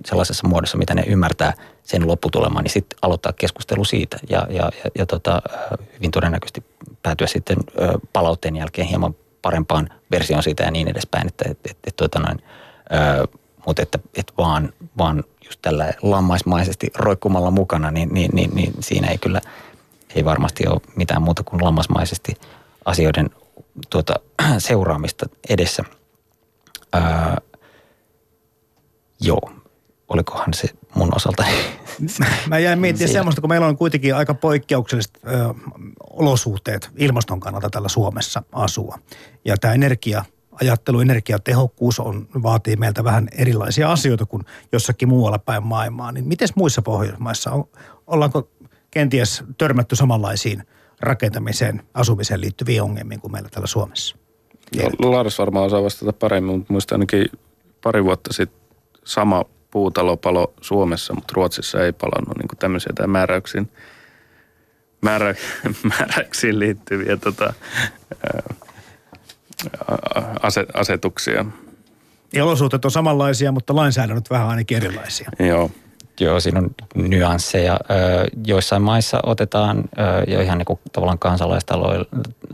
sellaisessa 0.06 0.48
muodossa, 0.48 0.78
mitä 0.78 0.94
ne 0.94 1.04
ymmärtää 1.06 1.52
sen 1.82 2.08
lopputulemaan, 2.08 2.64
niin 2.64 2.72
sitten 2.72 2.98
aloittaa 3.02 3.32
keskustelu 3.32 3.84
siitä 3.84 4.16
ja, 4.28 4.46
ja, 4.50 4.70
ja, 4.84 4.90
ja 4.98 5.06
tota, 5.06 5.42
hyvin 5.94 6.10
todennäköisesti 6.10 6.64
päätyä 7.02 7.26
sitten 7.26 7.56
palautteen 8.12 8.56
jälkeen 8.56 8.88
hieman 8.88 9.14
parempaan 9.42 9.88
versioon 10.10 10.42
siitä 10.42 10.62
ja 10.62 10.70
niin 10.70 10.88
edespäin, 10.88 11.28
että 11.28 11.44
et, 11.50 11.58
et, 11.70 11.78
et, 11.86 11.96
tota 11.96 12.18
noin, 12.18 12.42
mutta 13.66 13.82
että 13.82 13.98
et 14.14 14.32
vaan, 14.38 14.72
vaan 14.98 15.24
just 15.44 15.58
tällä 15.62 15.92
lammaismaisesti 16.02 16.90
roikkumalla 16.94 17.50
mukana, 17.50 17.90
niin, 17.90 18.08
niin, 18.12 18.30
niin, 18.34 18.54
niin 18.54 18.72
siinä 18.80 19.08
ei 19.08 19.18
kyllä, 19.18 19.40
ei 20.14 20.24
varmasti 20.24 20.66
ole 20.66 20.80
mitään 20.96 21.22
muuta 21.22 21.42
kuin 21.42 21.64
lammasmaisesti 21.64 22.34
asioiden 22.84 23.30
tuota, 23.90 24.14
seuraamista 24.58 25.26
edessä. 25.48 25.84
Ää, 26.92 27.40
joo, 29.20 29.52
olikohan 30.08 30.54
se 30.54 30.68
mun 30.94 31.16
osalta. 31.16 31.44
Mä 32.48 32.58
jäin 32.58 32.78
miettimään 32.78 33.12
semmoista, 33.12 33.40
kun 33.40 33.50
meillä 33.50 33.66
on 33.66 33.76
kuitenkin 33.76 34.14
aika 34.14 34.34
poikkeukselliset 34.34 35.18
ö, 35.26 35.54
olosuhteet 36.10 36.90
ilmaston 36.96 37.40
kannalta 37.40 37.70
täällä 37.70 37.88
Suomessa 37.88 38.42
asua. 38.52 38.98
Ja 39.44 39.56
tämä 39.56 39.74
energia 39.74 40.24
ajattelu, 40.60 41.00
energiatehokkuus 41.00 42.00
on, 42.00 42.28
vaatii 42.42 42.76
meiltä 42.76 43.04
vähän 43.04 43.28
erilaisia 43.38 43.92
asioita 43.92 44.26
kuin 44.26 44.42
jossakin 44.72 45.08
muualla 45.08 45.38
päin 45.38 45.62
maailmaa. 45.62 46.12
Niin 46.12 46.28
miten 46.28 46.48
muissa 46.54 46.82
Pohjoismaissa 46.82 47.50
on, 47.50 47.64
ollaanko 48.06 48.48
kenties 48.90 49.44
törmätty 49.58 49.96
samanlaisiin 49.96 50.62
rakentamiseen, 51.00 51.82
asumiseen 51.94 52.40
liittyviin 52.40 52.82
ongelmiin 52.82 53.20
kuin 53.20 53.32
meillä 53.32 53.48
täällä 53.48 53.66
Suomessa? 53.66 54.16
No, 55.00 55.12
Lars 55.12 55.38
varmaan 55.38 55.66
osaa 55.66 55.82
vastata 55.82 56.12
paremmin, 56.12 56.56
mutta 56.56 56.72
muistan 56.72 56.96
ainakin 56.96 57.26
pari 57.82 58.04
vuotta 58.04 58.32
sitten 58.32 58.60
sama 59.04 59.44
puutalo 59.72 60.16
palo 60.16 60.54
Suomessa, 60.60 61.14
mutta 61.14 61.32
Ruotsissa 61.36 61.84
ei 61.84 61.92
palannut 61.92 62.36
niin 62.38 62.58
tämmöisiä 62.58 62.92
tai 62.94 63.06
määräyksiin, 63.06 63.70
määrä, 65.02 65.34
määräyksiin 65.98 66.58
liittyviä 66.58 67.16
tota, 67.16 67.54
asetuksia. 70.74 71.44
Ja 72.32 72.44
olosuhteet 72.44 72.84
on 72.84 72.90
samanlaisia, 72.90 73.52
mutta 73.52 73.76
lainsäädännöt 73.76 74.30
vähän 74.30 74.48
ainakin 74.48 74.76
erilaisia. 74.76 75.30
Joo. 75.38 75.70
Joo, 76.20 76.40
siinä 76.40 76.60
on 76.60 76.70
nyansseja. 76.94 77.80
Joissain 78.46 78.82
maissa 78.82 79.20
otetaan 79.22 79.84
jo 80.26 80.40
ihan 80.40 80.58
niin 80.58 80.66
kuin 80.66 80.80
tavallaan 80.92 81.18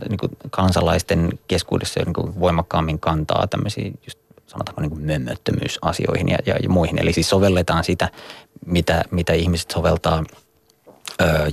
niin 0.08 0.18
kuin 0.18 0.32
kansalaisten 0.50 1.28
keskuudessa 1.48 2.00
niin 2.04 2.14
kuin 2.14 2.40
voimakkaammin 2.40 3.00
kantaa 3.00 3.46
tämmöisiin 3.46 3.98
just 4.04 4.18
sanotaanko 4.48 4.80
niin 4.80 4.90
kuin 4.90 5.02
mömmöttömyysasioihin 5.02 6.28
ja, 6.28 6.38
ja, 6.46 6.56
ja 6.62 6.68
muihin. 6.68 6.98
Eli 6.98 7.12
siis 7.12 7.28
sovelletaan 7.28 7.84
sitä, 7.84 8.08
mitä, 8.66 9.04
mitä 9.10 9.32
ihmiset 9.32 9.70
soveltaa– 9.70 10.24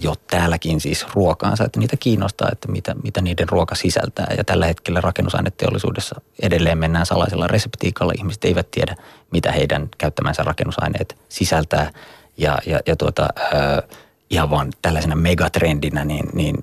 jo 0.02 0.14
täälläkin 0.28 0.82
siis 0.82 1.06
ruokaansa, 1.14 1.64
että 1.64 1.80
niitä 1.80 1.98
kiinnostaa, 2.00 2.50
että 2.52 2.72
mitä, 2.72 2.96
mitä 3.04 3.22
niiden 3.22 3.50
ruoka 3.50 3.76
sisältää. 3.76 4.34
Ja 4.38 4.44
tällä 4.44 4.66
hetkellä 4.66 5.02
rakennusaineteollisuudessa 5.02 6.22
edelleen 6.42 6.78
mennään 6.78 7.06
salaisella 7.06 7.48
reseptiikalla. 7.48 8.14
Ihmiset 8.18 8.46
eivät 8.46 8.72
tiedä, 8.72 8.96
mitä 9.32 9.52
heidän 9.52 9.90
käyttämänsä 9.98 10.44
rakennusaineet 10.44 11.18
sisältää. 11.30 11.92
Ja, 12.38 12.58
ja, 12.66 12.80
ja 12.88 12.96
tuota, 12.96 13.30
äh, 13.40 13.98
ihan 14.30 14.50
vaan 14.50 14.72
tällaisena 14.82 15.16
megatrendinä, 15.16 16.06
niin, 16.06 16.26
niin 16.34 16.56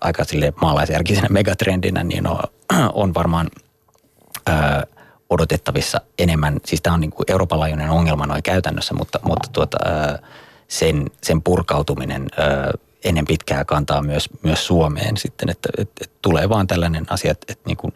aika 0.00 0.24
sille 0.24 0.52
maalaisjärkisenä 0.60 1.28
megatrendinä, 1.30 2.04
niin 2.04 2.26
on, 2.26 2.38
on 3.02 3.14
varmaan 3.14 3.50
äh, 4.48 4.82
odotettavissa 5.30 6.00
enemmän. 6.18 6.60
Siis 6.64 6.82
tämä 6.82 6.94
on 6.94 7.00
niin 7.00 7.10
kuin 7.10 7.24
Euroopan 7.28 7.60
laajuinen 7.60 7.90
ongelma 7.90 8.26
noin 8.26 8.42
käytännössä, 8.42 8.94
mutta, 8.94 9.20
mutta 9.22 9.48
tuota, 9.52 9.78
sen, 10.68 11.10
sen 11.22 11.42
purkautuminen 11.42 12.26
ennen 13.04 13.24
pitkää 13.24 13.64
kantaa 13.64 14.02
myös, 14.02 14.28
myös 14.42 14.66
Suomeen 14.66 15.16
sitten, 15.16 15.50
että, 15.50 15.68
että, 15.78 16.04
että 16.04 16.18
tulee 16.22 16.48
vaan 16.48 16.66
tällainen 16.66 17.06
asia, 17.10 17.30
että, 17.30 17.52
että, 17.52 17.66
niin 17.66 17.76
kuin, 17.76 17.92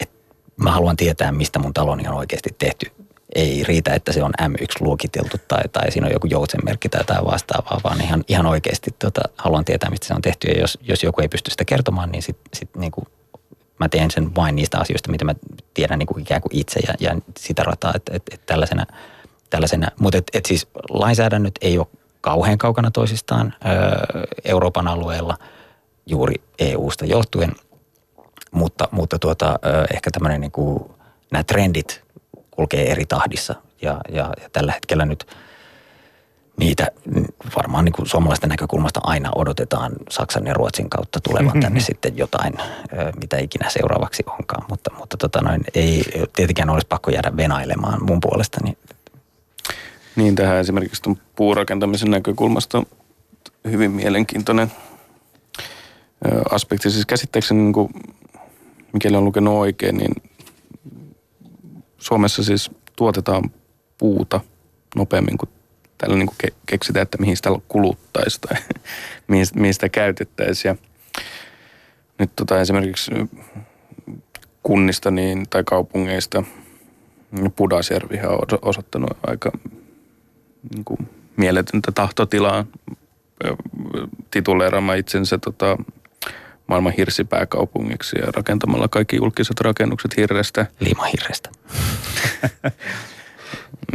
että 0.00 0.16
mä 0.56 0.70
haluan 0.70 0.96
tietää, 0.96 1.32
mistä 1.32 1.58
mun 1.58 1.74
taloni 1.74 2.08
on 2.08 2.14
oikeasti 2.14 2.54
tehty. 2.58 2.86
Ei 3.34 3.64
riitä, 3.64 3.94
että 3.94 4.12
se 4.12 4.22
on 4.22 4.32
M1-luokiteltu 4.42 5.36
tai, 5.48 5.62
tai 5.72 5.90
siinä 5.90 6.06
on 6.06 6.12
joku 6.12 6.26
joutsenmerkki 6.26 6.88
tai 6.88 7.00
jotain 7.00 7.24
vastaavaa, 7.24 7.80
vaan 7.84 8.00
ihan, 8.00 8.24
ihan 8.28 8.46
oikeasti 8.46 8.90
tota, 8.98 9.20
haluan 9.36 9.64
tietää, 9.64 9.90
mistä 9.90 10.06
se 10.06 10.14
on 10.14 10.22
tehty. 10.22 10.48
Ja 10.48 10.60
jos, 10.60 10.78
jos 10.82 11.02
joku 11.02 11.20
ei 11.20 11.28
pysty 11.28 11.50
sitä 11.50 11.64
kertomaan, 11.64 12.10
niin 12.10 12.22
sitten 12.22 12.50
sit, 12.54 12.76
niin 12.76 12.92
kuin, 12.92 13.06
mä 13.80 13.88
teen 13.88 14.10
sen 14.10 14.34
vain 14.34 14.56
niistä 14.56 14.78
asioista, 14.78 15.10
mitä 15.10 15.24
mä 15.24 15.34
tiedän 15.74 15.98
niin 15.98 16.06
kuin 16.06 16.22
ikään 16.22 16.42
kuin 16.42 16.56
itse 16.56 16.80
ja, 16.88 16.94
ja 17.00 17.20
sitä 17.38 17.62
rataa, 17.62 17.92
että, 17.96 18.12
että, 18.14 18.34
että 18.34 18.46
tällaisena– 18.46 18.86
tällaisena. 19.54 19.88
Mutta 19.98 20.18
et, 20.18 20.30
et 20.34 20.46
siis 20.46 20.66
lainsäädännöt 20.90 21.54
ei 21.60 21.78
ole 21.78 21.86
kauhean 22.20 22.58
kaukana 22.58 22.90
toisistaan 22.90 23.54
Euroopan 24.44 24.88
alueella 24.88 25.38
juuri 26.06 26.34
EU-sta 26.58 27.06
johtuen, 27.06 27.52
mutta, 28.50 28.88
mutta 28.90 29.18
tuota, 29.18 29.58
ehkä 29.94 30.10
tämmöinen 30.10 30.40
niin 30.40 30.50
kuin, 30.50 30.84
nämä 31.30 31.44
trendit 31.44 32.02
kulkee 32.50 32.90
eri 32.90 33.06
tahdissa 33.06 33.54
ja, 33.82 34.00
ja, 34.08 34.32
ja 34.42 34.50
tällä 34.52 34.72
hetkellä 34.72 35.04
nyt 35.04 35.26
niitä 36.56 36.86
varmaan 37.56 37.84
niin 37.84 37.92
kuin 37.92 38.06
suomalaisten 38.06 38.50
näkökulmasta 38.50 39.00
aina 39.02 39.30
odotetaan 39.34 39.92
Saksan 40.10 40.46
ja 40.46 40.54
Ruotsin 40.54 40.90
kautta 40.90 41.20
tulevan 41.20 41.60
tänne 41.60 41.80
sitten 41.90 42.16
jotain, 42.16 42.54
mitä 43.20 43.38
ikinä 43.38 43.70
seuraavaksi 43.70 44.22
onkaan. 44.38 44.64
Mutta, 44.68 44.90
mutta 44.98 45.16
tota 45.16 45.40
noin, 45.40 45.64
ei 45.74 46.04
tietenkään 46.36 46.70
olisi 46.70 46.86
pakko 46.86 47.10
jäädä 47.10 47.36
venailemaan 47.36 48.04
mun 48.04 48.20
puolestani 48.20 48.76
niin, 50.16 50.34
tähän 50.34 50.56
esimerkiksi 50.56 51.02
tuon 51.02 51.16
puurakentamisen 51.36 52.10
näkökulmasta 52.10 52.82
hyvin 53.70 53.90
mielenkiintoinen 53.90 54.72
aspekti. 56.50 56.90
Siis 56.90 57.06
käsittääkseni, 57.06 57.62
niin 57.62 57.72
kuin, 57.72 57.88
mikäli 58.92 59.16
on 59.16 59.24
lukenut 59.24 59.54
oikein, 59.54 59.96
niin 59.96 60.12
Suomessa 61.98 62.44
siis 62.44 62.70
tuotetaan 62.96 63.50
puuta 63.98 64.40
nopeammin 64.96 65.38
kuin 65.38 65.50
täällä 65.98 66.16
niin 66.16 66.26
kuin 66.26 66.52
keksitään, 66.66 67.02
että 67.02 67.18
mihin 67.18 67.36
sitä 67.36 67.50
kuluttaisi 67.68 68.40
tai 68.40 68.62
mihin, 69.28 69.46
mihin 69.54 69.74
sitä 69.74 69.88
käytettäisiin. 69.88 70.70
Ja 70.70 70.76
nyt 72.18 72.30
tota 72.36 72.60
esimerkiksi 72.60 73.10
kunnista 74.62 75.10
niin, 75.10 75.46
tai 75.50 75.64
kaupungeista 75.64 76.42
Pudasjärvi 77.56 78.20
on 78.26 78.58
osoittanut 78.62 79.10
aika 79.26 79.52
niin 80.74 80.84
kuin, 80.84 80.98
mieletöntä 81.36 81.92
tahtotilaa 81.92 82.64
tituleeraamaan 84.30 84.98
itsensä 84.98 85.38
tota, 85.38 85.78
maailman 86.66 86.92
hirsipääkaupungiksi 86.92 88.16
ja 88.18 88.32
rakentamalla 88.36 88.88
kaikki 88.88 89.16
julkiset 89.16 89.60
rakennukset 89.60 90.16
hirrestä. 90.16 90.66
Liimahirrestä. 90.80 91.50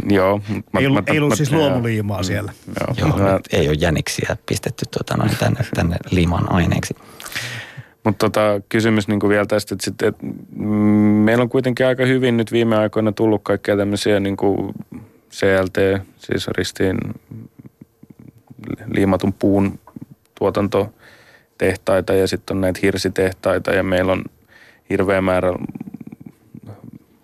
Joo. 0.08 0.40
Mä, 0.72 0.80
ei 0.80 0.86
ollut, 0.86 1.06
mä, 1.06 1.12
ei 1.12 1.18
ollut 1.18 1.30
mä, 1.30 1.36
siis 1.36 1.52
luomuliimaa 1.52 2.16
mä, 2.16 2.22
siellä. 2.22 2.52
Joo, 2.66 3.08
joo 3.08 3.18
mä, 3.18 3.40
ei 3.52 3.68
ole 3.68 3.76
jäniksiä 3.80 4.36
pistetty 4.46 4.86
tuota, 4.90 5.16
noin, 5.16 5.36
tänne, 5.38 5.66
tänne 5.74 5.96
liiman 6.10 6.52
aineeksi. 6.52 6.94
Mutta 8.04 8.30
tota, 8.30 8.40
kysymys 8.68 9.08
niin 9.08 9.20
kuin 9.20 9.30
vielä 9.30 9.46
tästä, 9.46 9.74
että, 9.74 9.84
sit, 9.84 10.02
että 10.02 10.26
meillä 11.24 11.42
on 11.42 11.48
kuitenkin 11.48 11.86
aika 11.86 12.06
hyvin 12.06 12.36
nyt 12.36 12.52
viime 12.52 12.76
aikoina 12.76 13.12
tullut 13.12 13.40
kaikkea 13.44 13.76
tämmöisiä 13.76 14.20
niin 14.20 14.36
kuin 14.36 14.74
CLT, 15.32 16.04
siis 16.16 16.48
ristiin 16.48 16.96
liimatun 18.94 19.32
puun 19.32 19.78
tuotantotehtaita 20.38 22.14
ja 22.14 22.28
sitten 22.28 22.56
on 22.56 22.60
näitä 22.60 22.80
hirsitehtaita 22.82 23.70
ja 23.70 23.82
meillä 23.82 24.12
on 24.12 24.24
hirveä 24.90 25.20
määrä 25.20 25.52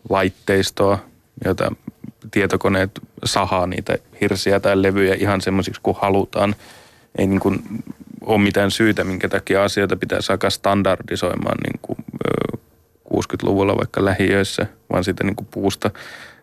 laitteistoa, 0.09 0.99
jota 1.45 1.73
tietokoneet 2.37 2.91
sahaa 3.25 3.67
niitä 3.67 3.99
hirsiä 4.21 4.61
tai 4.61 4.83
levyjä 4.83 5.15
ihan 5.15 5.41
semmoisiksi 5.41 5.81
kuin 5.83 5.97
halutaan. 6.01 6.55
Ei 7.19 7.27
niin 7.27 7.41
kuin 7.41 7.63
ole 8.21 8.39
mitään 8.39 8.71
syytä, 8.71 9.05
minkä 9.05 9.29
takia 9.29 9.65
asioita 9.65 9.97
pitäisi 9.97 10.33
alkaa 10.33 10.51
standardisoimaan 10.51 11.59
niin 11.65 11.81
kuin 11.83 11.99
60-luvulla 13.15 13.77
vaikka 13.77 14.05
lähiöissä, 14.05 14.67
vaan 14.93 15.05
siitä 15.05 15.25
niin 15.25 15.37
kuin 15.37 15.49
puusta 15.51 15.91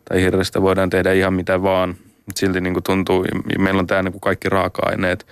tai 0.09 0.21
hirrestä 0.21 0.61
voidaan 0.61 0.89
tehdä 0.89 1.11
ihan 1.13 1.33
mitä 1.33 1.63
vaan. 1.63 1.95
Silti 2.35 2.61
niin 2.61 2.73
kuin 2.73 2.83
tuntuu, 2.83 3.25
meillä 3.59 3.79
on 3.79 3.87
tämä 3.87 4.03
niin 4.03 4.11
kuin 4.11 4.21
kaikki 4.21 4.49
raaka-aineet, 4.49 5.27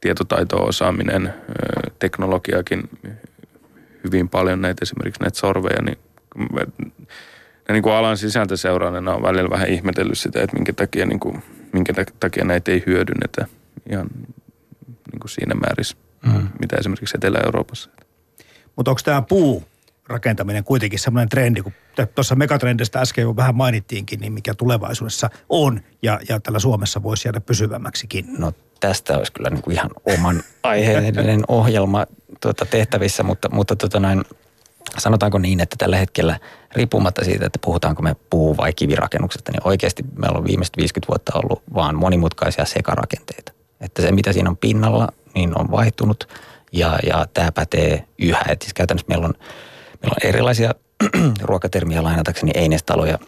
tietotaito-osaaminen, 0.00 1.34
teknologiakin 1.98 2.88
hyvin 4.04 4.28
paljon 4.28 4.60
näitä 4.60 4.78
esimerkiksi 4.82 5.20
näitä 5.20 5.38
sorveja, 5.38 5.82
niin 5.82 5.98
ja 7.68 7.74
niin 7.74 7.82
kuin 7.82 7.94
alan 7.94 8.16
sisältä 8.16 8.56
seuraajana 8.56 9.14
on 9.14 9.22
välillä 9.22 9.50
vähän 9.50 9.68
ihmetellyt 9.68 10.18
sitä, 10.18 10.42
että 10.42 10.56
minkä 10.56 10.72
takia, 10.72 11.06
niin 11.06 11.20
kuin, 11.20 11.42
minkä 11.72 11.92
takia 12.20 12.44
näitä 12.44 12.70
ei 12.70 12.82
hyödynnetä 12.86 13.46
ihan 13.90 14.06
niin 15.12 15.20
kuin 15.20 15.30
siinä 15.30 15.54
määrissä, 15.54 15.96
mm. 16.26 16.48
mitä 16.60 16.76
esimerkiksi 16.76 17.16
Etelä-Euroopassa. 17.16 17.90
Mutta 18.76 18.90
onko 18.90 19.00
tämä 19.04 19.22
puu 19.22 19.64
rakentaminen 20.08 20.64
kuitenkin 20.64 20.98
semmoinen 20.98 21.28
trendi, 21.28 21.62
kun 21.62 21.72
tuossa 22.14 22.34
megatrendistä 22.34 23.00
äsken 23.00 23.22
jo 23.22 23.36
vähän 23.36 23.54
mainittiinkin, 23.54 24.20
niin 24.20 24.32
mikä 24.32 24.54
tulevaisuudessa 24.54 25.30
on 25.48 25.80
ja, 26.02 26.20
ja 26.28 26.40
tällä 26.40 26.58
Suomessa 26.58 27.02
voisi 27.02 27.28
jäädä 27.28 27.40
pysyvämmäksikin? 27.40 28.26
No 28.38 28.52
tästä 28.80 29.18
olisi 29.18 29.32
kyllä 29.32 29.50
niin 29.50 29.62
kuin 29.62 29.74
ihan 29.74 29.90
oman 30.04 30.42
aiheellinen 30.62 31.44
ohjelma 31.48 32.06
tuota, 32.40 32.64
tehtävissä, 32.66 33.22
mutta, 33.22 33.48
mutta 33.52 33.76
tuota 33.76 34.00
noin, 34.00 34.24
sanotaanko 34.98 35.38
niin, 35.38 35.60
että 35.60 35.76
tällä 35.78 35.96
hetkellä 35.96 36.38
riippumatta 36.72 37.24
siitä, 37.24 37.46
että 37.46 37.58
puhutaanko 37.64 38.02
me 38.02 38.16
puu- 38.30 38.56
vai 38.56 38.72
kivirakennuksesta, 38.72 39.52
niin 39.52 39.60
oikeasti 39.64 40.04
meillä 40.16 40.38
on 40.38 40.44
viimeiset 40.44 40.76
50 40.76 41.08
vuotta 41.08 41.32
ollut 41.34 41.62
vaan 41.74 41.96
monimutkaisia 41.96 42.64
sekarakenteita. 42.64 43.52
Että 43.80 44.02
se, 44.02 44.12
mitä 44.12 44.32
siinä 44.32 44.50
on 44.50 44.56
pinnalla, 44.56 45.08
niin 45.34 45.58
on 45.58 45.70
vaihtunut 45.70 46.28
ja, 46.72 46.98
ja 47.06 47.26
tämä 47.34 47.52
pätee 47.52 48.04
yhä. 48.18 48.44
Että 48.48 48.64
siis 48.64 48.74
käytännössä 48.74 49.08
meillä 49.08 49.26
on, 49.26 49.34
meillä 50.02 50.16
on 50.22 50.28
erilaisia 50.28 50.74
ruokatermiä 51.42 52.02
lainatakseni 52.02 52.52
einestaloja 52.54 53.18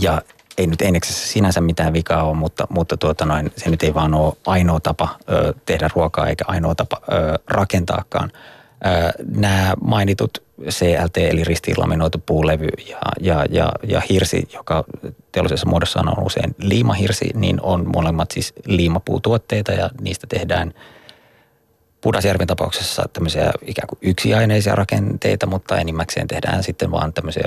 ja 0.00 0.22
ei 0.58 0.66
nyt 0.66 0.82
Eineksessä 0.82 1.28
sinänsä 1.28 1.60
mitään 1.60 1.92
vikaa 1.92 2.24
ole, 2.24 2.36
mutta, 2.36 2.66
mutta 2.70 2.96
tuota 2.96 3.24
noin, 3.24 3.52
se 3.56 3.70
nyt 3.70 3.82
ei 3.82 3.94
vaan 3.94 4.14
ole 4.14 4.34
ainoa 4.46 4.80
tapa 4.80 5.16
ö, 5.30 5.54
tehdä 5.66 5.90
ruokaa 5.94 6.26
eikä 6.26 6.44
ainoa 6.48 6.74
tapa 6.74 7.00
ö, 7.12 7.38
rakentaakaan. 7.48 8.32
Ö, 8.34 9.12
nämä 9.36 9.74
mainitut 9.84 10.42
CLT 10.68 11.16
eli 11.16 11.44
ristiinlaminoitu 11.44 12.22
puulevy 12.26 12.68
ja, 12.88 12.98
ja, 13.20 13.46
ja, 13.50 13.72
ja 13.82 14.02
hirsi, 14.10 14.48
joka 14.52 14.84
teollisessa 15.32 15.68
muodossa 15.68 16.00
on 16.00 16.24
usein 16.26 16.54
liimahirsi, 16.58 17.30
niin 17.34 17.60
on 17.62 17.90
molemmat 17.94 18.30
siis 18.30 18.52
liimapuutuotteita 18.66 19.72
ja 19.72 19.90
niistä 20.00 20.26
tehdään 20.26 20.74
Pudasjärven 22.00 22.46
tapauksessa 22.46 23.08
tämmöisiä 23.12 23.52
ikään 23.66 23.88
kuin 23.88 23.98
yksiaineisia 24.02 24.74
rakenteita, 24.74 25.46
mutta 25.46 25.78
enimmäkseen 25.78 26.28
tehdään 26.28 26.62
sitten 26.62 26.90
vaan 26.90 27.12
tämmöisiä 27.12 27.44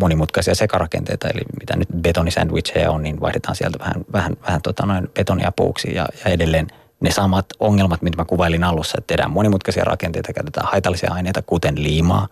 monimutkaisia 0.00 0.54
sekarakenteita, 0.54 1.28
eli 1.28 1.40
mitä 1.60 1.76
nyt 1.76 1.88
betonisandwicheja 2.00 2.90
on, 2.90 3.02
niin 3.02 3.20
vaihdetaan 3.20 3.56
sieltä 3.56 3.78
vähän, 3.78 4.04
vähän, 4.12 4.36
vähän 4.42 4.62
tota 4.62 4.86
noin 4.86 5.08
betonia 5.14 5.52
puuksi 5.52 5.94
ja, 5.94 6.08
ja 6.24 6.30
edelleen– 6.30 6.66
ne 7.00 7.10
samat 7.10 7.46
ongelmat, 7.60 8.02
mitä 8.02 8.16
mä 8.16 8.24
kuvailin 8.24 8.64
alussa, 8.64 8.94
että 8.98 9.06
tehdään 9.06 9.30
monimutkaisia 9.30 9.84
rakenteita, 9.84 10.32
käytetään 10.32 10.68
haitallisia 10.70 11.12
aineita, 11.12 11.42
kuten 11.42 11.82
liimaa, 11.82 12.28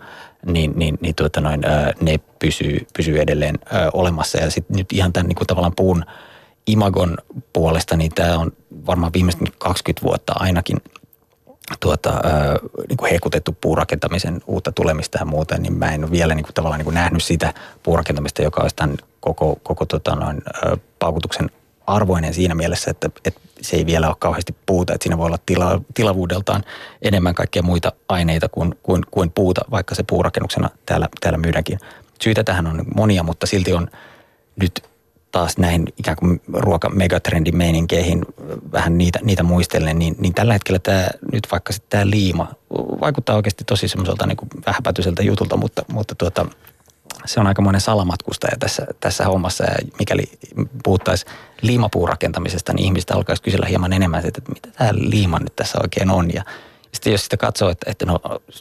niin, 0.46 0.72
niin, 0.76 0.98
niin 1.00 1.14
tuota 1.14 1.40
noin, 1.40 1.62
ne 2.00 2.20
pysyy, 2.38 2.86
pysyy 2.96 3.20
edelleen 3.20 3.58
olemassa. 3.92 4.38
Ja 4.38 4.50
sitten 4.50 4.76
nyt 4.76 4.92
ihan 4.92 5.12
tämän 5.12 5.28
niin 5.28 5.36
kuin 5.36 5.46
tavallaan 5.46 5.76
puun 5.76 6.04
imagon 6.66 7.18
puolesta, 7.52 7.96
niin 7.96 8.14
tämä 8.14 8.38
on 8.38 8.52
varmaan 8.86 9.12
viimeiset 9.12 9.42
20 9.58 10.06
vuotta 10.06 10.32
ainakin 10.36 10.76
tuota, 11.80 12.20
niin 12.88 12.96
kuin 12.96 13.12
hekutettu 13.12 13.56
puurakentamisen 13.60 14.40
uutta 14.46 14.72
tulemista 14.72 15.18
ja 15.18 15.24
muuta, 15.24 15.58
niin 15.58 15.74
mä 15.74 15.94
en 15.94 16.04
ole 16.04 16.10
vielä 16.10 16.34
niin 16.34 16.44
kuin, 16.44 16.54
tavallaan 16.54 16.78
niin 16.78 16.84
kuin 16.84 16.94
nähnyt 16.94 17.24
sitä 17.24 17.54
puurakentamista, 17.82 18.42
joka 18.42 18.62
olisi 18.62 18.76
tämän 18.76 18.96
koko, 19.20 19.58
koko 19.62 19.86
tota, 19.86 20.14
noin, 20.14 20.42
paukutuksen 20.98 21.50
arvoinen 21.86 22.34
siinä 22.34 22.54
mielessä, 22.54 22.90
että, 22.90 23.10
että 23.24 23.40
se 23.60 23.76
ei 23.76 23.86
vielä 23.86 24.08
ole 24.08 24.16
kauheasti 24.18 24.56
puuta, 24.66 24.94
että 24.94 25.04
siinä 25.04 25.18
voi 25.18 25.26
olla 25.26 25.38
tila, 25.46 25.80
tilavuudeltaan 25.94 26.64
enemmän 27.02 27.34
kaikkia 27.34 27.62
muita 27.62 27.92
aineita 28.08 28.48
kuin, 28.48 28.74
kuin, 28.82 29.02
kuin 29.10 29.30
puuta, 29.30 29.60
vaikka 29.70 29.94
se 29.94 30.02
puurakennuksena 30.02 30.70
täällä, 30.86 31.08
täällä 31.20 31.38
myydäänkin. 31.38 31.78
Syitä 32.22 32.44
tähän 32.44 32.66
on 32.66 32.84
monia, 32.94 33.22
mutta 33.22 33.46
silti 33.46 33.72
on 33.72 33.88
nyt 34.60 34.88
taas 35.34 35.58
näin 35.58 35.84
ikään 35.98 36.16
kuin 36.16 36.40
ruoka 36.52 36.88
megatrendin 36.88 37.56
meininkeihin 37.56 38.22
vähän 38.72 38.98
niitä, 38.98 39.18
niitä 39.22 39.42
muistellen, 39.42 39.98
niin, 39.98 40.14
niin 40.18 40.34
tällä 40.34 40.52
hetkellä 40.52 40.78
tämä 40.78 41.08
nyt 41.32 41.48
vaikka 41.50 41.72
tämä 41.88 42.10
liima 42.10 42.48
vaikuttaa 43.00 43.36
oikeasti 43.36 43.64
tosi 43.64 43.88
semmoiselta 43.88 44.26
niin 44.26 44.36
vähäpätöiseltä 44.66 45.22
jutulta, 45.22 45.56
mutta, 45.56 45.84
mutta 45.92 46.14
tuota, 46.14 46.46
se 47.24 47.40
on 47.40 47.46
aikamoinen 47.46 47.80
salamatkustaja 47.80 48.56
tässä, 48.60 48.86
tässä 49.00 49.24
hommassa. 49.24 49.64
Ja 49.64 49.76
mikäli 49.98 50.24
puhuttaisiin 50.84 51.32
liimapuurakentamisesta, 51.62 52.72
niin 52.72 52.84
ihmiset 52.84 53.10
alkaisi 53.10 53.42
kysellä 53.42 53.66
hieman 53.66 53.92
enemmän, 53.92 54.26
että 54.26 54.40
mitä 54.48 54.68
tämä 54.78 54.90
liima 54.92 55.38
nyt 55.38 55.56
tässä 55.56 55.78
oikein 55.82 56.10
on. 56.10 56.34
Ja 56.34 56.44
sitten 56.92 57.12
jos 57.12 57.24
sitä 57.24 57.36
katsoo, 57.36 57.70
että, 57.70 57.90
että 57.90 58.06
no, 58.06 58.20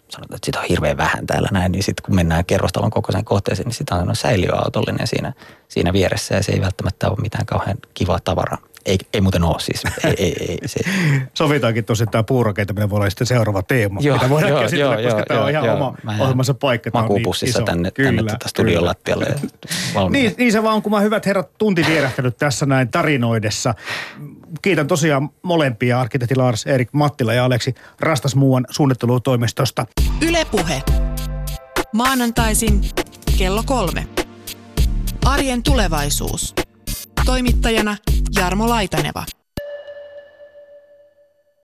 sanotaan, 0.10 0.36
että 0.36 0.46
sitä 0.46 0.60
on 0.60 0.66
hirveän 0.70 0.98
vähän 0.98 1.28
täällä 1.28 1.50
näin, 1.52 1.72
niin 1.72 1.84
sitten 1.84 2.04
kun 2.06 2.16
mennään 2.16 2.46
kerrostalon 2.46 2.92
kokoiseen 2.92 3.26
kohteeseen, 3.26 3.68
niin 3.68 3.76
sitä 3.76 3.96
on 3.96 4.08
no, 4.08 4.16
säiliöautollinen 4.16 5.08
siinä, 5.08 5.34
siinä 5.68 5.94
vieressä 5.94 6.36
ja 6.36 6.44
se 6.44 6.52
ei 6.52 6.62
välttämättä 6.62 7.10
ole 7.10 7.18
mitään 7.22 7.46
kauhean 7.46 7.78
kivaa 7.94 8.20
tavaraa. 8.24 8.58
Ei, 8.86 8.98
ei 9.14 9.22
muuten 9.22 9.44
ole 9.44 9.60
siis. 9.60 9.84
Ei, 10.04 10.14
ei, 10.18 10.36
ei, 10.50 10.58
se. 10.66 10.80
Sovitaankin 11.34 11.86
tosiaan, 11.86 12.08
että 12.08 12.12
tämä 12.12 12.24
puurakentaminen 12.24 12.90
voi 12.90 12.98
olla 12.98 13.10
sitten 13.10 13.28
seuraava 13.28 13.64
teema, 13.64 14.00
joo, 14.04 14.16
mitä 14.16 14.30
voidaan 14.30 14.52
joo, 14.52 14.62
käsitellä, 14.62 14.96
joo, 14.96 15.04
koska 15.04 15.20
joo, 15.20 15.26
tämä 15.26 15.44
on 15.44 15.50
ihan 15.50 15.66
joo, 15.66 15.76
oma 15.76 15.96
ohjelmansa 16.20 16.54
paikka. 16.54 16.90
Makuupussissa 16.94 17.60
niin 17.60 17.66
tänne, 17.66 17.92
kyllä, 17.92 18.10
tänne 18.10 18.32
tuota 18.32 18.48
studion 18.48 18.86
lattialle. 18.86 19.36
niin, 20.10 20.36
niin 20.38 20.52
se 20.52 20.64
vaan, 20.64 20.82
kun 20.82 20.92
mä 20.92 21.00
hyvät 21.00 21.26
herrat 21.26 21.58
tunti 21.58 21.86
vierähtänyt 21.88 22.38
tässä 22.38 22.66
näin 22.66 22.90
tarinoidessa. 22.90 23.74
Kiitän 24.62 24.88
tosiaan 24.88 25.30
molempia, 25.42 26.02
arkkitehti 26.02 26.36
Lars, 26.36 26.66
Erik 26.68 26.90
Mattila 26.94 27.34
ja 27.34 27.46
Aleksi 27.46 27.76
Rastasmuuan 28.00 28.66
suunnittelutoimistosta. 28.70 29.86
Ylepuhe. 30.28 30.84
Maanantaisin 31.94 32.82
kello 33.38 33.64
kolme. 33.66 34.08
Arjen 35.26 35.64
tulevaisuus. 35.64 36.56
Toimittajana 37.26 37.98
Jarmo 38.36 38.70
Laitaneva. 38.70 39.26